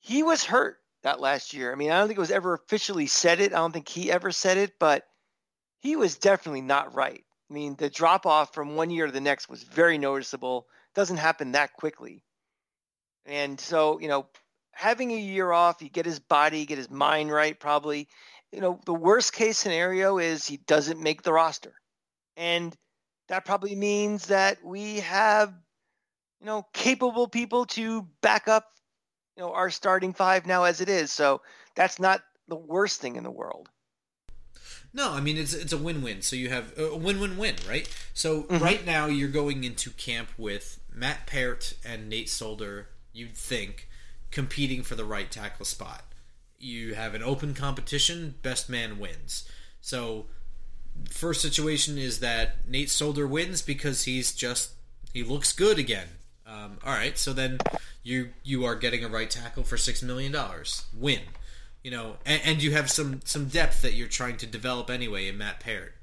he 0.01 0.23
was 0.23 0.45
hurt 0.45 0.77
that 1.03 1.19
last 1.19 1.55
year. 1.55 1.73
I 1.73 1.77
mean, 1.77 1.91
I 1.91 1.99
don't 1.99 2.09
think 2.09 2.19
it 2.19 2.21
was 2.21 2.31
ever 2.31 2.53
officially 2.53 3.07
said 3.07 3.41
it. 3.41 3.55
I 3.55 3.57
don't 3.57 3.73
think 3.73 3.89
he 3.89 4.13
ever 4.13 4.31
said 4.31 4.59
it, 4.59 4.75
but 4.79 5.07
he 5.79 5.97
was 5.97 6.19
definitely 6.19 6.61
not 6.61 6.95
right. 6.95 7.25
I 7.51 7.55
mean, 7.55 7.75
the 7.77 7.89
drop 7.89 8.27
off 8.27 8.53
from 8.53 8.77
one 8.77 8.91
year 8.91 9.07
to 9.07 9.13
the 9.13 9.21
next 9.21 9.49
was 9.49 9.63
very 9.63 9.97
noticeable. 9.97 10.67
Doesn't 10.95 11.17
happen 11.17 11.53
that 11.53 11.73
quickly. 11.73 12.23
And 13.25 13.59
so, 13.59 13.99
you 13.99 14.09
know, 14.09 14.27
having 14.73 15.11
a 15.13 15.19
year 15.19 15.53
off, 15.53 15.81
you 15.81 15.89
get 15.89 16.05
his 16.05 16.19
body, 16.19 16.67
get 16.67 16.77
his 16.77 16.91
mind 16.91 17.33
right, 17.33 17.59
probably. 17.59 18.09
You 18.53 18.61
know, 18.61 18.79
the 18.85 18.93
worst 18.93 19.33
case 19.33 19.57
scenario 19.57 20.19
is 20.19 20.47
he 20.47 20.59
doesn't 20.59 21.01
make 21.01 21.23
the 21.23 21.33
roster. 21.33 21.73
And 22.39 22.75
that 23.29 23.45
probably 23.45 23.75
means 23.75 24.29
that 24.29 24.65
we 24.65 25.01
have, 25.01 25.53
you 26.41 26.47
know, 26.47 26.67
capable 26.73 27.29
people 27.29 27.67
to 27.67 28.07
back 28.23 28.49
up 28.49 28.65
you 29.39 29.45
know 29.45 29.53
our 29.53 29.71
starting 29.71 30.13
five 30.13 30.47
now 30.47 30.65
as 30.65 30.81
it 30.81 30.89
is. 30.89 31.13
So 31.13 31.41
that's 31.77 32.01
not 32.01 32.23
the 32.49 32.57
worst 32.57 33.01
thing 33.01 33.17
in 33.17 33.23
the 33.23 33.31
world. 33.31 33.69
No, 34.93 35.13
I 35.13 35.21
mean 35.21 35.37
it's 35.37 35.55
it's 35.55 35.73
a 35.73 35.79
win-win. 35.79 36.23
So 36.23 36.35
you 36.35 36.49
have 36.49 36.77
a 36.77 36.97
win-win-win, 36.97 37.57
right? 37.69 37.89
So 38.13 38.43
mm-hmm. 38.43 38.63
right 38.63 38.85
now 38.85 39.07
you're 39.07 39.29
going 39.29 39.63
into 39.63 39.91
camp 39.91 40.31
with 40.37 40.81
Matt 40.93 41.27
Peart 41.27 41.75
and 41.85 42.09
Nate 42.09 42.29
Solder. 42.29 42.89
You'd 43.13 43.37
think 43.37 43.89
competing 44.33 44.83
for 44.83 44.97
the 44.97 45.05
right 45.05 45.31
tackle 45.31 45.65
spot. 45.65 46.03
You 46.59 46.95
have 46.95 47.15
an 47.15 47.23
open 47.23 47.55
competition, 47.55 48.35
best 48.43 48.69
man 48.69 48.99
wins. 48.99 49.49
So 49.81 50.27
first 51.11 51.41
situation 51.41 51.99
is 51.99 52.21
that 52.21 52.69
Nate 52.69 52.91
Solder 52.91 53.27
wins 53.27 53.63
because 53.63 54.05
he's 54.05 54.33
just 54.33 54.73
he 55.13 55.23
looks 55.23 55.53
good 55.53 55.79
again. 55.79 56.09
Um, 56.47 56.79
all 56.85 56.93
right, 56.93 57.19
so 57.19 57.33
then 57.33 57.59
you 58.03 58.31
you 58.43 58.65
are 58.65 58.75
getting 58.75 59.05
a 59.05 59.09
right 59.09 59.29
tackle 59.29 59.65
for 59.65 59.77
six 59.77 60.03
million 60.03 60.33
dollars. 60.33 60.85
Win, 60.97 61.21
you 61.83 61.91
know, 61.91 62.17
and, 62.25 62.41
and, 62.45 62.63
you 62.63 62.73
have 62.73 62.91
some 62.91 63.21
some 63.25 63.49
depth 63.49 63.83
that 63.83 63.95
you're 63.95 64.09
trying 64.09 64.39
to 64.39 64.47
develop 64.47 64.89
anyway 64.89 65.29
in 65.29 65.37
Matt 65.37 65.61
Peart. 65.61 65.95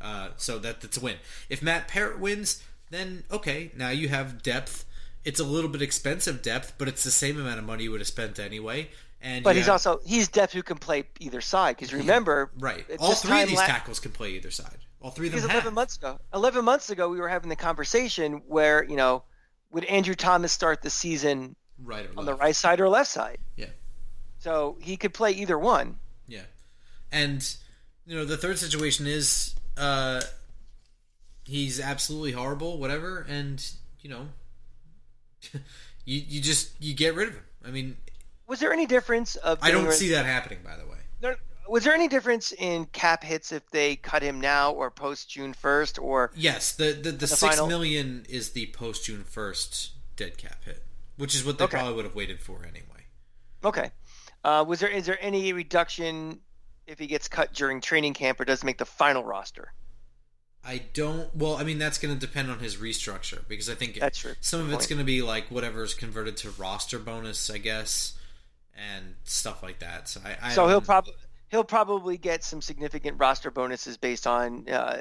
Uh, 0.00 0.28
so 0.36 0.58
that 0.58 0.82
that's 0.82 0.98
a 0.98 1.00
win. 1.00 1.16
If 1.48 1.62
Matt 1.62 1.88
Peart 1.88 2.20
wins, 2.20 2.62
then 2.90 3.24
okay, 3.30 3.70
now 3.76 3.90
you 3.90 4.08
have 4.08 4.42
depth. 4.42 4.84
It's 5.24 5.40
a 5.40 5.44
little 5.44 5.70
bit 5.70 5.80
expensive 5.80 6.42
depth, 6.42 6.74
but 6.76 6.86
it's 6.86 7.02
the 7.02 7.10
same 7.10 7.40
amount 7.40 7.58
of 7.58 7.64
money 7.64 7.84
you 7.84 7.90
would 7.90 8.00
have 8.00 8.08
spent 8.08 8.38
anyway. 8.38 8.90
And 9.24 9.42
but 9.42 9.56
he's 9.56 9.70
also 9.70 10.00
he's 10.04 10.28
depth 10.28 10.52
who 10.52 10.62
can 10.62 10.76
play 10.76 11.04
either 11.18 11.40
side. 11.40 11.76
Because 11.76 11.94
remember, 11.94 12.50
right, 12.58 12.84
all 12.98 13.14
three 13.14 13.40
of 13.40 13.48
these 13.48 13.56
la- 13.56 13.64
tackles 13.64 13.98
can 13.98 14.12
play 14.12 14.32
either 14.32 14.50
side. 14.50 14.76
All 15.00 15.10
three 15.10 15.28
of 15.28 15.32
them. 15.32 15.50
Eleven 15.50 15.72
months 15.72 15.96
ago, 15.96 16.20
eleven 16.34 16.62
months 16.62 16.90
ago, 16.90 17.08
we 17.08 17.18
were 17.18 17.28
having 17.28 17.48
the 17.48 17.56
conversation 17.56 18.42
where 18.46 18.84
you 18.84 18.96
know 18.96 19.22
would 19.70 19.84
Andrew 19.86 20.14
Thomas 20.14 20.52
start 20.52 20.82
the 20.82 20.90
season 20.90 21.56
right 21.82 22.06
on 22.18 22.26
the 22.26 22.34
right 22.34 22.54
side 22.54 22.80
or 22.80 22.88
left 22.90 23.10
side? 23.10 23.38
Yeah. 23.56 23.68
So 24.40 24.76
he 24.78 24.98
could 24.98 25.14
play 25.14 25.32
either 25.32 25.58
one. 25.58 25.96
Yeah. 26.28 26.42
And 27.10 27.56
you 28.06 28.14
know, 28.14 28.26
the 28.26 28.36
third 28.36 28.58
situation 28.58 29.06
is 29.06 29.54
uh 29.78 30.20
he's 31.44 31.80
absolutely 31.80 32.32
horrible, 32.32 32.78
whatever, 32.78 33.24
and 33.26 33.66
you 34.02 34.10
know 34.10 34.28
you 36.04 36.22
you 36.28 36.42
just 36.42 36.72
you 36.78 36.92
get 36.92 37.14
rid 37.14 37.28
of 37.28 37.34
him. 37.36 37.44
I 37.64 37.70
mean 37.70 37.96
Was 38.46 38.60
there 38.60 38.72
any 38.72 38.86
difference 38.86 39.36
of 39.36 39.58
I 39.62 39.70
don't 39.70 39.92
see 39.92 40.10
that 40.10 40.26
happening 40.26 40.58
by 40.64 40.76
the 40.76 40.86
way. 40.86 40.98
There, 41.20 41.36
was 41.68 41.84
there 41.84 41.94
any 41.94 42.08
difference 42.08 42.52
in 42.52 42.84
cap 42.86 43.24
hits 43.24 43.52
if 43.52 43.68
they 43.70 43.96
cut 43.96 44.22
him 44.22 44.40
now 44.40 44.72
or 44.72 44.90
post 44.90 45.30
June 45.30 45.52
first 45.52 45.98
or 45.98 46.30
yes 46.34 46.72
the 46.72 46.92
the, 46.92 47.10
the, 47.10 47.12
the 47.12 47.26
six 47.26 47.56
million 47.56 48.26
is 48.28 48.50
the 48.50 48.66
post 48.66 49.06
June 49.06 49.24
first 49.24 49.92
dead 50.16 50.36
cap 50.38 50.64
hit, 50.64 50.82
which 51.16 51.34
is 51.34 51.44
what 51.44 51.58
they 51.58 51.64
okay. 51.64 51.78
probably 51.78 51.94
would 51.94 52.04
have 52.04 52.14
waited 52.14 52.40
for 52.40 52.62
anyway. 52.62 53.06
Okay, 53.64 53.90
uh, 54.44 54.64
was 54.66 54.80
there 54.80 54.90
is 54.90 55.06
there 55.06 55.18
any 55.20 55.52
reduction 55.52 56.40
if 56.86 56.98
he 56.98 57.06
gets 57.06 57.28
cut 57.28 57.52
during 57.54 57.80
training 57.80 58.14
camp 58.14 58.38
or 58.40 58.44
does 58.44 58.62
make 58.62 58.78
the 58.78 58.84
final 58.84 59.24
roster? 59.24 59.72
I 60.66 60.82
don't. 60.94 61.34
Well, 61.34 61.56
I 61.56 61.64
mean 61.64 61.78
that's 61.78 61.98
going 61.98 62.14
to 62.14 62.20
depend 62.20 62.50
on 62.50 62.58
his 62.58 62.76
restructure 62.76 63.46
because 63.48 63.68
I 63.68 63.74
think 63.74 63.98
that's 63.98 64.18
true. 64.18 64.34
Some 64.40 64.60
of 64.60 64.72
it's 64.72 64.86
going 64.86 64.98
to 64.98 65.04
be 65.04 65.22
like 65.22 65.50
whatever 65.50 65.82
is 65.82 65.94
converted 65.94 66.36
to 66.38 66.50
roster 66.50 66.98
bonus, 66.98 67.50
I 67.50 67.58
guess, 67.58 68.14
and 68.76 69.14
stuff 69.24 69.62
like 69.62 69.80
that. 69.80 70.08
So 70.08 70.20
I. 70.24 70.48
I 70.48 70.50
so 70.52 70.68
he'll 70.68 70.80
probably 70.80 71.14
he'll 71.48 71.64
probably 71.64 72.18
get 72.18 72.44
some 72.44 72.60
significant 72.60 73.18
roster 73.18 73.50
bonuses 73.50 73.96
based 73.96 74.26
on 74.26 74.68
uh, 74.68 75.00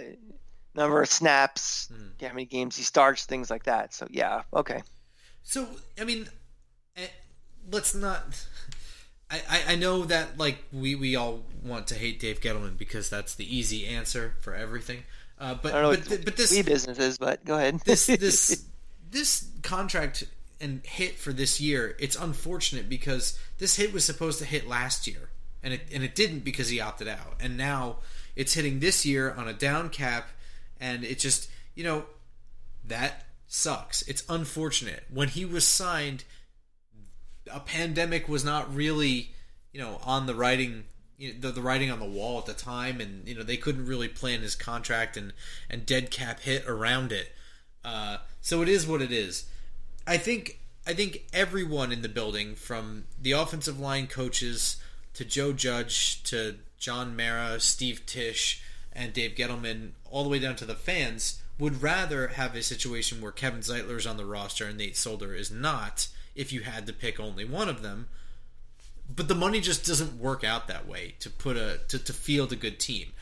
number 0.76 1.02
of 1.02 1.10
snaps, 1.10 1.90
mm. 1.94 2.26
how 2.26 2.34
many 2.34 2.46
games 2.46 2.78
he 2.78 2.84
starts, 2.84 3.26
things 3.26 3.50
like 3.50 3.64
that. 3.64 3.94
So 3.94 4.08
yeah, 4.10 4.44
okay. 4.54 4.82
So 5.44 5.68
I 6.00 6.04
mean, 6.04 6.30
let's 7.72 7.96
not. 7.96 8.46
I, 9.32 9.64
I, 9.70 9.76
know 9.78 10.04
that 10.06 10.38
like 10.38 10.64
we, 10.72 10.94
we 10.94 11.16
all 11.16 11.42
want 11.64 11.88
to 11.88 11.96
hate 11.96 12.20
Dave 12.20 12.40
Gettleman 12.40 12.78
because 12.78 13.10
that's 13.10 13.34
the 13.34 13.58
easy 13.58 13.88
answer 13.88 14.36
for 14.42 14.54
everything. 14.54 15.06
Uh, 15.40 15.56
but 15.56 15.74
I 15.74 15.82
don't 15.82 15.92
know 15.92 16.00
but, 16.00 16.10
what 16.10 16.26
but 16.26 16.38
this 16.38 16.52
we 16.52 16.62
businesses, 16.62 17.18
but 17.18 17.44
go 17.44 17.56
ahead. 17.58 17.80
this 17.80 18.06
this 18.06 18.64
this 19.10 19.48
contract 19.64 20.26
and 20.64 20.86
hit 20.86 21.20
for 21.20 21.34
this 21.34 21.60
year, 21.60 21.96
it's 22.00 22.16
unfortunate 22.16 22.88
because 22.88 23.38
this 23.58 23.76
hit 23.76 23.92
was 23.92 24.06
supposed 24.06 24.40
to 24.40 24.46
hit 24.46 24.66
last 24.66 25.06
year, 25.06 25.30
and 25.62 25.74
it 25.74 25.82
and 25.94 26.04
it 26.04 26.16
didn't 26.16 26.40
because 26.40 26.70
he 26.70 26.80
opted 26.80 27.10
out, 27.10 27.36
and 27.42 27.58
now 27.58 27.98
it's 28.36 28.54
hitting 28.54 28.80
this 28.80 29.06
year 29.06 29.32
on 29.32 29.50
a 29.50 29.54
down 29.54 29.90
cap, 29.90 30.30
and 30.80 31.04
it 31.04 31.20
just 31.20 31.50
you 31.76 31.84
know 31.84 32.06
that 32.86 33.26
sucks. 33.46 34.04
It's 34.04 34.24
unfortunate 34.30 35.04
when 35.14 35.28
he 35.28 35.44
was 35.44 35.68
signed. 35.68 36.24
A 37.52 37.60
pandemic 37.60 38.30
was 38.30 38.46
not 38.46 38.74
really 38.74 39.34
you 39.74 39.82
know 39.82 40.00
on 40.06 40.28
the 40.28 40.34
writing 40.34 40.86
you 41.18 41.34
know, 41.34 41.40
the, 41.42 41.52
the 41.52 41.62
writing 41.62 41.92
on 41.92 42.00
the 42.00 42.06
wall 42.06 42.40
at 42.40 42.46
the 42.46 42.54
time, 42.54 43.02
and 43.02 43.28
you 43.28 43.36
know 43.36 43.44
they 43.44 43.58
couldn't 43.58 43.86
really 43.86 44.08
plan 44.08 44.40
his 44.40 44.56
contract 44.56 45.18
and 45.18 45.34
and 45.70 45.86
dead 45.86 46.10
cap 46.10 46.40
hit 46.40 46.66
around 46.66 47.12
it. 47.12 47.34
Uh, 47.84 48.18
so 48.40 48.62
it 48.62 48.70
is 48.70 48.88
what 48.88 49.02
it 49.02 49.12
is. 49.12 49.46
I 50.06 50.18
think 50.18 50.60
I 50.86 50.94
think 50.94 51.26
everyone 51.34 51.92
in 51.92 52.02
the 52.02 52.10
building, 52.10 52.56
from 52.56 53.06
the 53.22 53.32
offensive 53.32 53.80
line 53.80 54.08
coaches 54.08 54.78
to 55.14 55.24
Joe 55.24 55.54
Judge 55.54 56.22
to 56.24 56.56
John 56.78 57.16
Mara, 57.16 57.60
Steve 57.60 58.06
Tisch, 58.06 58.62
and 58.92 59.14
Dave 59.14 59.36
Gettleman, 59.36 59.92
all 60.10 60.24
the 60.24 60.30
way 60.30 60.40
down 60.40 60.56
to 60.58 60.66
the 60.66 60.76
fans, 60.76 61.42
would 61.58 61.82
rather 61.82 62.30
have 62.30 62.56
a 62.56 62.64
situation 62.64 63.22
where 63.22 63.32
Kevin 63.32 63.62
Zeitler 63.62 63.98
is 63.98 64.08
on 64.08 64.18
the 64.18 64.26
roster 64.26 64.66
and 64.66 64.78
Nate 64.78 64.98
Solder 64.98 65.34
is 65.34 65.52
not. 65.52 66.08
If 66.36 66.52
you 66.52 66.62
had 66.62 66.88
to 66.88 66.94
pick 66.94 67.20
only 67.20 67.46
one 67.46 67.70
of 67.70 67.84
them, 67.84 68.08
but 69.16 69.28
the 69.28 69.36
money 69.36 69.62
just 69.62 69.86
doesn't 69.86 70.20
work 70.20 70.44
out 70.44 70.68
that 70.68 70.88
way 70.88 71.16
to 71.20 71.30
put 71.30 71.58
a 71.58 71.80
to, 71.90 72.00
to 72.00 72.14
field 72.14 72.52
a 72.52 72.56
good 72.56 72.80
team. 72.80 73.14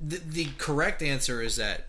The, 0.00 0.16
the 0.16 0.48
correct 0.58 1.02
answer 1.02 1.42
is 1.42 1.56
that 1.56 1.86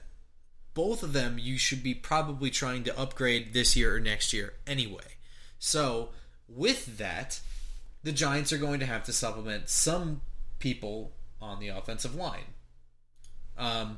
both 0.76 1.02
of 1.02 1.14
them 1.14 1.40
you 1.40 1.58
should 1.58 1.82
be 1.82 1.96
probably 1.96 2.52
trying 2.52 2.84
to 2.84 3.00
upgrade 3.00 3.54
this 3.54 3.76
year 3.76 3.96
or 3.96 4.00
next 4.00 4.32
year 4.32 4.54
anyway. 4.68 5.16
So 5.58 6.10
with 6.48 7.00
that, 7.00 7.40
the 8.04 8.12
Giants 8.12 8.54
are 8.54 8.60
going 8.60 8.80
to 8.82 8.86
have 8.86 9.04
to 9.06 9.14
supplement 9.14 9.68
some 9.70 10.22
people 10.60 11.14
on 11.42 11.60
the 11.60 11.70
offensive 11.70 12.14
line. 12.14 12.54
Um, 13.58 13.98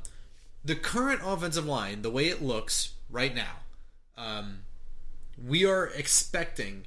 the 0.64 0.76
current 0.76 1.20
offensive 1.22 1.66
line, 1.66 2.00
the 2.00 2.10
way 2.10 2.28
it 2.28 2.40
looks 2.40 2.94
right 3.10 3.34
now, 3.34 3.56
um, 4.16 4.60
we 5.46 5.66
are 5.66 5.88
expecting 5.88 6.86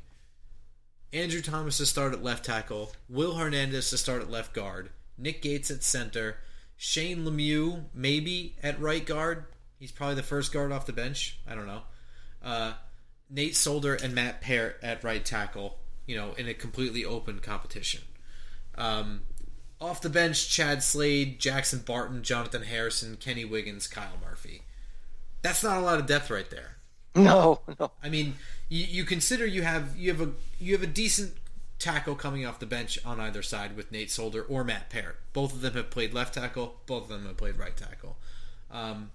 Andrew 1.14 1.42
Thomas 1.42 1.78
to 1.78 1.86
start 1.86 2.14
at 2.14 2.24
left 2.24 2.46
tackle, 2.46 2.94
Will 3.10 3.36
Hernandez 3.36 3.90
to 3.90 3.98
start 3.98 4.22
at 4.22 4.32
left 4.32 4.54
guard, 4.54 4.90
Nick 5.18 5.42
Gates 5.42 5.70
at 5.70 5.84
center, 5.84 6.38
Shane 6.78 7.26
Lemieux 7.26 7.84
maybe 7.94 8.56
at 8.64 8.80
right 8.80 9.06
guard. 9.06 9.46
He's 9.82 9.92
probably 9.92 10.14
the 10.14 10.22
first 10.22 10.54
guard 10.54 10.72
off 10.72 10.86
the 10.86 10.94
bench. 10.94 11.40
I 11.50 11.56
don't 11.56 11.66
know. 11.66 11.82
Uh, 12.44 12.74
Nate 13.32 13.56
Solder 13.56 13.96
and 13.96 14.14
Matt 14.14 14.40
Peart 14.40 14.78
at 14.84 15.04
right 15.04 15.26
tackle. 15.26 15.80
You 16.06 16.18
know, 16.18 16.34
in 16.34 16.48
a 16.48 16.54
completely 16.54 17.04
open 17.04 17.40
competition. 17.40 18.04
Um, 18.78 19.22
off 19.80 20.00
the 20.00 20.10
bench, 20.10 20.52
Chad 20.52 20.84
Slade, 20.84 21.40
Jackson 21.40 21.80
Barton, 21.80 22.22
Jonathan 22.22 22.62
Harrison, 22.62 23.18
Kenny 23.18 23.44
Wiggins, 23.44 23.88
Kyle 23.88 24.20
Murphy. 24.24 24.62
That's 25.42 25.64
not 25.64 25.78
a 25.78 25.82
lot 25.82 26.00
of 26.00 26.06
depth 26.06 26.30
right 26.30 26.50
there. 26.52 26.78
no, 27.16 27.62
no. 27.80 27.90
I 28.04 28.10
mean, 28.10 28.36
you, 28.70 28.86
you 28.86 29.04
consider 29.04 29.48
you 29.48 29.64
have 29.64 29.98
you 29.98 30.12
have 30.12 30.22
a 30.22 30.32
you 30.60 30.74
have 30.74 30.84
a 30.84 30.88
decent 30.88 31.34
tackle 31.80 32.14
coming 32.14 32.46
off 32.46 32.60
the 32.60 32.68
bench 32.68 33.00
on 33.04 33.20
either 33.20 33.42
side 33.42 33.76
with 33.76 33.92
Nate 33.92 34.12
Solder 34.12 34.44
or 34.44 34.64
Matt 34.64 34.92
Peart. 34.92 35.18
Both 35.34 35.54
of 35.54 35.62
them 35.62 35.74
have 35.74 35.90
played 35.90 36.14
left 36.14 36.36
tackle. 36.36 36.76
Both 36.86 37.06
of 37.06 37.10
them 37.10 37.26
have 37.26 37.38
played 37.38 37.58
right 37.58 37.76
tackle. 37.76 38.18
Um, 38.70 39.10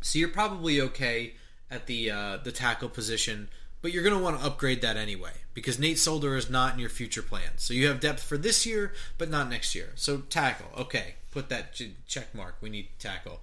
so 0.00 0.18
you're 0.18 0.28
probably 0.28 0.80
okay 0.80 1.34
at 1.70 1.86
the 1.86 2.10
uh, 2.10 2.36
the 2.38 2.52
tackle 2.52 2.88
position, 2.88 3.48
but 3.82 3.92
you're 3.92 4.02
going 4.02 4.16
to 4.16 4.22
want 4.22 4.38
to 4.38 4.46
upgrade 4.46 4.82
that 4.82 4.96
anyway 4.96 5.32
because 5.54 5.78
Nate 5.78 5.98
Solder 5.98 6.36
is 6.36 6.50
not 6.50 6.74
in 6.74 6.80
your 6.80 6.90
future 6.90 7.22
plans. 7.22 7.62
So 7.62 7.74
you 7.74 7.88
have 7.88 8.00
depth 8.00 8.22
for 8.22 8.36
this 8.36 8.66
year, 8.66 8.92
but 9.18 9.30
not 9.30 9.50
next 9.50 9.74
year. 9.74 9.90
So 9.94 10.18
tackle, 10.18 10.66
okay, 10.76 11.14
put 11.30 11.48
that 11.48 11.80
check 12.06 12.34
mark. 12.34 12.56
We 12.60 12.70
need 12.70 12.88
tackle. 12.98 13.40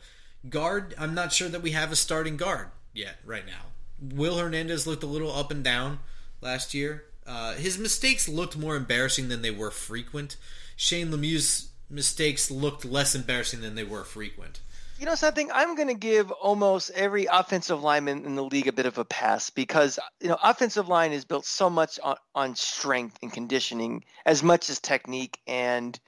Guard, 0.49 0.93
I'm 0.97 1.13
not 1.13 1.33
sure 1.33 1.49
that 1.49 1.61
we 1.61 1.71
have 1.71 1.91
a 1.91 1.95
starting 1.95 2.37
guard 2.37 2.67
yet 2.93 3.17
right 3.25 3.45
now. 3.45 3.71
Will 3.99 4.37
Hernandez 4.37 4.85
looked 4.85 5.03
a 5.03 5.07
little 5.07 5.33
up 5.33 5.51
and 5.51 5.63
down 5.63 5.99
last 6.41 6.73
year. 6.73 7.05
Uh, 7.25 7.53
his 7.53 7.77
mistakes 7.77 8.29
looked 8.29 8.55
more 8.55 8.75
embarrassing 8.75 9.27
than 9.27 9.41
they 9.41 9.51
were 9.51 9.71
frequent. 9.71 10.37
Shane 10.75 11.11
Lemieux's 11.11 11.69
mistakes 11.89 12.51
looked 12.51 12.85
less 12.85 13.15
embarrassing 13.15 13.61
than 13.61 13.75
they 13.75 13.83
were 13.83 14.03
frequent. 14.03 14.61
You 14.99 15.05
know 15.05 15.13
something? 15.13 15.51
I'm 15.53 15.75
going 15.75 15.89
to 15.89 15.93
give 15.93 16.31
almost 16.31 16.89
every 16.95 17.27
offensive 17.27 17.83
lineman 17.83 18.25
in 18.25 18.33
the 18.33 18.43
league 18.43 18.67
a 18.67 18.71
bit 18.71 18.87
of 18.87 18.97
a 18.97 19.05
pass 19.05 19.51
because 19.51 19.99
you 20.19 20.27
know 20.27 20.39
offensive 20.41 20.89
line 20.89 21.11
is 21.11 21.23
built 21.23 21.45
so 21.45 21.69
much 21.69 21.99
on, 22.03 22.15
on 22.33 22.55
strength 22.55 23.19
and 23.21 23.31
conditioning 23.31 24.03
as 24.25 24.41
much 24.41 24.71
as 24.71 24.79
technique 24.79 25.39
and 25.45 25.99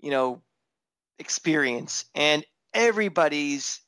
you 0.00 0.10
know 0.10 0.40
experience 1.18 2.06
and 2.14 2.42
everybody's 2.72 3.82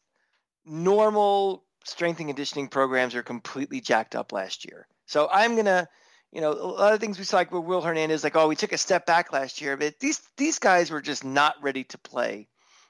normal 0.66 1.64
strength 1.84 2.20
and 2.20 2.28
conditioning 2.28 2.68
programs 2.68 3.14
are 3.14 3.22
completely 3.22 3.80
jacked 3.80 4.14
up 4.14 4.30
last 4.30 4.66
year. 4.66 4.86
So 5.06 5.26
I'm 5.32 5.56
gonna, 5.56 5.88
you 6.32 6.42
know, 6.42 6.52
a 6.52 6.52
lot 6.52 6.92
of 6.92 7.00
things 7.00 7.18
we 7.18 7.24
saw 7.24 7.38
like 7.38 7.50
with 7.50 7.64
Will 7.64 7.80
Hernandez, 7.80 8.22
like 8.22 8.36
oh 8.36 8.48
we 8.48 8.56
took 8.56 8.72
a 8.72 8.78
step 8.78 9.06
back 9.06 9.32
last 9.32 9.62
year, 9.62 9.78
but 9.78 9.98
these 10.00 10.20
these 10.36 10.58
guys 10.58 10.90
were 10.90 11.00
just 11.00 11.24
not 11.24 11.54
ready 11.62 11.84
to 11.84 11.96
play. 11.96 12.46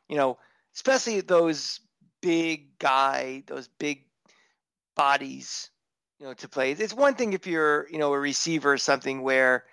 You 0.09 0.17
know, 0.17 0.39
especially 0.75 1.21
those 1.21 1.81
big 2.21 2.79
guy, 2.79 3.43
those 3.47 3.69
big 3.69 4.05
bodies, 4.97 5.71
you 6.19 6.27
know, 6.27 6.35
to 6.35 6.49
play. 6.49 6.73
It's 6.73 6.95
one 6.95 7.15
thing 7.15 7.33
if 7.33 7.47
you're, 7.47 7.89
you 7.91 7.99
know, 7.99 8.13
a 8.13 8.19
receiver 8.19 8.73
or 8.73 8.79
something 8.79 9.23
where 9.23 9.65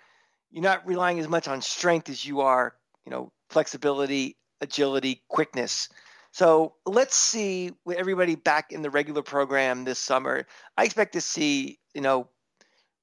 you're 0.50 0.62
not 0.62 0.86
relying 0.86 1.18
as 1.18 1.28
much 1.28 1.48
on 1.48 1.62
strength 1.62 2.08
as 2.08 2.24
you 2.24 2.40
are, 2.40 2.74
you 3.04 3.10
know, 3.10 3.32
flexibility, 3.48 4.36
agility, 4.60 5.22
quickness. 5.28 5.88
So 6.32 6.74
let's 6.86 7.16
see 7.16 7.72
with 7.84 7.98
everybody 7.98 8.36
back 8.36 8.72
in 8.72 8.82
the 8.82 8.90
regular 8.90 9.22
program 9.22 9.84
this 9.84 9.98
summer. 9.98 10.46
I 10.76 10.84
expect 10.84 11.12
to 11.14 11.20
see, 11.20 11.78
you 11.94 12.00
know, 12.00 12.28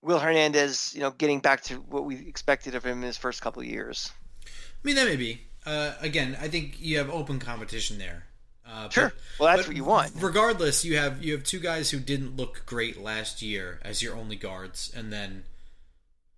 Will 0.02 0.20
Hernandez, 0.20 0.94
you 0.94 1.02
know, 1.02 1.12
getting 1.12 1.40
back 1.40 1.62
to 1.64 1.76
what 1.76 2.06
we 2.06 2.16
expected 2.28 2.76
of 2.76 2.86
him 2.86 3.00
in 3.00 3.04
his 3.04 3.18
first 3.18 3.42
couple 3.42 3.62
of 3.62 3.68
years. 3.68 4.12
I 4.46 4.50
mean, 4.84 4.96
that 4.96 5.06
may 5.06 5.18
be. 5.18 5.49
Uh, 5.66 5.94
again, 6.02 6.38
I 6.42 6.48
think 6.48 6.78
you 6.80 6.98
have 6.98 7.10
open 7.10 7.40
competition 7.40 7.98
there. 7.98 8.26
Uh, 8.66 8.90
Sure. 8.90 9.10
but- 9.10 9.16
Well, 9.40 9.56
that's 9.56 9.68
what 9.68 9.76
you 9.76 9.84
want. 9.84 10.12
Regardless, 10.16 10.86
you 10.86 10.98
have 10.98 11.24
you 11.24 11.34
have 11.34 11.44
two 11.44 11.60
guys 11.60 11.90
who 11.90 12.00
didn't 12.00 12.36
look 12.38 12.66
great 12.66 13.02
last 13.02 13.42
year 13.42 13.80
as 13.84 14.02
your 14.04 14.16
only 14.16 14.36
guards, 14.36 14.92
and 14.96 15.12
then 15.12 15.44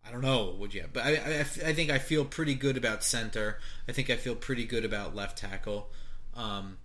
I 0.05 0.11
don't 0.11 0.21
know 0.21 0.45
what 0.57 0.73
you 0.73 0.81
have, 0.81 0.93
but 0.93 1.05
I, 1.05 1.09
I, 1.15 1.39
I 1.41 1.73
think 1.73 1.89
I 1.91 1.99
feel 1.99 2.25
pretty 2.25 2.55
good 2.55 2.77
about 2.77 3.03
center. 3.03 3.59
I 3.87 3.91
think 3.91 4.09
I 4.09 4.15
feel 4.15 4.35
pretty 4.35 4.65
good 4.65 4.85
about 4.85 5.13
left 5.15 5.37
tackle. 5.37 5.91
Um, 6.33 6.77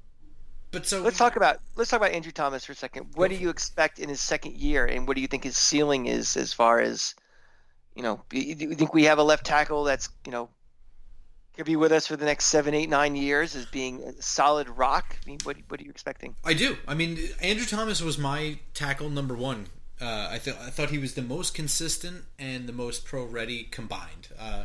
but 0.73 0.85
so 0.87 1.01
Let's 1.03 1.17
talk 1.17 1.37
about 1.37 1.61
let's 1.77 1.91
talk 1.91 2.01
about 2.01 2.11
Andrew 2.13 2.33
Thomas 2.33 2.65
for 2.65 2.73
a 2.73 2.77
second. 2.77 3.13
What 3.15 3.31
do 3.31 3.37
you 3.37 3.49
expect 3.49 3.99
in 4.01 4.09
his 4.09 4.21
second 4.21 4.57
year, 4.57 4.85
and 4.85 5.07
what 5.07 5.15
do 5.15 5.21
you 5.23 5.29
think 5.29 5.45
his 5.45 5.57
ceiling 5.57 6.07
is 6.07 6.37
as 6.37 6.53
far 6.53 6.81
as 6.81 7.15
you 7.95 8.03
know? 8.03 8.21
Do 8.29 8.39
you 8.41 8.75
think 8.75 8.93
we 8.93 9.05
have 9.05 9.19
a 9.19 9.23
left 9.23 9.47
tackle 9.47 9.85
that's 9.85 10.09
you 10.27 10.33
know 10.33 10.51
could 11.57 11.67
be 11.67 11.77
with 11.77 11.93
us 11.93 12.07
for 12.07 12.17
the 12.17 12.25
next 12.25 12.47
seven, 12.47 12.75
eight, 12.75 12.89
nine 12.89 13.17
years 13.17 13.57
as 13.57 13.67
being 13.67 14.15
solid 14.21 14.69
rock? 14.69 15.17
I 15.23 15.29
mean, 15.29 15.39
what 15.45 15.57
what 15.69 15.81
are 15.81 15.85
you 15.85 15.91
expecting? 15.91 16.37
I 16.45 16.55
do. 16.55 16.77
I 16.87 16.95
mean, 16.95 17.19
Andrew 17.41 17.67
Thomas 17.67 18.03
was 18.03 18.19
my 18.19 18.59
tackle 18.75 19.11
number 19.11 19.35
one. 19.35 19.69
Uh, 20.01 20.29
I 20.31 20.39
thought 20.39 20.59
I 20.61 20.71
thought 20.71 20.91
he 20.91 20.99
was 20.99 21.15
the 21.15 21.23
most 21.23 21.55
consistent 21.55 22.25
and 22.39 22.69
the 22.69 22.73
most 22.73 23.05
pro 23.05 23.25
ready 23.25 23.65
combined. 23.65 24.29
Uh, 24.39 24.65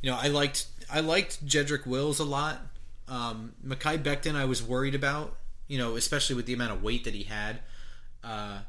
you 0.00 0.10
know, 0.10 0.18
I 0.20 0.28
liked 0.28 0.66
I 0.90 1.00
liked 1.00 1.44
Jedrick 1.46 1.86
Wills 1.86 2.18
a 2.18 2.24
lot. 2.24 2.58
Um, 3.06 3.54
Mekhi 3.64 4.02
Becton, 4.02 4.34
I 4.34 4.46
was 4.46 4.62
worried 4.62 4.94
about. 4.94 5.36
You 5.68 5.78
know, 5.78 5.94
especially 5.94 6.34
with 6.34 6.46
the 6.46 6.54
amount 6.54 6.72
of 6.72 6.82
weight 6.82 7.04
that 7.04 7.14
he 7.14 7.24
had. 7.24 7.60
Uh, 8.24 8.60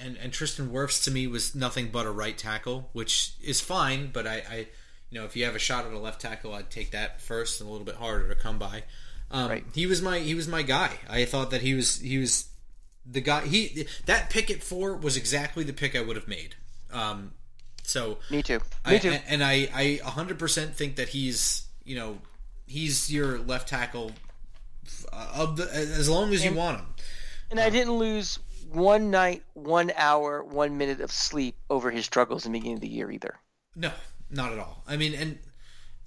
and 0.00 0.16
and 0.16 0.32
Tristan 0.32 0.70
Wirfs 0.70 1.04
to 1.04 1.10
me 1.10 1.26
was 1.26 1.54
nothing 1.54 1.90
but 1.90 2.06
a 2.06 2.10
right 2.10 2.36
tackle, 2.36 2.88
which 2.92 3.34
is 3.42 3.60
fine. 3.60 4.10
But 4.12 4.26
I, 4.26 4.42
I 4.50 4.66
you 5.14 5.20
know, 5.20 5.26
if 5.26 5.36
you 5.36 5.44
have 5.44 5.54
a 5.54 5.60
shot 5.60 5.86
at 5.86 5.92
a 5.92 5.98
left 5.98 6.20
tackle, 6.20 6.54
I'd 6.54 6.70
take 6.70 6.90
that 6.90 7.20
first, 7.20 7.60
and 7.60 7.68
a 7.68 7.72
little 7.72 7.86
bit 7.86 7.94
harder 7.94 8.28
to 8.28 8.34
come 8.34 8.58
by. 8.58 8.82
Um, 9.30 9.48
Right. 9.48 9.64
He 9.72 9.86
was 9.86 10.02
my 10.02 10.18
he 10.18 10.34
was 10.34 10.48
my 10.48 10.62
guy. 10.62 10.90
I 11.08 11.24
thought 11.24 11.52
that 11.52 11.62
he 11.62 11.72
was 11.74 12.00
he 12.00 12.18
was 12.18 12.48
the 13.06 13.20
guy. 13.20 13.46
He 13.46 13.86
that 14.06 14.28
pick 14.28 14.50
at 14.50 14.60
four 14.60 14.96
was 14.96 15.16
exactly 15.16 15.62
the 15.62 15.72
pick 15.72 15.94
I 15.94 16.00
would 16.00 16.16
have 16.16 16.26
made. 16.26 16.56
Um, 16.92 17.30
so 17.84 18.18
Me 18.28 18.42
too. 18.42 18.58
Me 18.86 18.96
I, 18.96 18.98
too. 18.98 19.16
and 19.28 19.44
I 19.44 19.68
I 19.72 20.00
100% 20.02 20.72
think 20.72 20.96
that 20.96 21.10
he's 21.10 21.68
you 21.84 21.94
know 21.94 22.18
he's 22.66 23.12
your 23.12 23.38
left 23.38 23.68
tackle 23.68 24.10
uh, 25.12 25.32
of 25.36 25.56
the 25.56 25.72
as 25.72 26.08
long 26.08 26.34
as 26.34 26.44
you 26.44 26.54
want 26.54 26.80
him. 26.80 26.86
And 27.52 27.60
I 27.60 27.70
didn't 27.70 27.92
lose 27.92 28.40
one 28.68 29.12
night, 29.12 29.44
one 29.52 29.92
hour, 29.96 30.42
one 30.42 30.76
minute 30.76 31.00
of 31.00 31.12
sleep 31.12 31.54
over 31.70 31.92
his 31.92 32.04
struggles 32.04 32.46
in 32.46 32.50
the 32.52 32.58
beginning 32.58 32.78
of 32.78 32.80
the 32.80 32.88
year 32.88 33.12
either. 33.12 33.38
No, 33.76 33.92
not 34.30 34.52
at 34.52 34.58
all. 34.58 34.82
I 34.86 34.96
mean, 34.96 35.14
and 35.14 35.38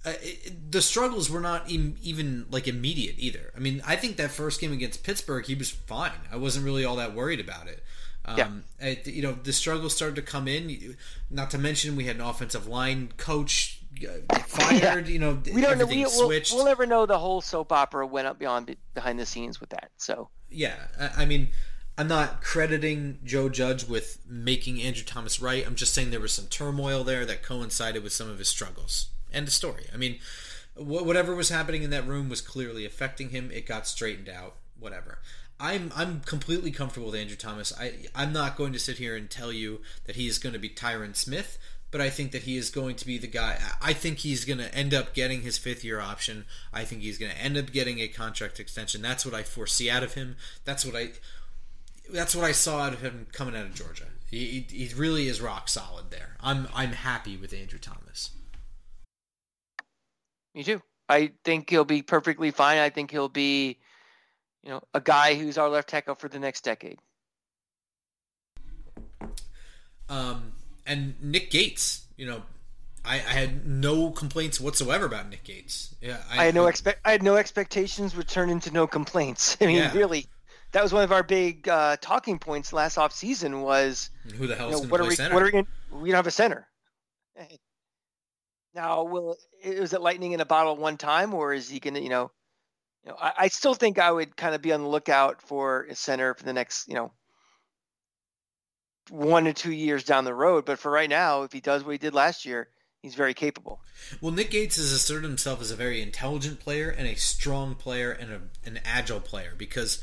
uh, 0.06 0.14
it, 0.22 0.72
the 0.72 0.82
struggles 0.82 1.30
were 1.30 1.40
not 1.40 1.70
Im- 1.72 1.98
even 2.02 2.46
like 2.50 2.68
immediate 2.68 3.16
either. 3.18 3.52
I 3.56 3.60
mean, 3.60 3.82
I 3.86 3.96
think 3.96 4.18
that 4.18 4.32
first 4.32 4.62
game 4.62 4.72
against 4.72 5.04
Pittsburgh, 5.04 5.46
he 5.46 5.56
was 5.56 5.70
fine. 5.72 6.12
I 6.32 6.38
wasn't 6.38 6.66
really 6.66 6.86
all 6.86 6.96
that 6.98 7.14
worried 7.14 7.40
about 7.40 7.68
it. 7.68 7.84
Um, 8.26 8.64
yeah. 8.82 8.96
You 9.06 9.22
know, 9.22 9.32
the 9.32 9.54
struggles 9.54 9.96
started 9.96 10.16
to 10.18 10.22
come 10.22 10.48
in. 10.48 10.96
Not 11.30 11.50
to 11.52 11.58
mention, 11.58 11.96
we 11.96 12.06
had 12.06 12.18
an 12.18 12.22
offensive 12.22 12.68
line 12.68 13.12
coach 13.18 13.82
uh, 14.08 14.40
fired. 14.40 15.08
Yeah. 15.08 15.14
You 15.14 15.20
know, 15.20 15.42
we 15.54 15.62
don't 15.62 15.78
know. 15.78 15.86
We, 15.86 16.04
will 16.04 16.28
we'll 16.28 16.66
never 16.66 16.86
know 16.86 17.06
the 17.06 17.18
whole 17.20 17.42
soap 17.42 17.72
opera 17.72 18.06
went 18.06 18.28
up 18.28 18.38
beyond 18.38 18.76
behind 18.94 19.18
the 19.18 19.26
scenes 19.26 19.60
with 19.60 19.70
that. 19.70 19.92
So 19.98 20.30
yeah, 20.50 20.76
I, 21.00 21.24
I 21.24 21.26
mean. 21.26 21.50
I'm 21.98 22.08
not 22.08 22.42
crediting 22.44 23.20
Joe 23.24 23.50
Judge 23.50 23.86
with 23.86 24.20
making 24.28 24.82
Andrew 24.82 25.04
Thomas 25.04 25.42
right. 25.42 25.66
I'm 25.66 25.76
just 25.76 25.94
saying 25.94 26.12
there 26.12 26.20
was 26.20 26.32
some 26.32 26.46
turmoil 26.46 27.04
there 27.04 27.26
that 27.26 27.42
coincided 27.42 28.04
with 28.04 28.14
some 28.14 28.30
of 28.30 28.38
his 28.38 28.48
struggles. 28.48 29.10
End 29.34 29.48
of 29.48 29.54
story. 29.54 29.86
I 29.92 29.98
mean, 29.98 30.20
whatever 30.76 31.34
was 31.36 31.50
happening 31.50 31.82
in 31.82 31.90
that 31.90 32.08
room 32.08 32.30
was 32.30 32.40
clearly 32.40 32.86
affecting 32.86 33.30
him. 33.30 33.50
It 33.52 33.66
got 33.66 33.88
straightened 33.88 34.30
out. 34.30 34.56
Whatever. 34.80 35.20
I'm 35.60 35.92
I'm 35.96 36.20
completely 36.20 36.70
comfortable 36.70 37.08
with 37.08 37.20
Andrew 37.20 37.36
Thomas. 37.36 37.74
I 37.80 38.06
I'm 38.14 38.32
not 38.32 38.58
going 38.58 38.74
to 38.74 38.80
sit 38.80 39.00
here 39.00 39.16
and 39.16 39.28
tell 39.28 39.52
you 39.52 39.82
that 40.06 40.16
he 40.16 40.28
is 40.28 40.38
going 40.38 40.54
to 40.54 40.60
be 40.60 40.70
Tyron 40.70 41.16
Smith, 41.16 41.58
but 41.90 42.00
I 42.00 42.12
think 42.12 42.32
that 42.32 42.44
he 42.44 42.58
is 42.58 42.70
going 42.70 42.96
to 42.98 43.08
be 43.08 43.18
the 43.18 43.26
guy. 43.26 43.58
I 43.82 43.94
think 43.94 44.20
he's 44.20 44.46
going 44.46 44.60
to 44.60 44.74
end 44.74 44.94
up 44.94 45.16
getting 45.16 45.42
his 45.42 45.58
fifth 45.58 45.84
year 45.84 46.00
option. 46.00 46.46
I 46.72 46.84
think 46.84 47.02
he's 47.02 47.18
going 47.18 47.32
to 47.32 47.42
end 47.42 47.58
up 47.58 47.72
getting 47.72 48.00
a 48.00 48.08
contract 48.08 48.60
extension. 48.60 49.02
That's 49.02 49.26
what 49.26 49.34
I 49.34 49.42
foresee 49.42 49.90
out 49.90 50.04
of 50.04 50.14
him. 50.14 50.36
That's 50.64 50.86
what 50.86 50.96
I 50.96 51.14
that's 52.12 52.36
what 52.36 52.46
I 52.46 52.52
saw 52.52 52.82
out 52.82 52.94
of 52.94 53.02
him 53.02 53.28
coming 53.32 53.56
out 53.56 53.66
of 53.66 53.74
Georgia. 53.74 54.06
He, 54.30 54.66
he, 54.70 54.86
he 54.86 54.94
really 54.94 55.28
is 55.28 55.42
rock 55.42 55.70
solid 55.70 56.12
there. 56.12 56.36
I'm 56.42 56.68
I'm 56.74 56.92
happy 56.92 57.38
with 57.38 57.54
Andrew 57.54 57.80
Thomas. 57.80 58.32
Me 60.54 60.64
too. 60.64 60.82
I 61.10 61.32
think 61.46 61.70
he'll 61.70 61.86
be 61.86 62.02
perfectly 62.02 62.52
fine. 62.52 62.80
I 62.80 62.90
think 62.90 63.12
he'll 63.12 63.30
be 63.30 63.78
you 64.68 64.74
know, 64.74 64.82
a 64.94 65.00
guy 65.00 65.36
who's 65.36 65.58
our 65.58 65.70
left 65.70 65.88
tackle 65.88 66.16
for 66.16 66.28
the 66.28 66.40
next 66.40 66.66
decade. 66.66 67.00
Um, 70.10 70.52
and 70.86 71.16
Nick 71.22 71.52
Gates, 71.52 72.06
you 72.18 72.26
know, 72.26 72.44
I, 73.06 73.16
I 73.16 73.34
had 73.34 73.66
no 73.66 74.12
complaints 74.12 74.60
whatsoever 74.60 75.06
about 75.06 75.30
Nick 75.30 75.46
Gates. 75.46 75.96
Yeah, 76.02 76.18
I, 76.30 76.42
I 76.42 76.46
had 76.46 76.56
no 76.56 76.68
expect, 76.68 77.00
I 77.06 77.12
had 77.12 77.24
no 77.24 77.38
expectations, 77.38 78.14
would 78.16 78.28
turn 78.28 78.50
into 78.50 78.72
no 78.72 78.88
complaints. 78.88 79.56
I 79.62 79.68
mean, 79.68 79.78
yeah. 79.78 79.94
really, 79.94 80.26
that 80.72 80.84
was 80.84 80.94
one 80.94 81.04
of 81.04 81.12
our 81.12 81.24
big 81.24 81.68
uh, 81.68 81.98
talking 82.02 82.40
points 82.40 82.74
last 82.74 82.98
off 82.98 83.14
season 83.14 83.62
was 83.62 84.10
who 84.36 84.48
the 84.48 84.56
hell 84.56 84.70
is 84.70 84.76
you 84.76 84.86
know, 84.86 84.92
what, 84.92 85.02
are 85.02 85.08
we, 85.08 85.16
center? 85.16 85.34
what 85.34 85.42
are 85.42 85.46
we 85.46 85.52
going 85.52 85.68
we 85.92 86.10
don't 86.10 86.18
have 86.18 86.28
a 86.28 86.32
center. 86.32 86.68
Now, 88.74 89.04
will 89.04 89.38
is 89.64 89.94
it 89.94 90.02
lightning 90.02 90.34
in 90.34 90.42
a 90.42 90.46
bottle 90.46 90.76
one 90.76 90.98
time, 90.98 91.34
or 91.34 91.54
is 91.54 91.70
he 91.70 91.80
going 91.80 91.96
to, 91.96 92.02
you 92.02 92.10
know, 92.10 92.32
you 93.04 93.12
know, 93.12 93.18
I, 93.20 93.34
I 93.40 93.48
still 93.48 93.74
think 93.74 93.98
I 93.98 94.12
would 94.12 94.36
kind 94.36 94.54
of 94.54 94.62
be 94.62 94.72
on 94.74 94.82
the 94.82 94.88
lookout 94.88 95.42
for 95.42 95.84
a 95.90 95.96
center 95.96 96.34
for 96.34 96.44
the 96.44 96.54
next, 96.54 96.88
you 96.88 96.94
know, 96.94 97.12
one 99.10 99.46
to 99.46 99.54
two 99.54 99.72
years 99.72 100.04
down 100.04 100.26
the 100.26 100.34
road. 100.34 100.66
But 100.66 100.80
for 100.80 100.92
right 100.92 101.10
now, 101.10 101.44
if 101.44 101.54
he 101.54 101.60
does 101.62 101.84
what 101.84 101.94
he 101.94 101.98
did 101.98 102.14
last 102.14 102.46
year, 102.46 102.70
he's 103.02 103.16
very 103.16 103.34
capable. 103.34 103.80
Well, 104.22 104.32
Nick 104.32 104.52
Gates 104.52 104.76
has 104.76 104.92
asserted 104.92 105.28
himself 105.28 105.62
as 105.62 105.72
a 105.72 105.76
very 105.76 106.02
intelligent 106.02 106.60
player 106.60 106.90
and 106.90 107.08
a 107.08 107.16
strong 107.16 107.76
player 107.76 108.12
and 108.12 108.32
a, 108.32 108.42
an 108.66 108.80
agile 108.86 109.22
player 109.22 109.54
because 109.58 110.02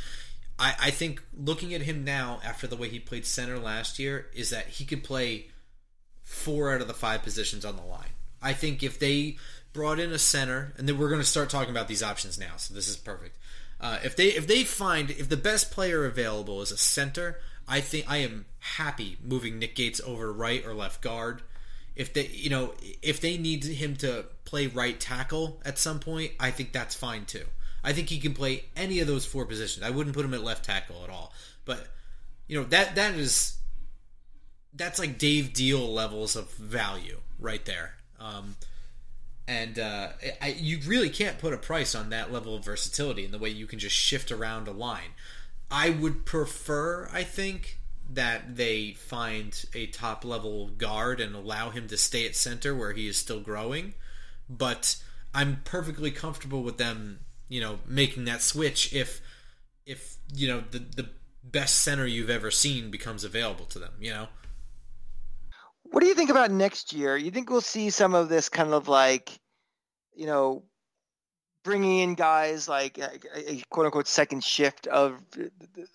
I, 0.65 0.75
I 0.85 0.91
think 0.91 1.23
looking 1.37 1.75
at 1.75 1.83
him 1.83 2.05
now 2.05 2.41
after 2.43 2.67
the 2.67 2.75
way 2.77 2.89
he 2.89 2.99
played 2.99 3.27
center 3.27 3.59
last 3.59 3.99
year 3.99 4.29
is 4.33 4.49
that 4.49 4.67
he 4.69 4.87
could 4.87 5.05
play 5.05 5.49
four 6.23 6.73
out 6.73 6.81
of 6.81 6.89
the 6.89 6.95
five 6.95 7.23
positions 7.23 7.67
on 7.67 7.77
the 7.77 7.83
line. 7.83 8.09
I 8.41 8.55
think 8.55 8.83
if 8.83 8.99
they 8.99 9.37
brought 9.75 9.99
in 10.01 10.11
a 10.11 10.19
center, 10.19 10.73
and 10.79 10.89
then 10.89 10.97
we're 10.97 11.11
going 11.11 11.21
to 11.21 11.27
start 11.27 11.51
talking 11.51 11.71
about 11.71 11.87
these 11.87 12.03
options 12.03 12.39
now. 12.39 12.57
So 12.57 12.73
this 12.73 12.89
is 12.89 12.97
perfect. 12.97 13.37
Uh, 13.79 13.99
if 14.03 14.17
they 14.17 14.29
if 14.29 14.47
they 14.47 14.65
find 14.65 15.11
if 15.11 15.29
the 15.29 15.37
best 15.37 15.71
player 15.71 16.07
available 16.07 16.63
is 16.63 16.73
a 16.73 16.79
center, 16.79 17.41
I 17.69 17.81
think 17.83 18.11
I 18.11 18.19
am 18.19 18.47
happy 18.61 19.19
moving 19.23 19.59
Nick 19.59 19.75
Gates 19.75 20.01
over 20.07 20.33
right 20.33 20.65
or 20.65 20.73
left 20.73 21.03
guard. 21.03 21.43
If 21.95 22.15
they 22.15 22.29
you 22.29 22.49
know 22.49 22.73
if 23.03 23.21
they 23.21 23.37
need 23.37 23.65
him 23.65 23.97
to 23.97 24.25
play 24.47 24.69
right 24.69 24.99
tackle 24.99 25.61
at 25.63 25.79
some 25.79 26.01
point, 26.01 26.33
I 26.41 26.51
think 26.53 26.73
that's 26.73 26.95
fine 26.95 27.27
too. 27.27 27.45
I 27.85 27.93
think 27.93 28.09
he 28.09 28.19
can 28.19 28.35
play 28.35 28.65
any 28.77 29.01
of 29.01 29.07
those 29.07 29.27
four 29.27 29.45
positions. 29.45 29.85
I 29.85 29.91
wouldn't 29.91 30.17
put 30.17 30.25
him 30.25 30.35
at 30.35 30.43
left 30.43 30.65
tackle 30.65 31.05
at 31.05 31.11
all. 31.11 31.33
But 31.65 31.87
you 32.49 32.59
know 32.59 32.67
that 32.69 32.95
that 32.97 33.15
is 33.15 33.59
that's 34.75 34.99
like 34.99 35.19
Dave 35.19 35.53
Deal 35.53 35.93
levels 35.93 36.35
of 36.35 36.51
value 36.53 37.21
right 37.39 37.65
there. 37.65 37.95
Um, 38.19 38.57
and 39.47 39.79
uh, 39.79 40.09
I, 40.41 40.57
you 40.59 40.79
really 40.87 41.11
can't 41.11 41.39
put 41.39 41.53
a 41.53 41.59
price 41.59 41.95
on 41.95 42.11
that 42.11 42.33
level 42.33 42.57
of 42.57 42.65
versatility 42.65 43.25
in 43.25 43.31
the 43.31 43.39
way 43.39 43.51
you 43.51 43.67
can 43.67 43.79
just 43.79 43.95
shift 43.95 44.33
around 44.33 44.69
a 44.69 44.73
line. 44.73 45.11
I 45.71 45.91
would 45.91 46.25
prefer, 46.25 47.09
I 47.13 47.25
think, 47.25 47.79
that 48.11 48.57
they 48.57 48.93
find 48.93 49.65
a 49.75 49.87
top 49.87 50.25
level 50.25 50.69
guard 50.69 51.21
and 51.21 51.35
allow 51.35 51.71
him 51.71 51.89
to 51.89 51.97
stay 51.97 52.27
at 52.27 52.37
center 52.37 52.75
where 52.75 52.93
he 52.93 53.07
is 53.07 53.17
still 53.17 53.41
growing. 53.41 53.95
But 54.49 54.97
I'm 55.35 55.61
perfectly 55.65 56.11
comfortable 56.11 56.63
with 56.63 56.79
them, 56.79 57.21
you 57.49 57.61
know, 57.61 57.79
making 57.87 58.25
that 58.25 58.43
switch 58.43 58.93
if 58.95 59.21
if 59.87 60.17
you 60.35 60.49
know 60.49 60.65
the 60.71 60.79
the 60.79 61.09
best 61.43 61.83
center 61.83 62.07
you've 62.07 62.31
ever 62.31 62.51
seen 62.51 62.91
becomes 62.91 63.25
available 63.25 63.67
to 63.67 63.79
them. 63.79 63.93
You 64.01 64.11
know. 64.11 64.29
What 65.85 66.01
do 66.01 66.07
you 66.07 66.15
think 66.15 66.31
about 66.31 66.51
next 66.51 66.93
year? 66.93 67.17
You 67.17 67.31
think 67.31 67.51
we'll 67.51 67.61
see 67.61 67.91
some 67.91 68.15
of 68.15 68.29
this 68.29 68.49
kind 68.49 68.73
of 68.73 68.89
like, 68.89 69.31
you 70.17 70.27
know, 70.27 70.65
bringing 71.63 72.01
in 72.01 72.15
guys 72.15 72.69
like 72.69 72.99
a, 72.99 73.11
a 73.37 73.63
quote 73.71 73.87
unquote 73.87 74.09
second 74.09 74.43
shift 74.43 74.87
of 74.87 75.21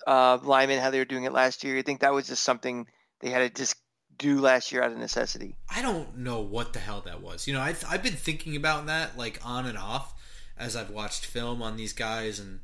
uh, 0.07 0.37
linemen, 0.43 0.79
how 0.79 0.89
they 0.89 0.99
were 0.99 1.05
doing 1.05 1.25
it 1.25 1.33
last 1.33 1.63
year? 1.63 1.75
You 1.75 1.83
think 1.83 2.01
that 2.01 2.13
was 2.13 2.27
just 2.27 2.43
something 2.43 2.87
they 3.19 3.29
had 3.29 3.39
to 3.39 3.49
just 3.49 3.75
do 4.17 4.39
last 4.39 4.71
year 4.71 4.83
out 4.83 4.91
of 4.91 4.97
necessity? 4.97 5.57
I 5.73 5.81
don't 5.81 6.17
know 6.17 6.41
what 6.41 6.73
the 6.73 6.79
hell 6.79 7.01
that 7.05 7.21
was. 7.21 7.47
You 7.47 7.53
know, 7.53 7.61
I've, 7.61 7.83
I've 7.89 8.03
been 8.03 8.13
thinking 8.13 8.55
about 8.55 8.87
that 8.87 9.17
like 9.17 9.39
on 9.43 9.65
and 9.65 9.77
off 9.77 10.13
as 10.59 10.75
I've 10.75 10.89
watched 10.89 11.25
film 11.25 11.61
on 11.61 11.77
these 11.77 11.93
guys 11.93 12.39
and, 12.39 12.59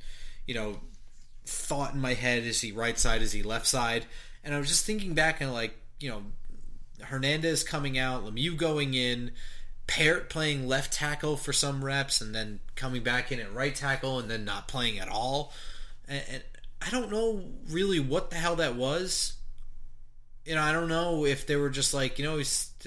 you 0.46 0.54
know, 0.54 0.80
thought 1.46 1.93
in 1.93 2.02
my 2.02 2.14
head 2.14 2.43
is 2.43 2.62
he 2.62 2.72
right 2.72 3.00
side, 3.00 3.22
is 3.22 3.32
he 3.32 3.41
left 3.41 3.66
side? 3.66 4.06
And 4.43 4.54
I 4.54 4.60
was 4.60 4.68
just 4.68 4.86
thinking 4.86 5.14
back 5.14 5.41
and 5.41 5.54
like, 5.54 5.76
you 6.00 6.10
know, 6.10 6.24
Hernandez 7.02 7.64
coming 7.64 7.98
out, 7.98 8.26
Lemieux 8.26 8.58
going 8.58 8.93
in, 8.93 9.32
Peart 9.88 10.30
playing 10.30 10.68
left 10.68 10.93
tackle 10.93 11.38
for 11.38 11.54
some 11.54 11.86
reps, 11.86 12.22
and 12.22 12.34
then 12.34 12.60
coming 12.76 13.04
back 13.04 13.32
in 13.32 13.39
at 13.39 13.54
right 13.54 13.76
tackle, 13.76 14.20
and 14.20 14.30
then 14.30 14.43
not 14.43 14.68
playing 14.68 15.00
at 15.00 15.08
all. 15.08 15.54
And, 16.08 16.24
and 16.30 16.43
I 16.82 16.89
don't 16.89 17.12
know 17.12 17.43
really 17.70 18.00
what 18.00 18.30
the 18.30 18.38
hell 18.38 18.56
that 18.56 18.76
was. 18.76 19.34
You 20.46 20.56
know, 20.56 20.62
I 20.62 20.72
don't 20.72 20.88
know 20.88 21.26
if 21.26 21.48
they 21.48 21.56
were 21.56 21.72
just 21.72 21.93
like, 21.93 22.20
you 22.20 22.26
know, 22.26 22.38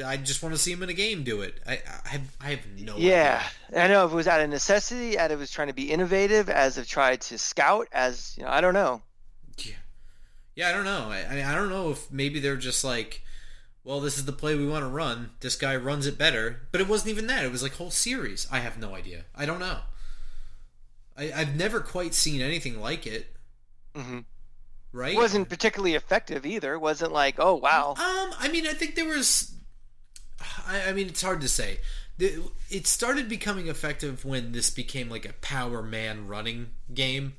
I 0.05 0.17
just 0.17 0.43
want 0.43 0.55
to 0.55 0.61
see 0.61 0.71
him 0.71 0.83
in 0.85 0.91
a 0.91 0.95
game 0.95 1.25
do 1.25 1.41
it. 1.41 1.61
I, 1.67 1.83
I 2.05 2.09
have, 2.09 2.37
I 2.41 2.51
have 2.51 2.61
no. 2.79 2.95
Idea. 2.95 3.09
Yeah, 3.09 3.43
idea. 3.71 3.83
I 3.83 3.89
know 3.89 4.07
if 4.07 4.13
it 4.13 4.15
was 4.15 4.29
out 4.29 4.41
of 4.41 4.49
necessity, 4.49 5.19
as 5.19 5.33
it 5.33 5.39
was 5.39 5.51
trying 5.51 5.67
to 5.67 5.75
be 5.75 5.91
innovative, 5.91 6.49
as 6.49 6.79
of 6.79 6.87
tried 6.87 7.21
to 7.23 7.39
scout, 7.39 7.89
as 7.93 8.37
you 8.39 8.45
know, 8.45 8.51
I 8.51 8.61
don't 8.61 8.75
know. 8.75 9.03
Yeah, 9.59 9.75
yeah, 10.55 10.69
I 10.69 10.73
don't 10.73 10.85
know. 10.85 11.09
I, 11.11 11.27
I 11.29 11.35
mean, 11.35 11.45
I 11.45 11.55
don't 11.55 11.69
know 11.69 11.91
if 11.91 12.11
maybe 12.13 12.39
they're 12.39 12.57
just 12.57 12.85
like, 12.85 13.23
well, 13.89 14.01
this 14.01 14.19
is 14.19 14.27
the 14.27 14.33
play 14.33 14.55
we 14.55 14.67
want 14.67 14.83
to 14.83 14.89
run. 14.89 15.31
This 15.41 15.57
guy 15.57 15.75
runs 15.75 16.07
it 16.07 16.19
better. 16.19 16.69
But 16.73 16.83
it 16.83 16.89
wasn't 16.89 17.11
even 17.11 17.27
that. 17.29 17.45
It 17.45 17.51
was 17.51 17.63
like 17.63 17.77
whole 17.77 17.91
series. 17.91 18.47
I 18.53 18.59
have 18.59 18.79
no 18.79 18.95
idea. 18.95 19.25
I 19.35 19.47
don't 19.47 19.61
know. 19.61 19.79
I, 21.17 21.25
have 21.25 21.57
never 21.57 21.81
quite 21.81 22.13
seen 22.13 22.41
anything 22.41 22.81
like 22.81 23.07
it. 23.07 23.35
Mm-hmm. 23.95 24.19
Right? 24.93 25.15
It 25.15 25.19
wasn't 25.19 25.49
particularly 25.49 25.95
effective 25.95 26.47
either. 26.47 26.73
It 26.75 26.81
wasn't 26.81 27.13
like, 27.13 27.37
oh 27.39 27.55
wow. 27.55 27.91
Um, 27.91 28.35
I 28.39 28.49
mean, 28.51 28.67
I 28.67 28.73
think 28.73 28.95
there 28.95 29.09
was. 29.09 29.55
I, 30.67 30.89
I 30.89 30.93
mean, 30.93 31.09
it's 31.09 31.23
hard 31.23 31.41
to 31.43 31.49
say. 31.49 31.79
It 32.19 32.87
started 32.87 33.29
becoming 33.29 33.69
effective 33.69 34.25
when 34.25 34.53
this 34.53 34.71
became 34.71 35.09
like 35.09 35.25
a 35.25 35.35
power 35.35 35.83
man 35.83 36.27
running 36.27 36.71
game. 36.93 37.35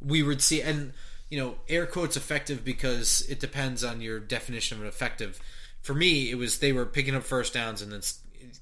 We 0.00 0.22
would 0.22 0.42
see, 0.42 0.60
and 0.60 0.92
you 1.30 1.38
know, 1.38 1.56
air 1.68 1.86
quotes 1.86 2.16
effective 2.16 2.64
because 2.64 3.24
it 3.28 3.40
depends 3.40 3.84
on 3.84 4.00
your 4.00 4.18
definition 4.18 4.78
of 4.80 4.84
effective. 4.84 5.40
For 5.80 5.94
me, 5.94 6.30
it 6.30 6.36
was 6.36 6.58
they 6.58 6.72
were 6.72 6.86
picking 6.86 7.14
up 7.14 7.24
first 7.24 7.54
downs 7.54 7.82
and 7.82 7.92
then 7.92 8.02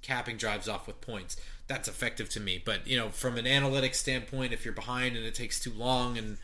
capping 0.03 0.37
drives 0.37 0.69
off 0.69 0.87
with 0.87 1.01
points. 1.01 1.37
That's 1.67 1.89
effective 1.89 2.29
to 2.31 2.41
me. 2.41 2.61
But 2.65 2.87
you 2.87 2.97
know, 2.99 3.09
from 3.09 3.39
an 3.39 3.45
analytics 3.45 3.97
standpoint, 3.97 4.53
if 4.53 4.65
you're 4.65 4.75
behind 4.75 5.17
and 5.17 5.25
it 5.25 5.35
takes 5.35 5.61
too 5.61 5.73
long, 5.73 6.19
and 6.19 6.39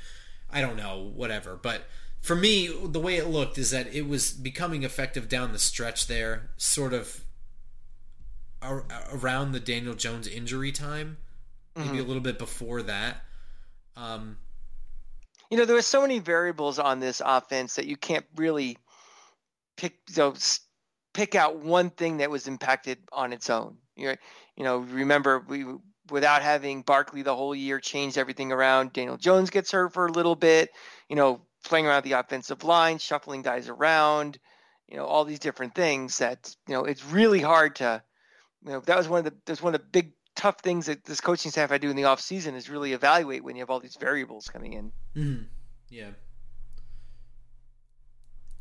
I 0.50 0.60
don't 0.60 0.76
know, 0.76 1.10
whatever. 1.14 1.58
But 1.60 1.82
for 2.20 2.34
me, 2.34 2.68
the 2.84 3.00
way 3.00 3.16
it 3.16 3.28
looked 3.28 3.58
is 3.58 3.70
that 3.70 3.92
it 3.94 4.06
was 4.06 4.32
becoming 4.32 4.82
effective 4.82 5.28
down 5.28 5.52
the 5.52 5.58
stretch 5.58 6.06
there, 6.06 6.50
sort 6.56 6.92
of 6.92 7.24
around 8.62 9.52
the 9.52 9.60
Daniel 9.60 9.94
Jones 9.94 10.26
injury 10.26 10.72
time, 10.72 11.18
maybe 11.76 11.88
mm-hmm. 11.88 11.98
a 11.98 12.02
little 12.02 12.22
bit 12.22 12.38
before 12.38 12.82
that. 12.82 13.22
Um, 13.96 14.38
you 15.50 15.56
know, 15.56 15.64
there 15.64 15.76
were 15.76 15.82
so 15.82 16.02
many 16.02 16.18
variables 16.18 16.78
on 16.78 17.00
this 17.00 17.22
offense 17.24 17.76
that 17.76 17.86
you 17.86 17.96
can't 17.96 18.26
really 18.36 18.76
pick 19.76 19.94
you 20.14 20.60
pick 21.14 21.34
out 21.34 21.58
one 21.58 21.90
thing 21.90 22.18
that 22.18 22.30
was 22.30 22.46
impacted 22.46 22.98
on 23.12 23.32
its 23.32 23.48
own. 23.48 23.76
You 23.96 24.14
you 24.56 24.64
know, 24.64 24.78
remember 24.78 25.44
we 25.48 25.64
without 26.10 26.42
having 26.42 26.82
Barkley 26.82 27.22
the 27.22 27.34
whole 27.34 27.54
year 27.54 27.80
changed 27.80 28.18
everything 28.18 28.52
around. 28.52 28.92
Daniel 28.92 29.16
Jones 29.16 29.50
gets 29.50 29.70
hurt 29.70 29.92
for 29.92 30.06
a 30.06 30.12
little 30.12 30.36
bit. 30.36 30.70
You 31.08 31.16
know, 31.16 31.40
playing 31.64 31.86
around 31.86 32.04
the 32.04 32.12
offensive 32.12 32.64
line, 32.64 32.98
shuffling 32.98 33.42
guys 33.42 33.68
around. 33.68 34.38
You 34.88 34.96
know, 34.96 35.04
all 35.04 35.24
these 35.24 35.38
different 35.38 35.74
things 35.74 36.18
that 36.18 36.54
you 36.66 36.74
know 36.74 36.84
it's 36.84 37.04
really 37.04 37.40
hard 37.40 37.76
to. 37.76 38.02
You 38.64 38.72
know, 38.72 38.80
that 38.80 38.96
was 38.96 39.08
one 39.08 39.20
of 39.20 39.24
the 39.24 39.34
that's 39.44 39.62
one 39.62 39.74
of 39.74 39.80
the 39.80 39.86
big 39.86 40.12
tough 40.34 40.60
things 40.60 40.86
that 40.86 41.04
this 41.04 41.20
coaching 41.20 41.50
staff 41.50 41.72
I 41.72 41.78
do 41.78 41.90
in 41.90 41.96
the 41.96 42.04
off 42.04 42.20
season 42.20 42.54
is 42.54 42.70
really 42.70 42.92
evaluate 42.92 43.42
when 43.42 43.56
you 43.56 43.62
have 43.62 43.70
all 43.70 43.80
these 43.80 43.96
variables 43.96 44.48
coming 44.48 44.72
in. 44.72 44.92
Mm-hmm. 45.16 45.42
Yeah. 45.90 46.10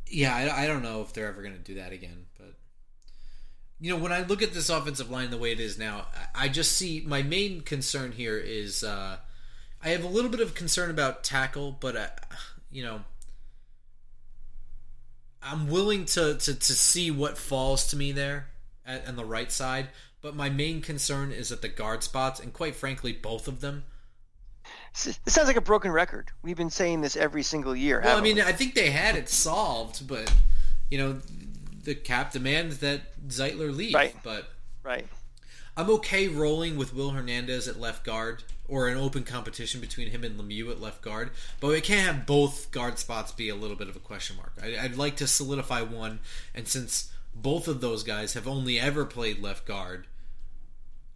Yeah, 0.09 0.35
I, 0.35 0.63
I 0.63 0.67
don't 0.67 0.81
know 0.81 1.01
if 1.01 1.13
they're 1.13 1.27
ever 1.27 1.41
going 1.41 1.53
to 1.53 1.59
do 1.59 1.75
that 1.75 1.91
again, 1.91 2.25
but 2.37 2.55
you 3.79 3.93
know, 3.93 4.01
when 4.01 4.11
I 4.11 4.23
look 4.23 4.41
at 4.41 4.53
this 4.53 4.69
offensive 4.69 5.09
line 5.09 5.29
the 5.29 5.37
way 5.37 5.51
it 5.51 5.59
is 5.59 5.77
now, 5.77 6.07
I 6.33 6.47
just 6.49 6.73
see 6.73 7.03
my 7.05 7.21
main 7.21 7.61
concern 7.61 8.11
here 8.11 8.37
is 8.37 8.83
uh, 8.83 9.17
I 9.83 9.89
have 9.89 10.03
a 10.03 10.07
little 10.07 10.31
bit 10.31 10.39
of 10.39 10.55
concern 10.55 10.89
about 10.89 11.23
tackle, 11.23 11.77
but 11.79 11.95
uh, 11.95 12.07
you 12.71 12.83
know, 12.83 13.01
I'm 15.41 15.69
willing 15.69 16.05
to, 16.05 16.35
to 16.35 16.55
to 16.55 16.73
see 16.73 17.11
what 17.11 17.37
falls 17.37 17.87
to 17.87 17.95
me 17.95 18.11
there 18.11 18.47
at, 18.85 19.07
on 19.07 19.15
the 19.15 19.25
right 19.25 19.51
side. 19.51 19.89
But 20.21 20.35
my 20.35 20.49
main 20.49 20.81
concern 20.81 21.31
is 21.31 21.51
at 21.51 21.61
the 21.61 21.69
guard 21.69 22.01
spots, 22.01 22.39
and 22.39 22.51
quite 22.51 22.75
frankly, 22.75 23.13
both 23.13 23.47
of 23.47 23.61
them. 23.61 23.83
This 25.03 25.19
sounds 25.27 25.47
like 25.47 25.55
a 25.55 25.61
broken 25.61 25.91
record. 25.91 26.31
We've 26.41 26.57
been 26.57 26.71
saying 26.71 27.01
this 27.01 27.15
every 27.15 27.43
single 27.43 27.75
year. 27.75 28.01
Well, 28.03 28.17
I 28.17 28.21
mean, 28.21 28.37
we? 28.37 28.41
I 28.41 28.51
think 28.51 28.73
they 28.73 28.89
had 28.89 29.15
it 29.15 29.29
solved, 29.29 30.07
but 30.07 30.33
you 30.89 30.97
know, 30.97 31.19
the 31.87 31.95
cap 31.95 32.33
demands 32.33 32.79
that 32.79 33.01
Zeitler 33.29 33.73
leave. 33.73 33.93
Right. 33.93 34.13
But 34.21 34.49
right. 34.83 35.07
I'm 35.77 35.89
okay 35.91 36.27
rolling 36.27 36.75
with 36.75 36.93
Will 36.93 37.11
Hernandez 37.11 37.65
at 37.69 37.79
left 37.79 38.03
guard 38.03 38.43
or 38.67 38.89
an 38.89 38.97
open 38.97 39.23
competition 39.23 39.79
between 39.79 40.09
him 40.09 40.25
and 40.25 40.37
Lemieux 40.37 40.69
at 40.69 40.81
left 40.81 41.01
guard, 41.01 41.31
but 41.61 41.69
we 41.69 41.79
can't 41.79 42.05
have 42.05 42.25
both 42.25 42.71
guard 42.71 42.99
spots 42.99 43.31
be 43.31 43.47
a 43.47 43.55
little 43.55 43.77
bit 43.77 43.87
of 43.87 43.95
a 43.95 43.99
question 43.99 44.35
mark. 44.35 44.51
I, 44.61 44.77
I'd 44.77 44.97
like 44.97 45.15
to 45.17 45.27
solidify 45.27 45.81
one, 45.83 46.19
and 46.53 46.67
since 46.67 47.09
both 47.33 47.69
of 47.69 47.79
those 47.79 48.03
guys 48.03 48.33
have 48.33 48.49
only 48.49 48.77
ever 48.77 49.05
played 49.05 49.41
left 49.41 49.65
guard, 49.65 50.07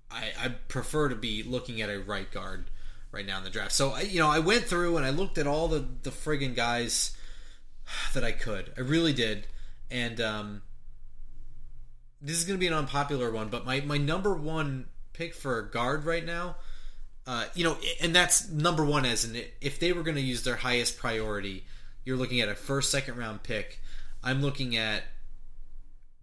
I, 0.09 0.31
I 0.39 0.47
prefer 0.69 1.09
to 1.09 1.15
be 1.15 1.43
looking 1.43 1.81
at 1.81 1.89
a 1.89 1.99
right 1.99 2.31
guard 2.31 2.71
right 3.11 3.25
now 3.25 3.39
in 3.39 3.43
the 3.43 3.49
draft. 3.49 3.73
So 3.73 3.89
I, 3.89 4.01
you 4.01 4.19
know, 4.19 4.29
I 4.29 4.39
went 4.39 4.63
through 4.63 4.95
and 4.95 5.05
I 5.05 5.09
looked 5.09 5.37
at 5.37 5.47
all 5.47 5.67
the 5.67 5.85
the 6.03 6.11
friggin' 6.11 6.55
guys 6.55 7.17
that 8.13 8.23
I 8.23 8.31
could. 8.31 8.71
I 8.77 8.81
really 8.81 9.11
did, 9.11 9.47
and 9.91 10.19
um, 10.21 10.61
this 12.21 12.37
is 12.37 12.45
going 12.45 12.57
to 12.57 12.59
be 12.59 12.67
an 12.67 12.73
unpopular 12.73 13.31
one, 13.31 13.49
but 13.49 13.65
my 13.65 13.81
my 13.81 13.97
number 13.97 14.33
one 14.33 14.87
pick 15.13 15.35
for 15.35 15.59
a 15.59 15.69
guard 15.69 16.05
right 16.05 16.25
now. 16.25 16.55
Uh, 17.27 17.45
you 17.53 17.63
know, 17.63 17.77
and 18.01 18.15
that's 18.15 18.49
number 18.49 18.83
one 18.83 19.05
as 19.05 19.25
in 19.25 19.43
if 19.61 19.79
they 19.79 19.93
were 19.93 20.01
going 20.01 20.15
to 20.15 20.21
use 20.21 20.43
their 20.43 20.55
highest 20.55 20.97
priority, 20.97 21.65
you're 22.03 22.17
looking 22.17 22.41
at 22.41 22.49
a 22.49 22.55
first, 22.55 22.89
second 22.89 23.17
round 23.17 23.43
pick. 23.43 23.79
I'm 24.23 24.41
looking 24.41 24.75
at 24.75 25.03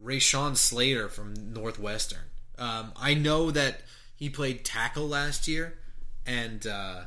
Rashawn 0.02 0.56
Slater 0.56 1.08
from 1.08 1.52
Northwestern. 1.52 2.22
Um, 2.58 2.92
I 2.96 3.14
know 3.14 3.50
that 3.50 3.82
he 4.16 4.28
played 4.28 4.64
tackle 4.64 5.06
last 5.06 5.46
year, 5.46 5.78
and 6.26 6.66
uh, 6.66 7.02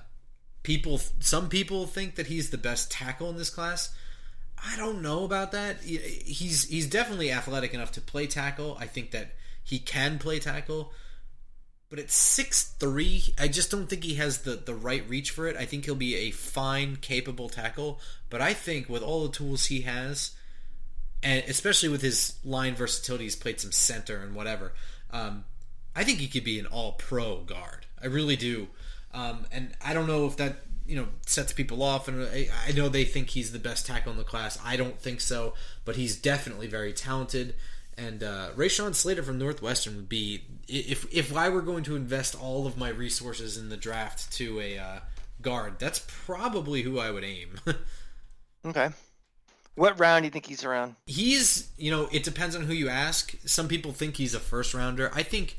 people, 0.63 0.99
some 1.19 1.49
people 1.49 1.85
think 1.85 2.15
that 2.15 2.27
he's 2.27 2.49
the 2.49 2.57
best 2.57 2.91
tackle 2.91 3.29
in 3.29 3.37
this 3.37 3.49
class. 3.49 3.93
I 4.63 4.77
don't 4.77 5.01
know 5.01 5.23
about 5.23 5.51
that. 5.53 5.81
He's 5.81 6.65
he's 6.65 6.87
definitely 6.87 7.31
athletic 7.31 7.73
enough 7.73 7.91
to 7.93 8.01
play 8.01 8.27
tackle. 8.27 8.77
I 8.79 8.85
think 8.85 9.11
that 9.11 9.31
he 9.63 9.79
can 9.79 10.19
play 10.19 10.39
tackle, 10.39 10.93
but 11.89 11.99
at 11.99 12.11
six 12.11 12.63
three, 12.63 13.33
I 13.39 13.47
just 13.47 13.71
don't 13.71 13.87
think 13.87 14.03
he 14.03 14.15
has 14.15 14.39
the 14.39 14.55
the 14.55 14.75
right 14.75 15.07
reach 15.09 15.31
for 15.31 15.47
it. 15.47 15.57
I 15.57 15.65
think 15.65 15.85
he'll 15.85 15.95
be 15.95 16.15
a 16.15 16.31
fine, 16.31 16.97
capable 16.97 17.49
tackle, 17.49 17.99
but 18.29 18.41
I 18.41 18.53
think 18.53 18.87
with 18.87 19.01
all 19.01 19.23
the 19.23 19.33
tools 19.33 19.65
he 19.65 19.81
has, 19.81 20.31
and 21.23 21.43
especially 21.47 21.89
with 21.89 22.01
his 22.01 22.35
line 22.43 22.75
versatility, 22.75 23.23
he's 23.25 23.35
played 23.35 23.59
some 23.59 23.71
center 23.71 24.17
and 24.17 24.35
whatever. 24.35 24.73
Um, 25.09 25.45
I 25.95 26.03
think 26.03 26.19
he 26.19 26.27
could 26.27 26.43
be 26.43 26.59
an 26.59 26.67
all 26.67 26.93
pro 26.93 27.41
guard. 27.41 27.87
I 28.01 28.05
really 28.07 28.35
do. 28.35 28.67
Um, 29.13 29.45
and 29.51 29.73
I 29.83 29.93
don't 29.93 30.07
know 30.07 30.25
if 30.25 30.37
that 30.37 30.57
you 30.91 30.97
know 30.97 31.07
sets 31.25 31.53
people 31.53 31.81
off. 31.81 32.09
And 32.09 32.27
I, 32.27 32.49
I, 32.67 32.73
know 32.73 32.89
they 32.89 33.05
think 33.05 33.29
he's 33.29 33.53
the 33.53 33.59
best 33.59 33.85
tackle 33.85 34.11
in 34.11 34.17
the 34.17 34.25
class. 34.25 34.59
I 34.63 34.75
don't 34.75 34.99
think 34.99 35.21
so, 35.21 35.53
but 35.85 35.95
he's 35.95 36.17
definitely 36.17 36.67
very 36.67 36.91
talented. 36.91 37.55
And 37.97 38.21
uh, 38.21 38.49
Rashawn 38.57 38.93
Slater 38.93 39.23
from 39.23 39.37
Northwestern 39.37 39.95
would 39.95 40.09
be 40.09 40.43
if 40.67 41.07
if 41.13 41.35
I 41.35 41.47
were 41.47 41.61
going 41.61 41.85
to 41.85 41.95
invest 41.95 42.35
all 42.35 42.67
of 42.67 42.77
my 42.77 42.89
resources 42.89 43.57
in 43.57 43.69
the 43.69 43.77
draft 43.77 44.33
to 44.33 44.59
a 44.59 44.77
uh, 44.77 44.99
guard, 45.41 45.79
that's 45.79 46.05
probably 46.25 46.81
who 46.81 46.99
I 46.99 47.09
would 47.09 47.23
aim. 47.23 47.57
okay. 48.65 48.89
What 49.75 49.97
round 49.97 50.23
do 50.23 50.25
you 50.25 50.31
think 50.31 50.47
he's 50.47 50.65
around? 50.65 50.95
He's, 51.05 51.71
you 51.77 51.89
know, 51.89 52.09
it 52.11 52.23
depends 52.23 52.57
on 52.57 52.63
who 52.63 52.73
you 52.73 52.89
ask. 52.89 53.33
Some 53.45 53.69
people 53.69 53.93
think 53.93 54.17
he's 54.17 54.35
a 54.35 54.39
first 54.39 54.73
rounder. 54.73 55.09
I 55.13 55.23
think, 55.23 55.57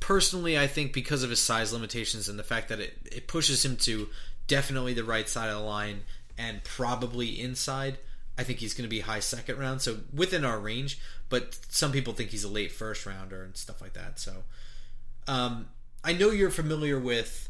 personally, 0.00 0.58
I 0.58 0.66
think 0.66 0.92
because 0.92 1.22
of 1.22 1.30
his 1.30 1.38
size 1.38 1.72
limitations 1.72 2.28
and 2.28 2.40
the 2.40 2.44
fact 2.44 2.68
that 2.70 2.80
it, 2.80 2.94
it 3.04 3.28
pushes 3.28 3.64
him 3.64 3.76
to 3.78 4.08
definitely 4.46 4.94
the 4.94 5.04
right 5.04 5.28
side 5.28 5.48
of 5.48 5.56
the 5.56 5.64
line 5.64 6.02
and 6.38 6.62
probably 6.64 7.40
inside, 7.40 7.98
I 8.38 8.42
think 8.42 8.58
he's 8.58 8.74
going 8.74 8.88
to 8.88 8.94
be 8.94 9.00
high 9.00 9.20
second 9.20 9.58
round. 9.58 9.80
So 9.80 9.98
within 10.12 10.44
our 10.44 10.58
range, 10.58 10.98
but 11.28 11.58
some 11.68 11.92
people 11.92 12.12
think 12.12 12.30
he's 12.30 12.44
a 12.44 12.48
late 12.48 12.72
first 12.72 13.06
rounder 13.06 13.42
and 13.42 13.56
stuff 13.56 13.80
like 13.80 13.94
that. 13.94 14.18
So 14.18 14.44
um, 15.26 15.68
I 16.04 16.12
know 16.12 16.30
you're 16.30 16.50
familiar 16.50 16.98
with 16.98 17.48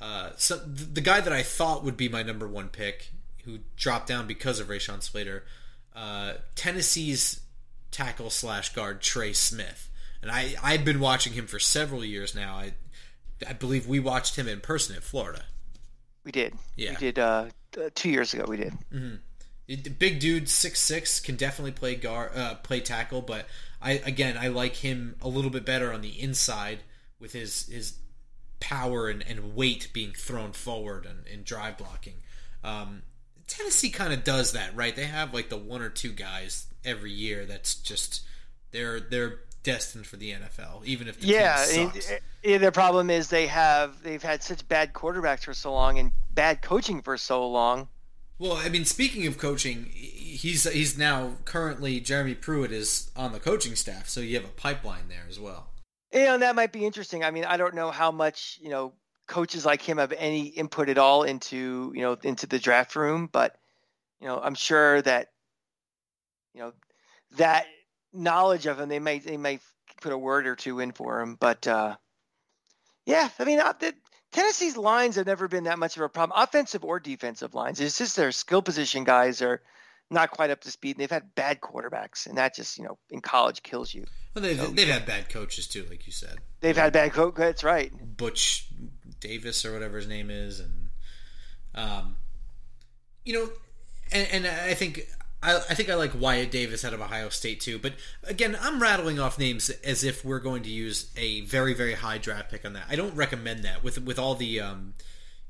uh, 0.00 0.30
so 0.36 0.56
the 0.56 1.00
guy 1.00 1.20
that 1.20 1.32
I 1.32 1.42
thought 1.42 1.84
would 1.84 1.96
be 1.96 2.08
my 2.08 2.22
number 2.22 2.46
one 2.46 2.68
pick 2.68 3.10
who 3.44 3.60
dropped 3.76 4.08
down 4.08 4.26
because 4.26 4.60
of 4.60 4.68
Rashawn 4.68 5.02
Slater. 5.02 5.44
Uh, 5.94 6.34
Tennessee's 6.54 7.40
tackle 7.90 8.28
slash 8.28 8.74
guard 8.74 9.00
Trey 9.00 9.32
Smith, 9.32 9.88
and 10.20 10.30
I 10.30 10.54
I've 10.62 10.84
been 10.84 11.00
watching 11.00 11.32
him 11.32 11.46
for 11.46 11.58
several 11.58 12.04
years 12.04 12.34
now. 12.34 12.56
I 12.56 12.74
I 13.48 13.54
believe 13.54 13.86
we 13.86 14.00
watched 14.00 14.36
him 14.36 14.48
in 14.48 14.60
person 14.60 14.94
at 14.96 15.02
Florida. 15.02 15.44
We 16.26 16.32
did. 16.32 16.54
Yeah, 16.74 16.90
we 16.90 16.96
did. 16.96 17.18
Uh, 17.20 17.46
two 17.94 18.10
years 18.10 18.34
ago, 18.34 18.46
we 18.48 18.56
did. 18.56 18.74
Mm-hmm. 18.92 19.92
Big 19.96 20.18
dude, 20.18 20.48
six 20.48 20.80
six, 20.80 21.20
can 21.20 21.36
definitely 21.36 21.70
play 21.70 21.94
guard, 21.94 22.32
uh, 22.36 22.56
play 22.56 22.80
tackle. 22.80 23.22
But 23.22 23.46
I 23.80 23.92
again, 24.04 24.36
I 24.36 24.48
like 24.48 24.74
him 24.74 25.14
a 25.22 25.28
little 25.28 25.52
bit 25.52 25.64
better 25.64 25.92
on 25.92 26.00
the 26.00 26.20
inside 26.20 26.80
with 27.20 27.32
his 27.32 27.68
his 27.68 27.98
power 28.58 29.08
and, 29.08 29.24
and 29.24 29.54
weight 29.54 29.90
being 29.92 30.12
thrown 30.12 30.50
forward 30.50 31.06
and, 31.06 31.28
and 31.32 31.44
drive 31.44 31.78
blocking. 31.78 32.16
Um, 32.64 33.02
Tennessee 33.46 33.90
kind 33.90 34.12
of 34.12 34.24
does 34.24 34.50
that, 34.52 34.74
right? 34.74 34.96
They 34.96 35.04
have 35.04 35.32
like 35.32 35.48
the 35.48 35.56
one 35.56 35.80
or 35.80 35.90
two 35.90 36.10
guys 36.10 36.66
every 36.84 37.12
year 37.12 37.46
that's 37.46 37.76
just 37.76 38.22
they're 38.72 38.98
they're 38.98 39.38
destined 39.66 40.06
for 40.06 40.16
the 40.16 40.30
NFL, 40.30 40.84
even 40.84 41.08
if 41.08 41.20
the 41.20 41.26
yeah. 41.26 41.62
team 41.68 41.90
sucks. 41.90 42.12
Uh, 42.12 42.18
and, 42.44 42.62
their 42.62 42.70
problem 42.70 43.10
is 43.10 43.28
they 43.28 43.48
have 43.48 44.00
they've 44.02 44.22
had 44.22 44.42
such 44.42 44.66
bad 44.68 44.92
quarterbacks 44.92 45.44
for 45.44 45.52
so 45.52 45.72
long 45.72 45.98
and 45.98 46.12
bad 46.32 46.62
coaching 46.62 47.02
for 47.02 47.18
so 47.18 47.46
long. 47.46 47.88
Well, 48.38 48.52
I 48.52 48.68
mean, 48.68 48.84
speaking 48.84 49.26
of 49.26 49.38
coaching, 49.38 49.86
he's 49.92 50.70
he's 50.70 50.96
now 50.96 51.32
currently 51.44 51.98
Jeremy 51.98 52.34
Pruitt 52.34 52.70
is 52.70 53.10
on 53.16 53.32
the 53.32 53.40
coaching 53.40 53.74
staff, 53.74 54.08
so 54.08 54.20
you 54.20 54.36
have 54.36 54.44
a 54.44 54.52
pipeline 54.54 55.08
there 55.08 55.26
as 55.28 55.40
well. 55.40 55.70
Yeah, 56.12 56.34
and 56.34 56.42
that 56.42 56.54
might 56.54 56.72
be 56.72 56.86
interesting. 56.86 57.24
I 57.24 57.32
mean, 57.32 57.44
I 57.44 57.56
don't 57.56 57.74
know 57.74 57.90
how 57.90 58.12
much 58.12 58.58
you 58.62 58.70
know 58.70 58.92
coaches 59.26 59.66
like 59.66 59.82
him 59.82 59.98
have 59.98 60.12
any 60.12 60.46
input 60.46 60.88
at 60.88 60.98
all 60.98 61.24
into 61.24 61.92
you 61.92 62.02
know 62.02 62.16
into 62.22 62.46
the 62.46 62.60
draft 62.60 62.94
room, 62.94 63.28
but 63.32 63.56
you 64.20 64.28
know 64.28 64.38
I'm 64.40 64.54
sure 64.54 65.02
that 65.02 65.32
you 66.54 66.60
know 66.60 66.72
that 67.36 67.66
knowledge 68.16 68.66
of 68.66 68.80
him 68.80 68.88
they 68.88 68.98
may 68.98 69.18
they 69.18 69.36
may 69.36 69.58
put 70.00 70.12
a 70.12 70.18
word 70.18 70.46
or 70.46 70.56
two 70.56 70.80
in 70.80 70.92
for 70.92 71.20
him, 71.20 71.36
but 71.38 71.66
uh, 71.66 71.96
yeah, 73.04 73.28
I 73.38 73.44
mean 73.44 73.60
uh, 73.60 73.72
the, 73.78 73.94
Tennessee's 74.32 74.76
lines 74.76 75.16
have 75.16 75.26
never 75.26 75.48
been 75.48 75.64
that 75.64 75.78
much 75.78 75.96
of 75.96 76.02
a 76.02 76.08
problem, 76.08 76.38
offensive 76.38 76.84
or 76.84 77.00
defensive 77.00 77.54
lines. 77.54 77.80
It's 77.80 77.98
just 77.98 78.16
their 78.16 78.32
skill 78.32 78.60
position 78.60 79.04
guys 79.04 79.40
are 79.40 79.62
not 80.10 80.30
quite 80.30 80.50
up 80.50 80.60
to 80.62 80.70
speed. 80.70 80.96
And 80.96 81.02
they've 81.02 81.10
had 81.10 81.34
bad 81.34 81.60
quarterbacks, 81.60 82.26
and 82.26 82.38
that 82.38 82.54
just 82.54 82.78
you 82.78 82.84
know 82.84 82.98
in 83.10 83.20
college 83.20 83.62
kills 83.62 83.94
you. 83.94 84.04
Well, 84.34 84.42
they've 84.42 84.58
so, 84.58 84.66
they've 84.66 84.88
had 84.88 85.06
bad 85.06 85.28
coaches 85.28 85.66
too, 85.66 85.86
like 85.88 86.06
you 86.06 86.12
said. 86.12 86.36
They've 86.60 86.76
had 86.76 86.92
bad 86.92 87.12
coach. 87.12 87.34
That's 87.36 87.64
right. 87.64 87.92
Butch 88.16 88.68
Davis 89.20 89.64
or 89.64 89.72
whatever 89.72 89.96
his 89.96 90.06
name 90.06 90.30
is, 90.30 90.60
and 90.60 90.88
um, 91.74 92.16
you 93.24 93.32
know, 93.32 93.48
and, 94.12 94.28
and 94.32 94.46
I 94.46 94.74
think 94.74 95.00
I, 95.46 95.58
I, 95.70 95.74
think 95.74 95.88
I 95.88 95.94
like 95.94 96.10
Wyatt 96.18 96.50
Davis 96.50 96.84
out 96.84 96.92
of 96.92 97.00
Ohio 97.00 97.28
State 97.28 97.60
too. 97.60 97.78
But 97.78 97.94
again, 98.24 98.58
I'm 98.60 98.82
rattling 98.82 99.20
off 99.20 99.38
names 99.38 99.70
as 99.70 100.02
if 100.02 100.24
we're 100.24 100.40
going 100.40 100.64
to 100.64 100.70
use 100.70 101.10
a 101.16 101.42
very 101.42 101.72
very 101.72 101.94
high 101.94 102.18
draft 102.18 102.50
pick 102.50 102.64
on 102.64 102.72
that. 102.72 102.84
I 102.90 102.96
don't 102.96 103.14
recommend 103.14 103.64
that 103.64 103.84
with 103.84 104.02
with 104.02 104.18
all 104.18 104.34
the 104.34 104.60
um, 104.60 104.94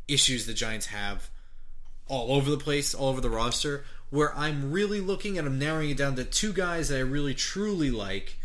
issues 0.07 0.44
the 0.47 0.53
Giants 0.53 0.86
have 0.86 1.30
all 2.09 2.32
over 2.32 2.51
the 2.51 2.59
place, 2.59 2.94
all 2.94 3.09
over 3.09 3.22
the 3.22 3.30
roster. 3.30 3.84
Where 4.11 4.36
I'm 4.36 4.70
really 4.70 5.01
looking 5.01 5.36
and 5.36 5.49
I'm 5.49 5.59
narrowing 5.59 5.90
it 5.90 5.97
down 5.97 6.14
to 6.16 6.24
two 6.24 6.53
guys 6.53 6.90
that 6.90 6.99
I 6.99 7.01
really 7.01 7.34
truly 7.34 7.90
like 7.90 8.38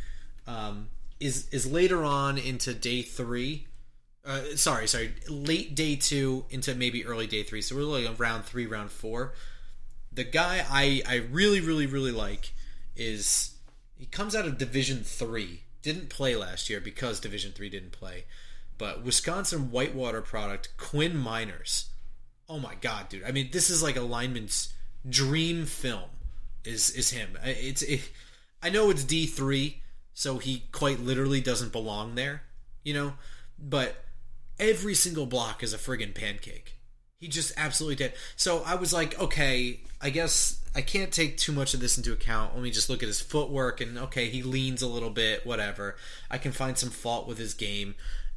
um, 0.47 0.87
is 1.19 1.49
is 1.49 1.69
later 1.69 2.03
on 2.03 2.37
into 2.37 2.73
day 2.73 3.01
three. 3.01 3.67
Uh, 4.25 4.41
sorry, 4.55 4.87
sorry, 4.87 5.13
late 5.27 5.75
day 5.75 5.95
two 5.95 6.45
into 6.49 6.73
maybe 6.75 7.05
early 7.05 7.27
day 7.27 7.43
three. 7.43 7.61
So 7.61 7.75
we're 7.75 8.07
on 8.07 8.15
round 8.15 8.45
three, 8.45 8.65
round 8.65 8.89
four. 8.89 9.33
The 10.11 10.23
guy 10.23 10.65
I 10.69 11.01
I 11.07 11.15
really 11.31 11.61
really 11.61 11.85
really 11.85 12.11
like 12.11 12.53
is 12.95 13.55
he 13.97 14.05
comes 14.05 14.35
out 14.35 14.45
of 14.45 14.57
Division 14.57 15.03
three. 15.03 15.63
Didn't 15.81 16.09
play 16.09 16.35
last 16.35 16.69
year 16.69 16.79
because 16.79 17.19
Division 17.19 17.53
three 17.53 17.69
didn't 17.69 17.91
play, 17.91 18.25
but 18.77 19.03
Wisconsin 19.03 19.71
Whitewater 19.71 20.21
product 20.21 20.69
Quinn 20.77 21.13
Meinerz. 21.13 21.85
Oh 22.47 22.59
my 22.59 22.75
god, 22.75 23.09
dude! 23.09 23.23
I 23.23 23.31
mean, 23.31 23.49
this 23.51 23.69
is 23.69 23.81
like 23.81 23.95
a 23.95 24.01
lineman's 24.01 24.73
dream 25.09 25.65
film. 25.65 26.09
Is 26.63 26.91
is 26.91 27.09
him? 27.09 27.37
It's 27.43 27.81
it, 27.81 28.11
I 28.61 28.69
know 28.69 28.89
it's 28.89 29.03
D 29.03 29.25
three, 29.25 29.81
so 30.13 30.37
he 30.37 30.65
quite 30.71 30.99
literally 30.99 31.41
doesn't 31.41 31.71
belong 31.71 32.15
there, 32.15 32.43
you 32.83 32.93
know. 32.93 33.13
But 33.57 34.03
every 34.59 34.93
single 34.93 35.25
block 35.25 35.63
is 35.63 35.73
a 35.73 35.77
friggin' 35.77 36.13
pancake. 36.13 36.75
He 37.21 37.27
just 37.27 37.53
absolutely 37.55 37.97
did. 37.97 38.13
So 38.35 38.63
I 38.65 38.73
was 38.73 38.91
like, 38.91 39.17
okay, 39.19 39.79
I 40.01 40.09
guess 40.09 40.59
I 40.73 40.81
can't 40.81 41.11
take 41.11 41.37
too 41.37 41.51
much 41.51 41.75
of 41.75 41.79
this 41.79 41.95
into 41.95 42.11
account. 42.11 42.55
Let 42.55 42.63
me 42.63 42.71
just 42.71 42.89
look 42.89 43.03
at 43.03 43.07
his 43.07 43.21
footwork 43.21 43.79
and 43.79 43.95
okay, 43.99 44.27
he 44.27 44.41
leans 44.41 44.81
a 44.81 44.87
little 44.87 45.11
bit, 45.11 45.45
whatever. 45.45 45.95
I 46.31 46.39
can 46.39 46.51
find 46.51 46.79
some 46.79 46.89
fault 46.89 47.27
with 47.27 47.37
his 47.37 47.53
game. 47.53 47.93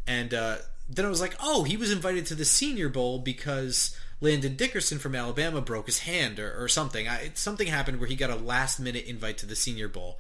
And 0.07 0.35
uh, 0.35 0.57
then 0.87 1.07
I 1.07 1.09
was 1.09 1.23
like, 1.23 1.35
oh, 1.43 1.65
he 1.65 1.79
was 1.79 1.91
invited 1.91 2.27
to 2.27 2.35
the 2.35 2.45
Senior 2.45 2.91
Bowl 2.91 3.19
because 3.19 3.97
Landon 4.21 4.55
Dickerson 4.55 4.99
from 4.99 5.15
Alabama 5.15 5.63
broke 5.63 5.87
his 5.87 6.01
hand 6.01 6.39
or, 6.39 6.63
or 6.63 6.69
something. 6.69 7.09
I, 7.09 7.31
something 7.33 7.69
happened 7.69 8.01
where 8.01 8.09
he 8.09 8.17
got 8.17 8.29
a 8.29 8.37
last 8.37 8.79
minute 8.79 9.07
invite 9.07 9.39
to 9.39 9.47
the 9.47 9.57
Senior 9.57 9.89
Bowl. 9.89 10.19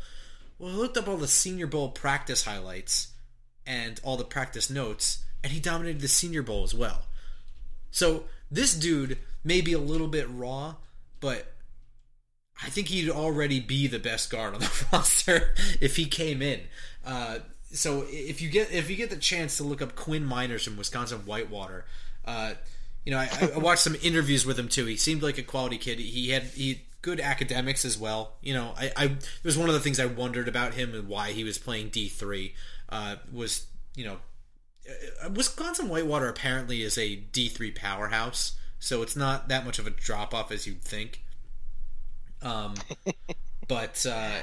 Well, 0.58 0.72
I 0.72 0.76
looked 0.76 0.96
up 0.96 1.06
all 1.06 1.18
the 1.18 1.28
Senior 1.28 1.66
Bowl 1.66 1.90
practice 1.90 2.44
highlights 2.44 3.08
and 3.66 4.00
all 4.02 4.16
the 4.16 4.24
practice 4.24 4.70
notes, 4.70 5.22
and 5.42 5.52
he 5.52 5.60
dominated 5.60 6.00
the 6.00 6.08
Senior 6.08 6.42
Bowl 6.42 6.64
as 6.64 6.74
well. 6.74 7.02
So 7.90 8.24
this 8.54 8.74
dude 8.74 9.18
may 9.42 9.60
be 9.60 9.72
a 9.72 9.78
little 9.78 10.08
bit 10.08 10.26
raw, 10.30 10.76
but 11.20 11.52
I 12.62 12.70
think 12.70 12.88
he'd 12.88 13.10
already 13.10 13.60
be 13.60 13.86
the 13.86 13.98
best 13.98 14.30
guard 14.30 14.54
on 14.54 14.60
the 14.60 14.86
roster 14.92 15.54
if 15.80 15.96
he 15.96 16.06
came 16.06 16.40
in. 16.40 16.60
Uh, 17.04 17.38
so 17.72 18.04
if 18.08 18.40
you 18.40 18.48
get 18.48 18.72
if 18.72 18.88
you 18.88 18.96
get 18.96 19.10
the 19.10 19.16
chance 19.16 19.56
to 19.56 19.64
look 19.64 19.82
up 19.82 19.96
Quinn 19.96 20.26
Meinerz 20.26 20.64
from 20.64 20.76
Wisconsin 20.76 21.20
Whitewater, 21.26 21.84
uh, 22.24 22.54
you 23.04 23.12
know 23.12 23.18
I, 23.18 23.50
I, 23.54 23.58
watched 23.58 23.82
some 23.82 23.96
interviews 24.02 24.46
with 24.46 24.58
him 24.58 24.68
too. 24.68 24.86
He 24.86 24.96
seemed 24.96 25.22
like 25.22 25.38
a 25.38 25.42
quality 25.42 25.76
kid. 25.76 25.98
He 25.98 26.30
had 26.30 26.44
he 26.44 26.82
good 27.02 27.20
academics 27.20 27.84
as 27.84 27.98
well. 27.98 28.34
You 28.40 28.54
know, 28.54 28.74
I, 28.78 28.92
I 28.96 29.04
it 29.06 29.44
was 29.44 29.58
one 29.58 29.68
of 29.68 29.74
the 29.74 29.80
things 29.80 29.98
I 29.98 30.06
wondered 30.06 30.46
about 30.46 30.74
him 30.74 30.94
and 30.94 31.08
why 31.08 31.32
he 31.32 31.42
was 31.42 31.58
playing 31.58 31.88
D 31.88 32.08
three 32.08 32.54
uh, 32.88 33.16
was 33.32 33.66
you 33.96 34.04
know 34.04 34.18
Wisconsin 35.34 35.88
Whitewater 35.88 36.28
apparently 36.28 36.82
is 36.82 36.98
a 36.98 37.16
D 37.16 37.48
three 37.48 37.70
powerhouse, 37.70 38.56
so 38.78 39.02
it's 39.02 39.16
not 39.16 39.48
that 39.48 39.64
much 39.64 39.78
of 39.78 39.86
a 39.86 39.90
drop 39.90 40.34
off 40.34 40.52
as 40.52 40.66
you'd 40.66 40.82
think. 40.82 41.22
Um, 42.42 42.74
but 43.68 44.04
uh, 44.08 44.40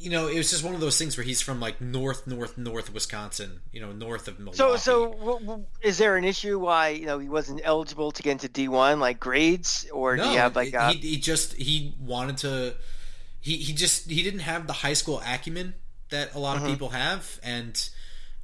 you 0.00 0.10
know, 0.10 0.26
it 0.28 0.36
was 0.36 0.50
just 0.50 0.64
one 0.64 0.74
of 0.74 0.80
those 0.80 0.98
things 0.98 1.16
where 1.16 1.24
he's 1.24 1.40
from 1.40 1.60
like 1.60 1.80
north, 1.80 2.26
north, 2.26 2.56
north 2.58 2.92
Wisconsin. 2.92 3.60
You 3.72 3.80
know, 3.80 3.92
north 3.92 4.28
of 4.28 4.38
Milwaukee. 4.38 4.56
So, 4.56 4.76
so 4.76 5.10
w- 5.12 5.40
w- 5.40 5.64
is 5.82 5.98
there 5.98 6.16
an 6.16 6.24
issue 6.24 6.58
why 6.58 6.88
you 6.88 7.06
know 7.06 7.18
he 7.18 7.28
wasn't 7.28 7.60
eligible 7.62 8.10
to 8.12 8.22
get 8.22 8.32
into 8.32 8.48
D 8.48 8.68
one, 8.68 8.98
like 8.98 9.20
grades, 9.20 9.86
or 9.92 10.16
no, 10.16 10.24
do 10.24 10.30
you 10.30 10.38
have 10.38 10.56
like 10.56 10.74
a... 10.74 10.90
he, 10.92 10.98
he 10.98 11.16
just 11.16 11.54
he 11.54 11.94
wanted 12.00 12.38
to. 12.38 12.74
He 13.40 13.56
he 13.56 13.72
just 13.72 14.10
he 14.10 14.22
didn't 14.22 14.40
have 14.40 14.66
the 14.66 14.72
high 14.72 14.94
school 14.94 15.22
acumen 15.24 15.74
that 16.10 16.34
a 16.34 16.38
lot 16.38 16.56
of 16.56 16.62
mm-hmm. 16.62 16.72
people 16.72 16.88
have, 16.90 17.38
and 17.42 17.88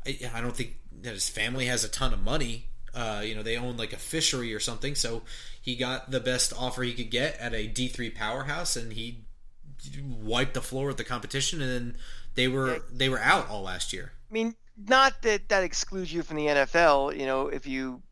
I, 0.07 0.31
I 0.35 0.41
don't 0.41 0.57
think 0.57 0.77
that 1.03 1.15
his 1.15 1.29
family 1.29 1.67
has 1.67 1.85
a 1.85 1.89
ton 1.89 2.13
of 2.13 2.23
money. 2.23 2.67
Uh, 2.95 3.23
you 3.25 3.35
know, 3.35 3.43
they 3.43 3.57
own 3.57 3.77
like 3.77 3.93
a 3.93 3.99
fishery 3.99 4.55
or 4.55 4.61
something, 4.61 4.95
so 4.95 5.23
he 5.61 5.77
got 5.77 6.11
the 6.11 6.21
best 6.21 6.53
offer 6.57 6.83
he 6.83 6.95
could 6.95 7.11
get 7.11 7.37
at 7.39 7.53
a 7.53 7.67
D 7.67 7.89
three 7.89 8.09
powerhouse, 8.09 8.77
and 8.77 8.93
he 8.95 9.25
wiped 10.03 10.55
the 10.55 10.63
floor 10.63 10.87
with 10.89 10.97
the 10.97 11.05
competition, 11.05 11.61
and 11.61 11.71
then 11.71 11.97
they 12.35 12.49
were 12.49 12.83
they 12.91 13.09
were 13.09 13.21
out 13.21 13.51
all 13.51 13.63
last 13.63 13.93
year. 13.93 14.13
I 14.31 14.33
mean, 14.33 14.55
not 14.89 15.23
that 15.23 15.49
that 15.49 15.63
excludes 15.63 16.13
you 16.13 16.23
from 16.23 16.37
the 16.37 16.47
NFL. 16.47 17.19
You 17.19 17.27
know, 17.27 17.49
if 17.49 17.67
you 17.67 18.03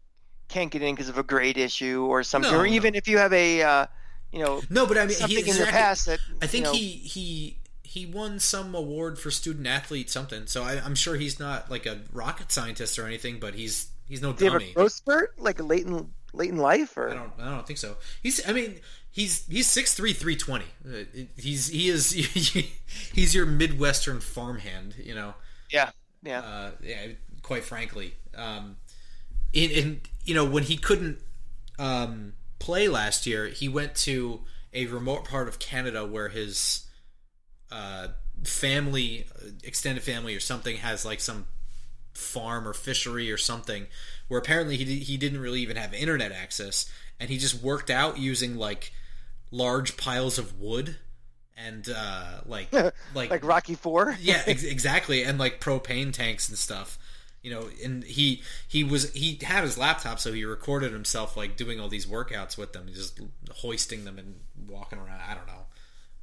can't 0.48 0.70
get 0.70 0.82
in 0.82 0.94
because 0.94 1.08
of 1.08 1.18
a 1.18 1.22
grade 1.22 1.56
issue 1.56 2.04
or 2.04 2.22
something, 2.22 2.52
no, 2.52 2.58
or 2.58 2.66
even 2.66 2.92
no. 2.92 2.98
if 2.98 3.08
you 3.08 3.18
have 3.18 3.32
a 3.32 3.62
uh, 3.62 3.86
you 4.32 4.40
know 4.40 4.60
no, 4.68 4.86
but 4.86 4.98
I 4.98 5.06
mean 5.06 5.16
something 5.16 5.46
in 5.46 5.56
your 5.56 5.66
past 5.66 6.06
that 6.06 6.18
I 6.42 6.46
think 6.46 6.66
you 6.66 6.72
know, 6.72 6.76
he 6.76 6.88
he 6.88 7.58
he 7.94 8.04
won 8.04 8.40
some 8.40 8.74
award 8.74 9.20
for 9.20 9.30
student 9.30 9.68
athlete 9.68 10.10
something. 10.10 10.48
So 10.48 10.64
I, 10.64 10.84
am 10.84 10.96
sure 10.96 11.14
he's 11.14 11.38
not 11.38 11.70
like 11.70 11.86
a 11.86 12.00
rocket 12.12 12.50
scientist 12.50 12.98
or 12.98 13.06
anything, 13.06 13.38
but 13.38 13.54
he's 13.54 13.86
he's 14.08 14.20
no 14.20 14.32
Did 14.32 14.50
dummy. 14.50 14.72
Growth 14.72 14.90
spurt 14.90 15.38
like 15.38 15.62
late 15.62 15.86
in 15.86 16.10
late 16.32 16.50
in 16.50 16.56
life, 16.56 16.96
or 16.96 17.10
I 17.10 17.14
don't 17.14 17.30
I 17.38 17.54
don't 17.54 17.64
think 17.64 17.78
so. 17.78 17.96
He's 18.20 18.46
I 18.48 18.52
mean 18.52 18.80
he's 19.12 19.46
he's 19.46 19.68
six 19.68 19.94
three 19.94 20.12
three 20.12 20.34
twenty. 20.34 20.64
Uh, 20.84 21.04
he's 21.36 21.68
he 21.68 21.88
is 21.88 22.10
he's 23.14 23.32
your 23.32 23.46
midwestern 23.46 24.18
farmhand. 24.18 24.96
You 25.00 25.14
know. 25.14 25.34
Yeah. 25.70 25.90
Yeah. 26.24 26.40
Uh, 26.40 26.70
yeah. 26.82 27.06
Quite 27.42 27.62
frankly, 27.62 28.14
um, 28.36 28.76
in, 29.52 29.70
in 29.70 30.00
you 30.24 30.34
know 30.34 30.44
when 30.44 30.64
he 30.64 30.76
couldn't 30.76 31.18
um, 31.78 32.32
play 32.58 32.88
last 32.88 33.24
year, 33.24 33.46
he 33.46 33.68
went 33.68 33.94
to 33.96 34.40
a 34.72 34.86
remote 34.86 35.26
part 35.26 35.46
of 35.46 35.60
Canada 35.60 36.04
where 36.04 36.30
his 36.30 36.83
uh, 37.74 38.08
family, 38.44 39.26
extended 39.64 40.02
family, 40.02 40.36
or 40.36 40.40
something 40.40 40.76
has 40.76 41.04
like 41.04 41.20
some 41.20 41.46
farm 42.12 42.68
or 42.68 42.72
fishery 42.72 43.32
or 43.32 43.36
something 43.36 43.86
where 44.28 44.38
apparently 44.38 44.76
he 44.76 45.00
he 45.00 45.16
didn't 45.16 45.40
really 45.40 45.60
even 45.60 45.76
have 45.76 45.92
internet 45.92 46.30
access 46.30 46.88
and 47.18 47.28
he 47.28 47.38
just 47.38 47.60
worked 47.60 47.90
out 47.90 48.18
using 48.18 48.56
like 48.56 48.92
large 49.50 49.96
piles 49.96 50.38
of 50.38 50.60
wood 50.60 50.96
and 51.56 51.88
uh 51.88 52.40
like 52.46 52.72
like 53.14 53.30
like 53.30 53.44
Rocky 53.44 53.74
4 53.74 54.16
yeah 54.20 54.42
ex- 54.46 54.62
exactly 54.62 55.24
and 55.24 55.38
like 55.38 55.60
propane 55.60 56.12
tanks 56.12 56.48
and 56.48 56.56
stuff 56.56 56.98
you 57.42 57.50
know 57.50 57.68
and 57.82 58.04
he 58.04 58.42
he 58.68 58.84
was 58.84 59.12
he 59.12 59.36
had 59.42 59.64
his 59.64 59.76
laptop 59.76 60.20
so 60.20 60.32
he 60.32 60.44
recorded 60.44 60.92
himself 60.92 61.36
like 61.36 61.56
doing 61.56 61.80
all 61.80 61.88
these 61.88 62.06
workouts 62.06 62.56
with 62.56 62.72
them 62.72 62.86
just 62.94 63.20
hoisting 63.56 64.04
them 64.04 64.20
and 64.20 64.36
walking 64.68 65.00
around 65.00 65.20
I 65.28 65.34
don't 65.34 65.48
know 65.48 65.63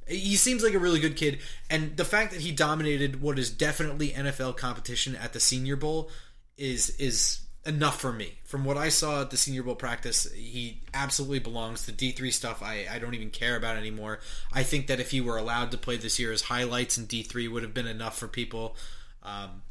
he 0.06 0.36
seems 0.36 0.62
like 0.62 0.74
a 0.74 0.78
really 0.78 1.00
good 1.00 1.16
kid, 1.16 1.38
and 1.70 1.96
the 1.96 2.04
fact 2.04 2.32
that 2.32 2.40
he 2.40 2.52
dominated 2.52 3.20
what 3.20 3.38
is 3.38 3.50
definitely 3.50 4.10
NFL 4.10 4.56
competition 4.56 5.16
at 5.16 5.32
the 5.32 5.40
Senior 5.40 5.76
Bowl 5.76 6.10
is 6.56 6.90
is 6.90 7.40
enough 7.64 8.00
for 8.00 8.12
me. 8.12 8.38
From 8.44 8.64
what 8.64 8.76
I 8.76 8.88
saw 8.88 9.22
at 9.22 9.30
the 9.30 9.36
Senior 9.36 9.62
Bowl 9.62 9.74
practice, 9.74 10.30
he 10.32 10.82
absolutely 10.92 11.38
belongs. 11.38 11.86
The 11.86 11.92
D 11.92 12.12
three 12.12 12.30
stuff, 12.30 12.62
I, 12.62 12.86
I 12.90 12.98
don't 12.98 13.14
even 13.14 13.30
care 13.30 13.56
about 13.56 13.76
anymore. 13.76 14.20
I 14.52 14.62
think 14.62 14.86
that 14.88 15.00
if 15.00 15.10
he 15.10 15.20
were 15.20 15.38
allowed 15.38 15.70
to 15.70 15.78
play 15.78 15.96
this 15.96 16.18
year, 16.18 16.32
his 16.32 16.42
highlights 16.42 16.98
in 16.98 17.06
D 17.06 17.22
three 17.22 17.48
would 17.48 17.62
have 17.62 17.74
been 17.74 17.86
enough 17.86 18.18
for 18.18 18.28
people. 18.28 18.76
Um, 19.22 19.62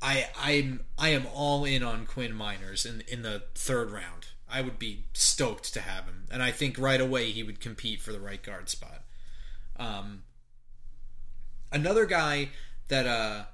I 0.00 0.28
I'm 0.38 0.84
I 0.98 1.10
am 1.10 1.26
all 1.32 1.64
in 1.64 1.82
on 1.82 2.06
Quinn 2.06 2.32
Meinerz 2.32 2.86
in 2.86 3.02
in 3.08 3.22
the 3.22 3.42
third 3.54 3.90
round. 3.90 4.26
I 4.48 4.60
would 4.60 4.78
be 4.78 5.06
stoked 5.14 5.72
to 5.74 5.80
have 5.80 6.04
him, 6.04 6.26
and 6.30 6.42
I 6.42 6.52
think 6.52 6.78
right 6.78 7.00
away 7.00 7.30
he 7.30 7.42
would 7.42 7.58
compete 7.58 8.00
for 8.00 8.12
the 8.12 8.20
right 8.20 8.42
guard 8.42 8.68
spot. 8.68 9.03
Um, 9.76 10.22
another 11.72 12.06
guy 12.06 12.50
that 12.88 13.06
uh, 13.06 13.44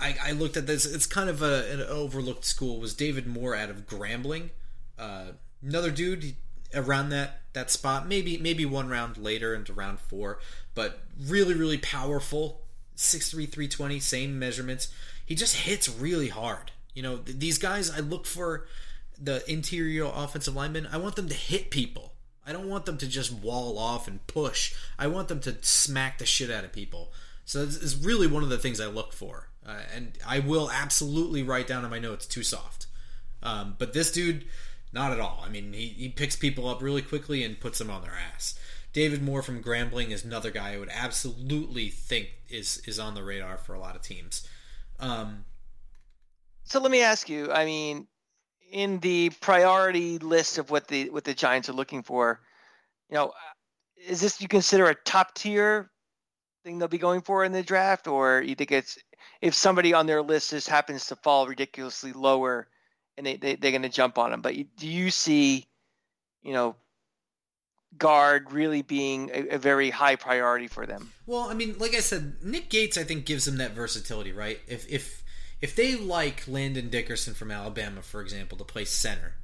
I, 0.00 0.16
I, 0.22 0.32
looked 0.32 0.56
at 0.56 0.66
this, 0.66 0.84
it's 0.84 1.06
kind 1.06 1.30
of 1.30 1.42
a, 1.42 1.70
an 1.70 1.80
overlooked 1.82 2.44
school, 2.44 2.80
was 2.80 2.94
David 2.94 3.26
Moore 3.26 3.54
out 3.54 3.70
of 3.70 3.86
Grambling. 3.86 4.50
Uh, 4.98 5.32
another 5.62 5.90
dude 5.90 6.34
around 6.74 7.10
that 7.10 7.42
that 7.52 7.70
spot, 7.70 8.08
maybe 8.08 8.36
maybe 8.38 8.64
one 8.64 8.88
round 8.88 9.16
later 9.16 9.54
into 9.54 9.72
round 9.72 10.00
four, 10.00 10.40
but 10.74 11.00
really 11.20 11.54
really 11.54 11.78
powerful, 11.78 12.62
six 12.96 13.30
three 13.30 13.46
three 13.46 13.68
twenty, 13.68 14.00
same 14.00 14.38
measurements. 14.38 14.88
He 15.24 15.34
just 15.34 15.56
hits 15.56 15.88
really 15.88 16.28
hard. 16.28 16.72
You 16.94 17.02
know, 17.02 17.16
th- 17.18 17.38
these 17.38 17.58
guys, 17.58 17.90
I 17.90 18.00
look 18.00 18.26
for 18.26 18.66
the 19.18 19.48
interior 19.50 20.10
offensive 20.12 20.54
linemen. 20.54 20.88
I 20.90 20.96
want 20.96 21.16
them 21.16 21.28
to 21.28 21.34
hit 21.34 21.70
people. 21.70 22.13
I 22.46 22.52
don't 22.52 22.68
want 22.68 22.86
them 22.86 22.98
to 22.98 23.06
just 23.06 23.32
wall 23.32 23.78
off 23.78 24.06
and 24.06 24.26
push. 24.26 24.74
I 24.98 25.06
want 25.06 25.28
them 25.28 25.40
to 25.40 25.56
smack 25.62 26.18
the 26.18 26.26
shit 26.26 26.50
out 26.50 26.64
of 26.64 26.72
people. 26.72 27.12
So 27.44 27.62
it's 27.62 27.96
really 27.96 28.26
one 28.26 28.42
of 28.42 28.48
the 28.48 28.58
things 28.58 28.80
I 28.80 28.86
look 28.86 29.12
for. 29.12 29.48
Uh, 29.66 29.80
and 29.94 30.12
I 30.26 30.40
will 30.40 30.70
absolutely 30.70 31.42
write 31.42 31.66
down 31.66 31.84
in 31.84 31.90
my 31.90 31.98
notes 31.98 32.26
too 32.26 32.42
soft. 32.42 32.86
Um, 33.42 33.76
but 33.78 33.92
this 33.92 34.10
dude, 34.10 34.44
not 34.92 35.12
at 35.12 35.20
all. 35.20 35.42
I 35.44 35.48
mean, 35.48 35.72
he, 35.72 35.88
he 35.88 36.08
picks 36.08 36.36
people 36.36 36.68
up 36.68 36.82
really 36.82 37.02
quickly 37.02 37.42
and 37.42 37.58
puts 37.60 37.78
them 37.78 37.90
on 37.90 38.02
their 38.02 38.14
ass. 38.34 38.58
David 38.92 39.22
Moore 39.22 39.42
from 39.42 39.62
Grambling 39.62 40.10
is 40.10 40.24
another 40.24 40.50
guy 40.50 40.74
I 40.74 40.78
would 40.78 40.90
absolutely 40.90 41.88
think 41.88 42.28
is 42.48 42.80
is 42.86 43.00
on 43.00 43.14
the 43.14 43.24
radar 43.24 43.56
for 43.56 43.74
a 43.74 43.80
lot 43.80 43.96
of 43.96 44.02
teams. 44.02 44.46
Um, 45.00 45.44
so 46.62 46.80
let 46.80 46.92
me 46.92 47.02
ask 47.02 47.28
you. 47.28 47.50
I 47.50 47.64
mean, 47.64 48.06
in 48.74 48.98
the 48.98 49.30
priority 49.40 50.18
list 50.18 50.58
of 50.58 50.68
what 50.68 50.88
the 50.88 51.08
what 51.10 51.22
the 51.22 51.32
Giants 51.32 51.68
are 51.68 51.74
looking 51.74 52.02
for, 52.02 52.40
you 53.08 53.14
know, 53.14 53.32
is 54.04 54.20
this 54.20 54.40
you 54.40 54.48
consider 54.48 54.86
a 54.86 54.94
top 54.94 55.32
tier 55.34 55.92
thing 56.64 56.78
they'll 56.78 56.88
be 56.88 56.98
going 56.98 57.22
for 57.22 57.44
in 57.44 57.52
the 57.52 57.62
draft, 57.62 58.08
or 58.08 58.42
you 58.42 58.56
think 58.56 58.72
it's 58.72 58.98
if 59.40 59.54
somebody 59.54 59.94
on 59.94 60.06
their 60.06 60.20
list 60.20 60.50
just 60.50 60.68
happens 60.68 61.06
to 61.06 61.16
fall 61.16 61.46
ridiculously 61.46 62.12
lower, 62.12 62.66
and 63.16 63.24
they, 63.24 63.36
they 63.36 63.54
they're 63.54 63.70
going 63.70 63.82
to 63.82 63.88
jump 63.88 64.18
on 64.18 64.32
them? 64.32 64.42
But 64.42 64.56
do 64.76 64.88
you 64.88 65.08
see, 65.12 65.66
you 66.42 66.52
know, 66.52 66.74
guard 67.96 68.50
really 68.50 68.82
being 68.82 69.30
a, 69.32 69.54
a, 69.54 69.58
very 69.58 69.88
high 69.88 70.16
priority 70.16 70.66
for 70.66 70.84
them? 70.84 71.12
Well, 71.26 71.48
I 71.48 71.54
mean, 71.54 71.76
like 71.78 71.94
I 71.94 72.00
said, 72.00 72.38
Nick 72.42 72.70
Gates 72.70 72.98
I 72.98 73.04
think 73.04 73.24
gives 73.24 73.44
them 73.44 73.58
that 73.58 73.70
versatility, 73.70 74.32
right? 74.32 74.58
If 74.66 74.90
if 74.90 75.22
if 75.60 75.74
they 75.74 75.96
like 75.96 76.46
Landon 76.46 76.90
Dickerson 76.90 77.34
from 77.34 77.50
Alabama, 77.50 78.02
for 78.02 78.20
example, 78.20 78.58
to 78.58 78.64
play 78.64 78.84
center, 78.84 79.34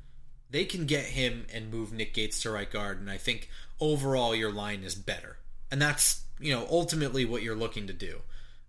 they 0.51 0.65
can 0.65 0.87
get 0.87 1.07
him 1.07 1.47
and 1.53 1.71
move 1.71 1.93
Nick 1.93 2.15
Gates 2.15 2.41
to 2.43 2.51
right 2.51 2.71
guard, 2.71 3.01
and 3.01 3.11
I 3.11 3.17
think 3.17 3.49
overall 3.81 4.35
your 4.35 4.53
line 4.53 4.83
is 4.83 4.95
better. 4.95 5.39
And 5.71 5.81
that's 5.81 6.25
you 6.41 6.53
know 6.53 6.67
ultimately 6.71 7.25
what 7.25 7.43
you're 7.43 7.55
looking 7.57 7.87
to 7.87 7.93
do. 7.93 8.21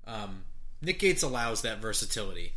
Um, 0.05 0.43
Nick 0.81 0.99
Gates 0.99 1.23
allows 1.23 1.61
that 1.61 1.79
versatility. 1.79 2.53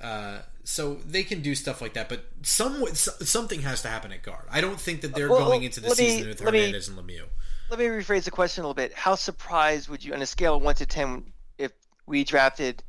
Uh, 0.00 0.40
so 0.64 0.94
they 1.06 1.22
can 1.22 1.40
do 1.40 1.54
stuff 1.54 1.80
like 1.80 1.94
that, 1.94 2.08
but 2.08 2.24
some 2.42 2.84
something 2.94 3.60
has 3.62 3.82
to 3.82 3.88
happen 3.88 4.12
at 4.12 4.22
guard. 4.22 4.44
I 4.50 4.60
don't 4.60 4.80
think 4.80 5.02
that 5.02 5.14
they're 5.14 5.30
well, 5.30 5.46
going 5.46 5.62
into 5.62 5.80
the 5.80 5.90
season 5.90 6.28
with 6.28 6.40
Hernandez 6.40 6.90
me, 6.90 6.98
and 6.98 7.08
Lemieux. 7.08 7.28
Let 7.70 7.78
me 7.78 7.86
rephrase 7.86 8.24
the 8.24 8.30
question 8.30 8.64
a 8.64 8.66
little 8.66 8.74
bit. 8.74 8.92
How 8.92 9.14
surprised 9.14 9.88
would 9.88 10.04
you, 10.04 10.12
on 10.14 10.22
a 10.22 10.26
scale 10.26 10.56
of 10.56 10.62
one 10.62 10.74
to 10.76 10.86
ten, 10.86 11.32
if 11.58 11.72
we 12.06 12.24
drafted 12.24 12.82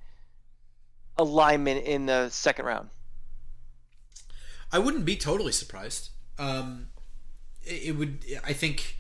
a 1.18 1.24
lineman 1.24 1.78
in 1.78 2.06
the 2.06 2.30
second 2.30 2.66
round? 2.66 2.90
I 4.72 4.80
wouldn't 4.80 5.06
be 5.06 5.16
totally 5.16 5.52
surprised. 5.52 6.10
Um, 6.38 6.88
it, 7.64 7.90
it 7.90 7.92
would. 7.94 8.20
I 8.44 8.54
think 8.54 8.98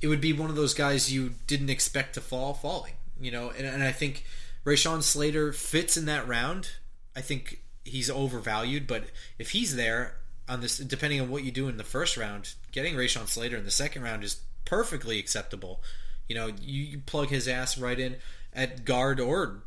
it 0.00 0.08
would 0.08 0.20
be 0.20 0.32
one 0.32 0.50
of 0.50 0.56
those 0.56 0.74
guys 0.74 1.12
you 1.12 1.34
didn't 1.46 1.70
expect 1.70 2.14
to 2.14 2.20
fall 2.20 2.54
falling. 2.54 2.92
You 3.18 3.30
know, 3.30 3.50
and, 3.50 3.66
and 3.66 3.82
I 3.82 3.92
think 3.92 4.24
Rashawn 4.64 5.02
Slater 5.02 5.52
fits 5.52 5.96
in 5.96 6.04
that 6.06 6.28
round. 6.28 6.72
I 7.14 7.22
think 7.22 7.62
he's 7.84 8.10
overvalued, 8.10 8.86
but 8.86 9.04
if 9.38 9.50
he's 9.50 9.76
there 9.76 10.16
on 10.48 10.60
this, 10.60 10.78
depending 10.78 11.20
on 11.20 11.30
what 11.30 11.44
you 11.44 11.50
do 11.50 11.68
in 11.68 11.76
the 11.76 11.84
first 11.84 12.16
round, 12.16 12.54
getting 12.72 12.94
Rashawn 12.94 13.26
Slater 13.26 13.56
in 13.56 13.64
the 13.64 13.70
second 13.70 14.02
round 14.02 14.22
is 14.22 14.40
perfectly 14.64 15.18
acceptable. 15.18 15.82
You 16.28 16.34
know, 16.34 16.46
you, 16.60 16.82
you 16.82 16.98
plug 16.98 17.28
his 17.28 17.48
ass 17.48 17.78
right 17.78 17.98
in 17.98 18.16
at 18.52 18.84
guard 18.84 19.20
or 19.20 19.62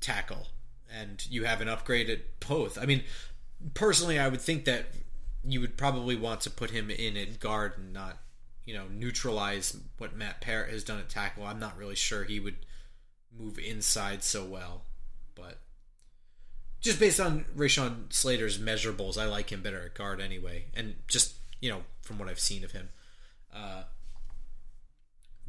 tackle, 0.00 0.48
and 0.98 1.26
you 1.30 1.44
have 1.44 1.60
an 1.60 1.68
upgrade 1.68 2.10
at 2.10 2.40
both. 2.40 2.78
I 2.78 2.86
mean, 2.86 3.04
personally, 3.74 4.18
I 4.18 4.28
would 4.28 4.40
think 4.40 4.64
that 4.64 4.86
you 5.44 5.60
would 5.60 5.76
probably 5.76 6.16
want 6.16 6.40
to 6.42 6.50
put 6.50 6.70
him 6.70 6.90
in 6.90 7.16
at 7.16 7.40
guard 7.40 7.74
and 7.78 7.92
not, 7.92 8.18
you 8.64 8.74
know, 8.74 8.86
neutralize 8.90 9.76
what 9.98 10.16
Matt 10.16 10.40
Peart 10.40 10.70
has 10.70 10.84
done 10.84 10.98
at 10.98 11.08
tackle. 11.08 11.44
I'm 11.44 11.60
not 11.60 11.76
really 11.76 11.94
sure 11.94 12.24
he 12.24 12.40
would 12.40 12.56
move 13.36 13.58
inside 13.58 14.22
so 14.22 14.44
well, 14.44 14.82
but 15.34 15.60
just 16.80 16.98
based 16.98 17.20
on 17.20 17.44
Rashawn 17.56 18.12
Slater's 18.12 18.58
measurables, 18.58 19.20
I 19.20 19.26
like 19.26 19.50
him 19.50 19.62
better 19.62 19.84
at 19.84 19.94
guard 19.94 20.20
anyway, 20.20 20.66
and 20.74 20.96
just 21.06 21.34
you 21.60 21.70
know 21.70 21.82
from 22.02 22.18
what 22.18 22.28
I've 22.28 22.40
seen 22.40 22.64
of 22.64 22.72
him. 22.72 22.88
Uh, 23.54 23.84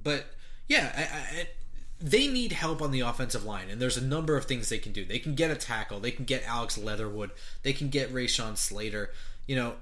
but 0.01 0.25
yeah, 0.67 0.91
I, 0.95 1.01
I, 1.41 1.47
they 2.01 2.27
need 2.27 2.51
help 2.51 2.81
on 2.81 2.91
the 2.91 3.01
offensive 3.01 3.43
line, 3.45 3.69
and 3.69 3.81
there's 3.81 3.97
a 3.97 4.03
number 4.03 4.37
of 4.37 4.45
things 4.45 4.69
they 4.69 4.77
can 4.77 4.91
do. 4.91 5.03
They 5.03 5.19
can 5.19 5.35
get 5.35 5.51
a 5.51 5.55
tackle, 5.55 5.99
they 5.99 6.11
can 6.11 6.25
get 6.25 6.47
Alex 6.47 6.77
Leatherwood, 6.77 7.31
they 7.63 7.73
can 7.73 7.89
get 7.89 8.13
Rashawn 8.13 8.57
Slater. 8.57 9.11
You 9.47 9.55
know, 9.55 9.73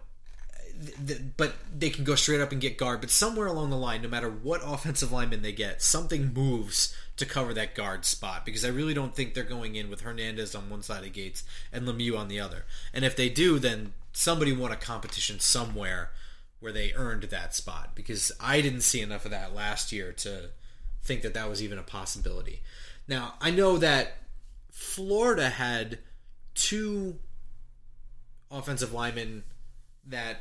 but 1.35 1.55
they 1.75 1.89
can 1.89 2.03
go 2.03 2.15
straight 2.15 2.41
up 2.41 2.51
and 2.51 2.61
get 2.61 2.77
guard. 2.77 3.01
But 3.01 3.09
somewhere 3.09 3.47
along 3.47 3.69
the 3.69 3.77
line, 3.77 4.01
no 4.01 4.09
matter 4.09 4.29
what 4.29 4.61
offensive 4.63 5.11
lineman 5.11 5.41
they 5.41 5.51
get, 5.51 5.81
something 5.81 6.33
moves 6.33 6.95
to 7.17 7.25
cover 7.25 7.53
that 7.53 7.75
guard 7.75 8.05
spot 8.05 8.45
because 8.45 8.63
I 8.63 8.69
really 8.69 8.93
don't 8.93 9.15
think 9.15 9.33
they're 9.33 9.43
going 9.43 9.75
in 9.75 9.89
with 9.89 10.01
Hernandez 10.01 10.53
on 10.53 10.69
one 10.69 10.83
side 10.83 11.03
of 11.03 11.13
Gates 11.13 11.43
and 11.73 11.87
Lemieux 11.87 12.17
on 12.17 12.27
the 12.27 12.39
other. 12.39 12.65
And 12.93 13.03
if 13.03 13.15
they 13.15 13.29
do, 13.29 13.59
then 13.59 13.93
somebody 14.13 14.53
won 14.53 14.71
a 14.71 14.75
competition 14.75 15.39
somewhere 15.39 16.11
where 16.59 16.71
they 16.71 16.93
earned 16.93 17.23
that 17.23 17.55
spot 17.55 17.91
because 17.95 18.31
I 18.39 18.61
didn't 18.61 18.81
see 18.81 19.01
enough 19.01 19.25
of 19.25 19.31
that 19.31 19.55
last 19.55 19.91
year 19.91 20.11
to 20.13 20.49
think 21.03 21.21
that 21.21 21.33
that 21.33 21.49
was 21.49 21.61
even 21.61 21.77
a 21.77 21.83
possibility. 21.83 22.61
Now, 23.07 23.35
I 23.39 23.51
know 23.51 23.77
that 23.77 24.17
Florida 24.71 25.49
had 25.49 25.99
two 26.53 27.19
offensive 28.51 28.93
linemen 28.93 29.43
that 30.05 30.37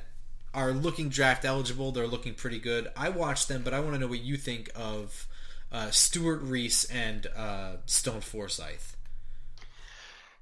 are 0.54 0.72
looking 0.72 1.08
draft 1.08 1.44
eligible. 1.44 1.92
They're 1.92 2.06
looking 2.06 2.34
pretty 2.34 2.58
good. 2.58 2.88
I 2.96 3.10
watched 3.10 3.48
them, 3.48 3.62
but 3.62 3.74
I 3.74 3.80
want 3.80 3.94
to 3.94 3.98
know 3.98 4.06
what 4.06 4.20
you 4.20 4.36
think 4.36 4.70
of 4.74 5.28
uh, 5.70 5.90
Stewart 5.90 6.40
Reese 6.42 6.84
and 6.86 7.26
uh, 7.36 7.76
Stone 7.86 8.22
Forsyth. 8.22 8.96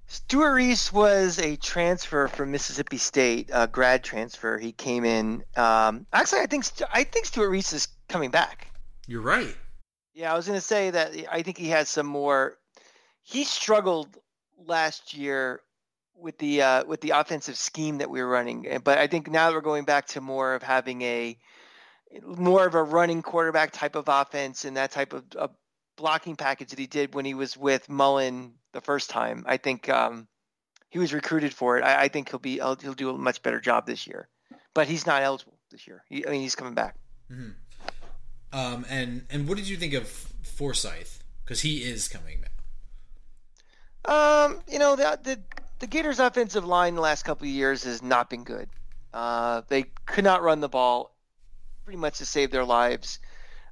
Stewart 0.06 0.54
Reese 0.54 0.92
was 0.92 1.38
a 1.38 1.56
transfer 1.56 2.28
from 2.28 2.52
Mississippi 2.52 2.98
State, 2.98 3.50
a 3.52 3.66
grad 3.66 4.04
transfer. 4.04 4.58
He 4.58 4.70
came 4.70 5.04
in. 5.04 5.42
Um, 5.56 6.06
actually, 6.12 6.40
I 6.40 6.46
think 6.46 6.66
I 6.92 7.04
think 7.04 7.26
Stewart 7.26 7.50
Reese 7.50 7.72
is 7.72 7.88
coming 8.08 8.30
back. 8.30 8.68
You're 9.06 9.22
right. 9.22 9.56
Yeah, 10.14 10.32
I 10.32 10.36
was 10.36 10.46
going 10.46 10.58
to 10.58 10.64
say 10.64 10.90
that 10.90 11.12
I 11.30 11.42
think 11.42 11.58
he 11.58 11.68
has 11.70 11.88
some 11.88 12.06
more. 12.06 12.56
He 13.22 13.44
struggled 13.44 14.16
last 14.66 15.14
year 15.14 15.60
with 16.16 16.38
the 16.38 16.62
uh, 16.62 16.84
with 16.84 17.00
the 17.00 17.10
offensive 17.10 17.56
scheme 17.56 17.98
that 17.98 18.08
we 18.08 18.22
were 18.22 18.28
running. 18.28 18.80
But 18.84 18.98
I 18.98 19.06
think 19.06 19.30
now 19.30 19.50
we're 19.52 19.60
going 19.60 19.84
back 19.84 20.06
to 20.08 20.20
more 20.20 20.54
of 20.54 20.62
having 20.62 21.02
a 21.02 21.36
more 22.22 22.66
of 22.66 22.74
a 22.74 22.82
running 22.82 23.22
quarterback 23.22 23.72
type 23.72 23.96
of 23.96 24.04
offense 24.08 24.64
and 24.64 24.76
that 24.76 24.92
type 24.92 25.12
of, 25.12 25.24
of 25.34 25.50
blocking 25.96 26.36
package 26.36 26.70
that 26.70 26.78
he 26.78 26.86
did 26.86 27.14
when 27.14 27.24
he 27.24 27.34
was 27.34 27.56
with 27.56 27.88
Mullen 27.88 28.54
the 28.72 28.80
first 28.80 29.10
time. 29.10 29.44
I 29.46 29.56
think 29.56 29.88
um, 29.88 30.28
he 30.90 30.98
was 30.98 31.12
recruited 31.12 31.52
for 31.52 31.78
it. 31.78 31.82
I, 31.82 32.02
I 32.02 32.08
think 32.08 32.30
he'll 32.30 32.38
be 32.38 32.54
he'll, 32.54 32.76
he'll, 32.76 32.94
do 32.94 33.10
a 33.10 33.18
much 33.18 33.42
better 33.42 33.60
job 33.60 33.86
this 33.86 34.06
year. 34.06 34.28
But 34.74 34.86
he's 34.86 35.06
not 35.06 35.22
eligible 35.22 35.58
this 35.70 35.86
year. 35.86 36.04
He, 36.08 36.26
I 36.26 36.30
mean, 36.30 36.40
he's 36.40 36.54
coming 36.56 36.74
back. 36.74 36.96
Mm-hmm. 37.30 37.50
Um, 38.54 38.86
and 38.88 39.26
and 39.30 39.48
what 39.48 39.58
did 39.58 39.68
you 39.68 39.76
think 39.76 39.94
of 39.94 40.06
Forsyth? 40.06 41.24
Because 41.44 41.62
he 41.62 41.78
is 41.78 42.06
coming 42.06 42.40
back. 42.40 42.52
Um, 44.04 44.60
you 44.70 44.78
know 44.78 44.94
the, 44.94 45.18
the 45.20 45.40
the 45.80 45.88
Gators' 45.88 46.20
offensive 46.20 46.64
line 46.64 46.94
the 46.94 47.00
last 47.00 47.24
couple 47.24 47.46
of 47.46 47.52
years 47.52 47.82
has 47.82 48.00
not 48.00 48.30
been 48.30 48.44
good. 48.44 48.68
Uh, 49.12 49.62
they 49.66 49.82
could 50.06 50.22
not 50.22 50.42
run 50.42 50.60
the 50.60 50.68
ball 50.68 51.16
pretty 51.84 51.98
much 51.98 52.18
to 52.18 52.26
save 52.26 52.52
their 52.52 52.64
lives. 52.64 53.18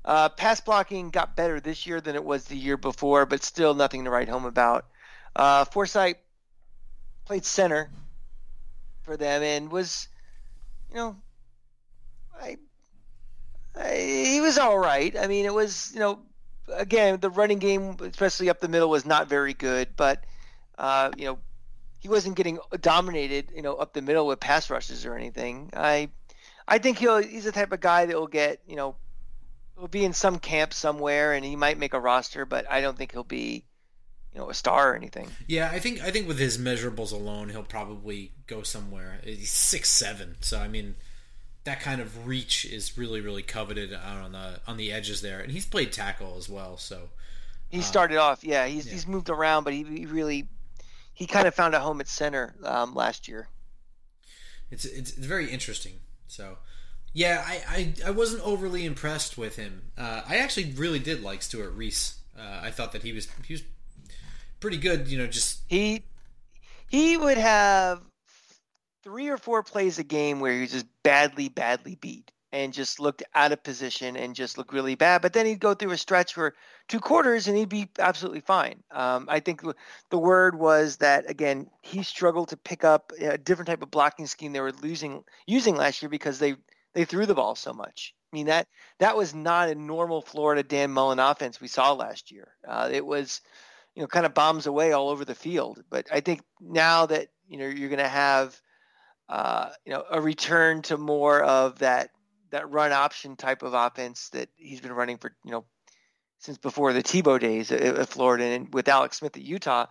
Uh, 0.05 0.29
pass 0.29 0.61
blocking 0.61 1.11
got 1.11 1.37
better 1.37 1.61
this 1.61 1.87
year 1.87 2.01
than 2.01 2.17
it 2.17 2.25
was 2.25 2.47
the 2.47 2.57
year 2.57 2.77
before, 2.77 3.25
but 3.25 3.45
still 3.45 3.75
nothing 3.75 4.05
to 4.05 4.11
write 4.11 4.29
home 4.29 4.45
about. 4.45 4.87
Uh, 5.37 5.65
Forsyth 5.65 6.17
played 7.25 7.45
center 7.45 7.89
for 9.03 9.17
them 9.17 9.45
and 9.45 9.71
was, 9.71 10.09
you 10.91 10.97
know, 10.97 11.17
I, 12.41 12.47
I, 12.47 12.57
he 13.95 14.41
was 14.41 14.59
all 14.59 14.79
right. 14.79 15.17
I 15.19 15.27
mean, 15.27 15.45
it 15.45 15.55
was, 15.55 15.91
you 15.95 16.01
know, 16.01 16.21
again, 16.73 17.21
the 17.21 17.31
running 17.31 17.59
game, 17.59 17.97
especially 18.01 18.51
up 18.51 18.61
the 18.61 18.69
middle, 18.69 18.91
was 18.91 19.07
not 19.07 19.29
very 19.29 19.55
good, 19.55 19.89
but, 19.97 20.25
uh, 20.79 21.11
you 21.17 21.25
know, 21.25 21.39
he 22.01 22.09
wasn't 22.09 22.37
getting 22.37 22.59
dominated, 22.81 23.53
you 23.55 23.63
know, 23.63 23.75
up 23.77 23.93
the 23.93 24.03
middle 24.03 24.27
with 24.27 24.41
pass 24.41 24.69
rushes 24.71 25.07
or 25.07 25.15
anything. 25.15 25.71
I 25.75 26.11
I 26.67 26.79
think 26.79 26.99
he'll 26.99 27.23
he's 27.23 27.45
the 27.45 27.53
type 27.53 27.73
of 27.73 27.81
guy 27.81 28.07
that 28.07 28.17
will 28.17 28.27
get, 28.27 28.61
you 28.67 28.75
know, 28.75 28.97
will 29.77 29.89
be 29.89 30.05
in 30.05 30.13
some 30.13 30.39
camp 30.39 30.73
somewhere 30.73 31.33
and 31.33 31.45
he 31.45 31.55
might 31.57 31.79
make 31.79 31.95
a 31.95 32.01
roster, 32.01 32.45
but 32.45 32.71
I 32.71 32.81
don't 32.81 32.99
think 32.99 33.13
he'll 33.13 33.25
be 33.25 33.65
you 34.33 34.41
know 34.41 34.51
a 34.51 34.55
star 34.55 34.93
or 34.93 34.97
anything. 34.97 35.29
Yeah, 35.47 35.71
I 35.71 35.79
think 35.79 36.03
I 36.03 36.11
think 36.11 36.27
with 36.27 36.39
his 36.39 36.59
measurables 36.59 37.13
alone, 37.13 37.51
he'll 37.51 37.63
probably 37.63 38.33
go 38.47 38.63
somewhere. 38.63 39.21
He's 39.23 39.51
six 39.51 39.89
seven, 39.89 40.37
so 40.41 40.59
I 40.59 40.69
mean, 40.69 40.97
that 41.65 41.81
kind 41.81 42.01
of 42.01 42.27
reach 42.27 42.65
is 42.65 42.99
really 42.99 43.21
really 43.21 43.43
coveted 43.43 43.93
out 43.93 44.23
on 44.23 44.33
the 44.33 44.61
on 44.67 44.77
the 44.77 44.93
edges 44.93 45.23
there, 45.23 45.41
and 45.41 45.53
he's 45.53 45.67
played 45.67 45.93
tackle 45.93 46.37
as 46.39 46.49
well. 46.49 46.77
So 46.77 47.11
he 47.69 47.79
uh, 47.79 47.83
started 47.83 48.19
off, 48.19 48.45
yeah. 48.45 48.67
He's 48.67 48.87
yeah. 48.87 48.93
he's 48.93 49.07
moved 49.07 49.31
around, 49.31 49.65
but 49.65 49.73
he, 49.73 49.85
he 49.85 50.07
really 50.07 50.49
he 51.13 51.27
kind 51.27 51.47
of 51.47 51.55
found 51.55 51.75
a 51.75 51.81
home 51.81 52.01
at 52.01 52.09
center 52.09 52.55
um, 52.65 52.95
last 52.95 53.29
year. 53.29 53.49
It's, 54.71 54.85
it's, 54.85 55.11
it's 55.11 55.27
very 55.27 55.51
interesting. 55.51 56.01
So, 56.27 56.57
yeah, 57.13 57.45
I, 57.47 57.63
I, 57.69 57.95
I 58.07 58.11
wasn't 58.11 58.43
overly 58.43 58.87
impressed 58.87 59.37
with 59.37 59.57
him. 59.57 59.83
Uh, 59.99 60.23
I 60.27 60.37
actually 60.39 60.73
really 60.73 60.99
did 60.99 61.23
like 61.23 61.43
Stewart 61.43 61.75
Reese. 61.75 62.21
Uh, 62.37 62.61
I 62.63 62.71
thought 62.71 62.93
that 62.93 63.03
he 63.03 63.13
was 63.13 63.29
he 63.45 63.53
was 63.53 63.63
pretty 64.61 64.79
good. 64.79 65.09
You 65.09 65.19
know, 65.19 65.27
just 65.27 65.61
he 65.69 66.05
he 66.89 67.19
would 67.19 67.37
have 67.37 68.01
three 69.03 69.29
or 69.29 69.37
four 69.37 69.63
plays 69.63 69.99
a 69.99 70.05
game 70.05 70.41
where 70.41 70.53
he 70.53 70.61
was 70.61 70.73
just 70.73 70.87
badly 71.03 71.49
badly 71.49 71.97
beat, 71.97 72.31
and 72.53 72.73
just 72.73 73.01
looked 73.01 73.23
out 73.35 73.51
of 73.51 73.63
position 73.63 74.17
and 74.17 74.35
just 74.35 74.59
looked 74.59 74.73
really 74.73 74.95
bad. 74.95 75.23
But 75.23 75.33
then 75.33 75.47
he'd 75.47 75.61
go 75.61 75.75
through 75.75 75.93
a 75.93 75.97
stretch 75.97 76.35
for 76.35 76.55
two 76.87 77.01
quarters 77.01 77.49
and 77.49 77.57
he'd 77.57 77.71
be 77.71 77.89
absolutely 77.99 78.41
fine. 78.41 78.83
Um, 78.91 79.27
I 79.29 79.41
think 79.41 79.63
the 80.11 80.19
word 80.19 80.59
was 80.59 80.99
that 80.99 81.29
again 81.29 81.71
he 81.81 82.03
struggled 82.03 82.49
to 82.49 82.57
pick 82.57 82.85
up 82.85 83.13
a 83.19 83.39
different 83.39 83.69
type 83.69 83.83
of 83.83 83.91
blocking 83.91 84.27
scheme 84.27 84.53
they 84.53 84.61
were 84.61 84.73
losing 84.73 85.25
using 85.47 85.77
last 85.77 86.03
year 86.03 86.11
because 86.11 86.39
they 86.39 86.55
they 86.95 87.05
threw 87.05 87.25
the 87.25 87.35
ball 87.35 87.55
so 87.55 87.73
much. 87.73 88.15
I 88.33 88.37
mean 88.37 88.47
that 88.47 88.69
that 88.99 89.17
was 89.17 89.35
not 89.35 89.71
a 89.71 89.75
normal 89.75 90.21
Florida 90.21 90.63
Dan 90.63 90.93
Mullen 90.93 91.19
offense 91.19 91.61
we 91.61 91.69
saw 91.69 91.93
last 91.93 92.31
year. 92.31 92.49
Uh, 92.69 92.91
it 92.93 93.07
was 93.07 93.41
you 93.95 94.03
know 94.03 94.09
kind 94.09 94.27
of 94.27 94.35
bombs 94.35 94.67
away 94.67 94.93
all 94.93 95.09
over 95.09 95.25
the 95.25 95.35
field. 95.35 95.83
But 95.89 96.07
I 96.13 96.21
think 96.21 96.43
now 96.61 97.07
that 97.07 97.29
you 97.49 97.57
know 97.57 97.67
you're 97.67 97.89
going 97.89 97.99
to 97.99 98.09
have 98.09 98.61
uh, 99.29 99.71
you 99.85 99.93
know 99.93 100.05
a 100.11 100.21
return 100.21 100.83
to 100.83 100.97
more 100.97 101.43
of 101.43 101.79
that 101.79 102.11
that 102.51 102.71
run 102.71 102.93
option 102.93 103.37
type 103.37 103.63
of 103.63 103.75
offense 103.75 104.29
that 104.31 104.49
he's 104.57 104.81
been 104.81 104.93
running 104.93 105.19
for 105.19 105.35
you 105.45 105.51
know 105.51 105.65
since 106.39 106.59
before 106.59 106.93
the 106.93 107.03
Tebow 107.03 107.39
days 107.39 107.71
at, 107.71 108.09
Florida 108.09 108.45
and 108.45 108.73
with 108.75 108.89
Alex 108.89 109.19
Smith 109.19 109.37
at 109.37 109.43
Utah. 109.43 109.87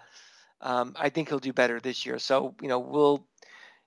Um, 0.60 0.94
I 1.00 1.10
think 1.10 1.30
he'll 1.30 1.40
do 1.40 1.54
better 1.54 1.80
this 1.80 2.06
year. 2.06 2.20
So 2.20 2.56
you 2.62 2.68
know 2.68 2.80
we'll 2.80 3.26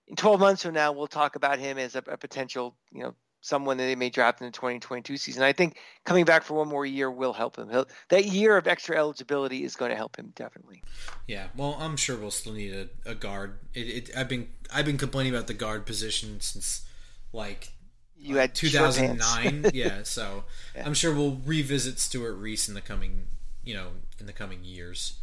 in 0.08 0.16
12 0.16 0.40
months 0.40 0.62
from 0.62 0.74
now 0.74 0.92
we'll 0.92 1.06
talk 1.06 1.36
about 1.36 1.58
him 1.58 1.78
as 1.78 1.94
a, 1.94 2.02
a 2.08 2.16
potential 2.16 2.76
you 2.90 3.02
know 3.02 3.14
someone 3.44 3.76
that 3.76 3.84
they 3.84 3.94
may 3.94 4.08
draft 4.08 4.40
in 4.40 4.46
the 4.46 4.50
2022 4.50 5.18
season. 5.18 5.42
I 5.42 5.52
think 5.52 5.76
coming 6.04 6.24
back 6.24 6.44
for 6.44 6.54
one 6.54 6.66
more 6.66 6.86
year 6.86 7.10
will 7.10 7.34
help 7.34 7.58
him. 7.58 7.68
He'll, 7.68 7.86
that 8.08 8.24
year 8.24 8.56
of 8.56 8.66
extra 8.66 8.96
eligibility 8.96 9.64
is 9.64 9.76
going 9.76 9.90
to 9.90 9.96
help 9.96 10.16
him 10.16 10.32
definitely. 10.34 10.82
Yeah, 11.28 11.48
well, 11.54 11.76
I'm 11.78 11.98
sure 11.98 12.16
we'll 12.16 12.30
still 12.30 12.54
need 12.54 12.72
a, 12.72 13.10
a 13.10 13.14
guard. 13.14 13.58
It, 13.74 13.80
it, 13.80 14.10
I've 14.16 14.30
been 14.30 14.48
I've 14.72 14.86
been 14.86 14.96
complaining 14.96 15.34
about 15.34 15.46
the 15.46 15.54
guard 15.54 15.84
position 15.84 16.40
since 16.40 16.86
like 17.34 17.72
you 18.18 18.36
had 18.36 18.54
2009. 18.54 19.70
yeah, 19.74 20.00
so 20.04 20.44
yeah. 20.74 20.86
I'm 20.86 20.94
sure 20.94 21.14
we'll 21.14 21.38
revisit 21.44 21.98
Stuart 21.98 22.36
Reese 22.36 22.66
in 22.66 22.74
the 22.74 22.80
coming, 22.80 23.26
you 23.62 23.74
know, 23.74 23.88
in 24.18 24.24
the 24.24 24.32
coming 24.32 24.64
years. 24.64 25.18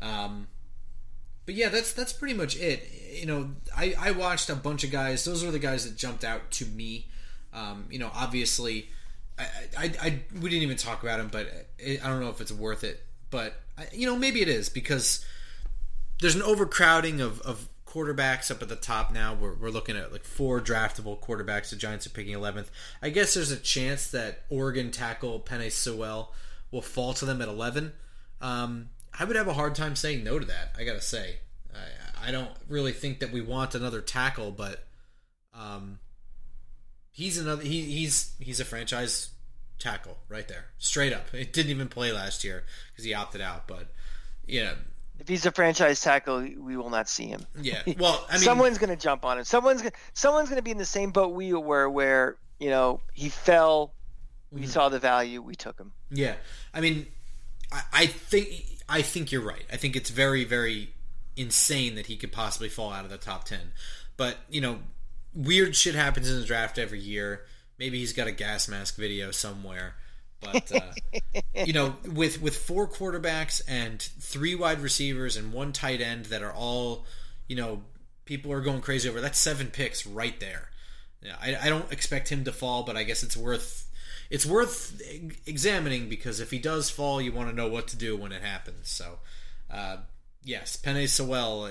Um, 0.00 0.48
but 1.46 1.54
yeah, 1.54 1.70
that's 1.70 1.94
that's 1.94 2.12
pretty 2.12 2.34
much 2.34 2.58
it. 2.58 2.90
You 3.10 3.24
know, 3.24 3.50
I 3.74 3.94
I 3.98 4.10
watched 4.10 4.50
a 4.50 4.54
bunch 4.54 4.84
of 4.84 4.90
guys. 4.90 5.24
Those 5.24 5.42
were 5.42 5.50
the 5.50 5.58
guys 5.58 5.88
that 5.88 5.96
jumped 5.96 6.24
out 6.24 6.50
to 6.52 6.66
me. 6.66 7.06
Um, 7.54 7.86
you 7.90 7.98
know, 7.98 8.10
obviously, 8.14 8.90
I, 9.38 9.46
I, 9.78 9.92
I 10.02 10.20
we 10.34 10.50
didn't 10.50 10.62
even 10.62 10.76
talk 10.76 11.02
about 11.02 11.20
him, 11.20 11.28
but 11.30 11.48
I 11.80 12.06
don't 12.06 12.20
know 12.20 12.30
if 12.30 12.40
it's 12.40 12.52
worth 12.52 12.84
it. 12.84 13.02
But 13.30 13.54
you 13.92 14.06
know, 14.06 14.16
maybe 14.16 14.42
it 14.42 14.48
is 14.48 14.68
because 14.68 15.24
there's 16.20 16.34
an 16.34 16.42
overcrowding 16.42 17.20
of, 17.20 17.40
of 17.42 17.68
quarterbacks 17.86 18.50
up 18.50 18.62
at 18.62 18.68
the 18.68 18.76
top 18.76 19.12
now. 19.12 19.34
We're, 19.34 19.54
we're 19.54 19.70
looking 19.70 19.96
at 19.96 20.12
like 20.12 20.24
four 20.24 20.60
draftable 20.60 21.18
quarterbacks. 21.20 21.70
The 21.70 21.76
Giants 21.76 22.06
are 22.06 22.10
picking 22.10 22.34
11th. 22.34 22.66
I 23.02 23.10
guess 23.10 23.34
there's 23.34 23.52
a 23.52 23.56
chance 23.56 24.10
that 24.10 24.42
Oregon 24.50 24.90
tackle 24.90 25.40
Penei 25.40 25.70
Sewell 25.70 26.32
will 26.70 26.82
fall 26.82 27.14
to 27.14 27.24
them 27.24 27.40
at 27.40 27.48
11. 27.48 27.92
Um, 28.40 28.90
I 29.18 29.24
would 29.24 29.36
have 29.36 29.46
a 29.46 29.54
hard 29.54 29.74
time 29.76 29.94
saying 29.94 30.24
no 30.24 30.38
to 30.38 30.46
that. 30.46 30.74
I 30.76 30.84
gotta 30.84 31.00
say, 31.00 31.36
I, 31.72 32.28
I 32.28 32.30
don't 32.32 32.50
really 32.68 32.92
think 32.92 33.20
that 33.20 33.32
we 33.32 33.40
want 33.40 33.74
another 33.74 34.00
tackle, 34.00 34.50
but 34.50 34.84
um, 35.54 36.00
he's 37.14 37.38
another. 37.38 37.62
He, 37.62 37.82
he's 37.82 38.34
he's 38.38 38.60
a 38.60 38.64
franchise 38.64 39.30
tackle 39.78 40.18
right 40.28 40.46
there, 40.46 40.66
straight 40.78 41.14
up. 41.14 41.32
It 41.32 41.54
didn't 41.54 41.70
even 41.70 41.88
play 41.88 42.12
last 42.12 42.44
year 42.44 42.64
because 42.92 43.06
he 43.06 43.14
opted 43.14 43.40
out, 43.40 43.66
but 43.66 43.86
yeah, 44.46 44.74
if 45.20 45.28
he's 45.28 45.46
a 45.46 45.52
franchise 45.52 46.00
tackle, 46.00 46.40
we 46.40 46.76
will 46.76 46.90
not 46.90 47.08
see 47.08 47.26
him. 47.26 47.46
Yeah. 47.60 47.82
Well, 47.98 48.26
I 48.28 48.34
mean, 48.34 48.42
someone's 48.42 48.78
going 48.78 48.90
to 48.90 48.96
jump 48.96 49.24
on 49.24 49.38
him. 49.38 49.44
Someone's 49.44 49.80
gonna, 49.80 49.94
someone's 50.12 50.48
going 50.48 50.58
to 50.58 50.62
be 50.62 50.72
in 50.72 50.78
the 50.78 50.84
same 50.84 51.10
boat 51.12 51.32
we 51.32 51.52
were, 51.52 51.88
where 51.88 52.36
you 52.58 52.70
know 52.70 53.00
he 53.12 53.28
fell. 53.28 53.92
We 54.50 54.62
mm-hmm. 54.62 54.70
saw 54.70 54.88
the 54.88 54.98
value. 54.98 55.40
We 55.40 55.54
took 55.54 55.78
him. 55.78 55.92
Yeah. 56.10 56.34
I 56.72 56.80
mean, 56.80 57.06
I, 57.72 57.82
I 57.92 58.06
think 58.06 58.48
I 58.88 59.02
think 59.02 59.32
you're 59.32 59.42
right. 59.42 59.64
I 59.72 59.76
think 59.76 59.96
it's 59.96 60.10
very 60.10 60.44
very 60.44 60.90
insane 61.36 61.94
that 61.94 62.06
he 62.06 62.16
could 62.16 62.32
possibly 62.32 62.68
fall 62.68 62.92
out 62.92 63.04
of 63.04 63.10
the 63.10 63.18
top 63.18 63.44
ten. 63.44 63.72
But 64.16 64.38
you 64.50 64.60
know, 64.60 64.78
weird 65.34 65.76
shit 65.76 65.94
happens 65.94 66.30
in 66.30 66.40
the 66.40 66.46
draft 66.46 66.78
every 66.78 67.00
year. 67.00 67.42
Maybe 67.78 67.98
he's 67.98 68.12
got 68.12 68.26
a 68.26 68.32
gas 68.32 68.68
mask 68.68 68.96
video 68.96 69.30
somewhere. 69.30 69.96
But 70.40 70.72
uh, 70.72 71.40
you 71.64 71.72
know, 71.72 71.96
with 72.12 72.40
with 72.40 72.56
four 72.56 72.88
quarterbacks 72.88 73.62
and 73.66 74.00
three 74.00 74.54
wide 74.54 74.80
receivers 74.80 75.36
and 75.36 75.52
one 75.52 75.72
tight 75.72 76.00
end 76.00 76.26
that 76.26 76.42
are 76.42 76.52
all, 76.52 77.06
you 77.48 77.56
know, 77.56 77.82
people 78.24 78.52
are 78.52 78.60
going 78.60 78.80
crazy 78.80 79.08
over. 79.08 79.20
That's 79.20 79.38
seven 79.38 79.68
picks 79.68 80.06
right 80.06 80.38
there. 80.40 80.70
Yeah, 81.22 81.36
I, 81.40 81.56
I 81.56 81.68
don't 81.70 81.90
expect 81.90 82.28
him 82.28 82.44
to 82.44 82.52
fall, 82.52 82.82
but 82.82 82.96
I 82.96 83.02
guess 83.04 83.22
it's 83.22 83.36
worth 83.36 83.90
it's 84.30 84.46
worth 84.46 85.00
examining 85.46 86.08
because 86.08 86.40
if 86.40 86.50
he 86.50 86.58
does 86.58 86.90
fall, 86.90 87.20
you 87.20 87.32
want 87.32 87.50
to 87.50 87.56
know 87.56 87.68
what 87.68 87.88
to 87.88 87.96
do 87.96 88.16
when 88.16 88.32
it 88.32 88.42
happens. 88.42 88.90
So, 88.90 89.18
uh, 89.70 89.98
yes, 90.42 90.76
Penei 90.76 91.08
Sewell, 91.08 91.70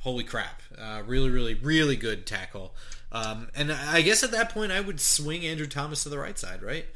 holy 0.00 0.24
crap, 0.24 0.62
uh, 0.78 1.02
really, 1.06 1.30
really, 1.30 1.54
really 1.54 1.96
good 1.96 2.26
tackle. 2.26 2.74
Um, 3.12 3.48
and 3.54 3.72
I 3.72 4.02
guess 4.02 4.22
at 4.22 4.30
that 4.30 4.50
point, 4.50 4.72
I 4.72 4.80
would 4.80 5.00
swing 5.00 5.44
Andrew 5.44 5.66
Thomas 5.66 6.02
to 6.04 6.08
the 6.08 6.18
right 6.18 6.38
side, 6.38 6.62
right? 6.62 6.86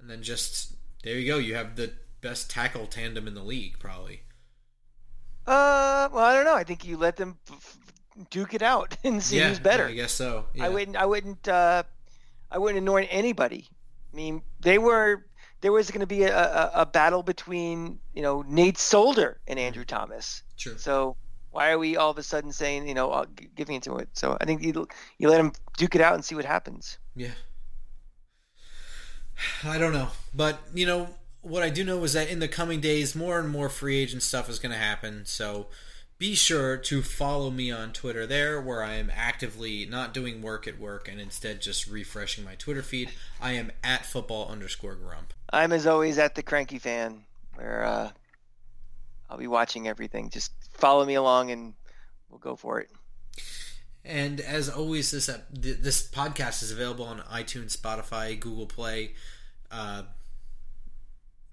and 0.00 0.08
then 0.08 0.22
just 0.22 0.74
there 1.02 1.16
you 1.16 1.26
go. 1.26 1.38
You 1.38 1.54
have 1.54 1.76
the 1.76 1.92
best 2.20 2.50
tackle 2.50 2.86
tandem 2.86 3.26
in 3.26 3.34
the 3.34 3.42
league, 3.42 3.78
probably. 3.78 4.22
Uh, 5.46 6.08
well, 6.12 6.24
I 6.24 6.34
don't 6.34 6.44
know. 6.44 6.54
I 6.54 6.64
think 6.64 6.84
you 6.84 6.96
let 6.96 7.16
them 7.16 7.38
f- 7.50 7.78
duke 8.30 8.54
it 8.54 8.62
out 8.62 8.96
and 9.04 9.22
see 9.22 9.38
yeah, 9.38 9.48
who's 9.48 9.58
better. 9.58 9.84
Yeah, 9.84 9.90
I 9.90 9.94
guess 9.94 10.12
so. 10.12 10.46
Yeah. 10.54 10.66
I 10.66 10.68
wouldn't. 10.68 10.96
I 10.96 11.06
wouldn't. 11.06 11.48
Uh, 11.48 11.82
I 12.50 12.58
wouldn't 12.58 12.82
anoint 12.82 13.08
anybody. 13.10 13.68
I 14.12 14.16
mean, 14.16 14.42
they 14.60 14.78
were. 14.78 15.24
There 15.60 15.72
was 15.72 15.90
going 15.90 16.02
to 16.02 16.06
be 16.06 16.22
a, 16.22 16.38
a, 16.38 16.70
a, 16.82 16.86
battle 16.86 17.24
between 17.24 17.98
you 18.14 18.22
know 18.22 18.44
Nate 18.46 18.78
Solder 18.78 19.40
and 19.48 19.58
Andrew 19.58 19.84
Thomas. 19.84 20.44
True. 20.56 20.78
So 20.78 21.16
why 21.50 21.70
are 21.70 21.78
we 21.78 21.96
all 21.96 22.10
of 22.10 22.18
a 22.18 22.22
sudden 22.22 22.52
saying 22.52 22.88
you 22.88 22.94
know 22.94 23.10
uh, 23.10 23.24
giving 23.54 23.76
into 23.76 23.96
it? 23.96 24.08
So 24.12 24.36
I 24.40 24.44
think 24.44 24.62
you 24.62 24.86
you 25.18 25.28
let 25.28 25.38
them 25.38 25.52
duke 25.76 25.94
it 25.94 26.00
out 26.00 26.14
and 26.14 26.24
see 26.24 26.34
what 26.34 26.44
happens. 26.44 26.98
Yeah, 27.14 27.34
I 29.64 29.78
don't 29.78 29.92
know, 29.92 30.08
but 30.34 30.60
you 30.74 30.86
know 30.86 31.08
what 31.42 31.62
I 31.62 31.70
do 31.70 31.84
know 31.84 32.02
is 32.04 32.12
that 32.12 32.28
in 32.28 32.38
the 32.40 32.48
coming 32.48 32.80
days, 32.80 33.14
more 33.14 33.38
and 33.38 33.48
more 33.48 33.68
free 33.68 33.98
agent 33.98 34.22
stuff 34.22 34.48
is 34.48 34.58
going 34.58 34.72
to 34.72 34.78
happen. 34.78 35.22
So 35.24 35.68
be 36.18 36.34
sure 36.34 36.76
to 36.76 37.02
follow 37.02 37.50
me 37.50 37.70
on 37.70 37.92
Twitter 37.92 38.26
there, 38.26 38.60
where 38.60 38.82
I 38.82 38.94
am 38.94 39.10
actively 39.14 39.86
not 39.86 40.12
doing 40.12 40.42
work 40.42 40.66
at 40.66 40.78
work 40.78 41.08
and 41.08 41.20
instead 41.20 41.60
just 41.60 41.86
refreshing 41.86 42.44
my 42.44 42.56
Twitter 42.56 42.82
feed. 42.82 43.10
I 43.40 43.52
am 43.52 43.70
at 43.84 44.04
football 44.04 44.48
underscore 44.48 44.96
grump. 44.96 45.32
I'm 45.52 45.72
as 45.72 45.86
always 45.86 46.18
at 46.18 46.34
the 46.34 46.42
cranky 46.42 46.78
fan, 46.78 47.22
where 47.54 47.84
uh, 47.84 48.10
I'll 49.30 49.38
be 49.38 49.46
watching 49.46 49.86
everything. 49.86 50.28
Just 50.30 50.52
follow 50.78 51.04
me 51.04 51.14
along, 51.14 51.50
and 51.50 51.74
we'll 52.30 52.38
go 52.38 52.56
for 52.56 52.80
it. 52.80 52.88
And 54.04 54.40
as 54.40 54.70
always, 54.70 55.10
this 55.10 55.28
uh, 55.28 55.40
this 55.52 56.08
podcast 56.08 56.62
is 56.62 56.72
available 56.72 57.04
on 57.04 57.18
iTunes, 57.20 57.76
Spotify, 57.76 58.38
Google 58.40 58.66
Play. 58.66 59.12
Uh, 59.70 60.04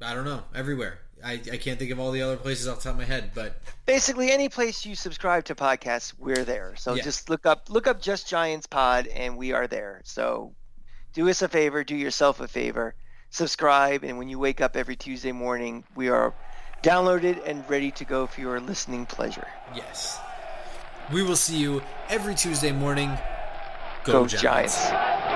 I 0.01 0.13
don't 0.13 0.25
know, 0.25 0.43
everywhere. 0.53 0.99
I, 1.23 1.33
I 1.33 1.57
can't 1.57 1.79
think 1.79 1.91
of 1.91 1.99
all 1.99 2.11
the 2.11 2.21
other 2.21 2.37
places 2.37 2.67
off 2.67 2.77
the 2.77 2.83
top 2.83 2.93
of 2.93 2.97
my 2.99 3.05
head, 3.05 3.31
but 3.33 3.61
basically 3.85 4.31
any 4.31 4.49
place 4.49 4.85
you 4.85 4.95
subscribe 4.95 5.45
to 5.45 5.55
podcasts, 5.55 6.13
we're 6.17 6.43
there. 6.43 6.75
So 6.77 6.93
yeah. 6.93 7.03
just 7.03 7.29
look 7.29 7.45
up 7.45 7.69
look 7.69 7.87
up 7.87 8.01
Just 8.01 8.27
Giants 8.27 8.67
Pod, 8.67 9.07
and 9.07 9.37
we 9.37 9.51
are 9.51 9.67
there. 9.67 10.01
So 10.03 10.53
do 11.13 11.27
us 11.29 11.41
a 11.41 11.47
favor, 11.47 11.83
do 11.83 11.95
yourself 11.95 12.41
a 12.41 12.47
favor, 12.47 12.95
subscribe, 13.29 14.03
and 14.03 14.17
when 14.17 14.29
you 14.29 14.37
wake 14.39 14.61
up 14.61 14.75
every 14.75 14.95
Tuesday 14.95 15.31
morning, 15.31 15.83
we 15.95 16.09
are 16.09 16.35
downloaded 16.85 17.41
and 17.47 17.67
ready 17.67 17.89
to 17.89 18.05
go 18.05 18.27
for 18.27 18.41
your 18.41 18.59
listening 18.59 19.07
pleasure. 19.07 19.47
Yes. 19.75 20.19
We 21.11 21.23
will 21.23 21.35
see 21.35 21.57
you 21.57 21.81
every 22.09 22.35
Tuesday 22.35 22.71
morning. 22.71 23.09
Go, 24.03 24.21
Go 24.21 24.27
Giants. 24.27 24.77
Giants. 24.87 25.34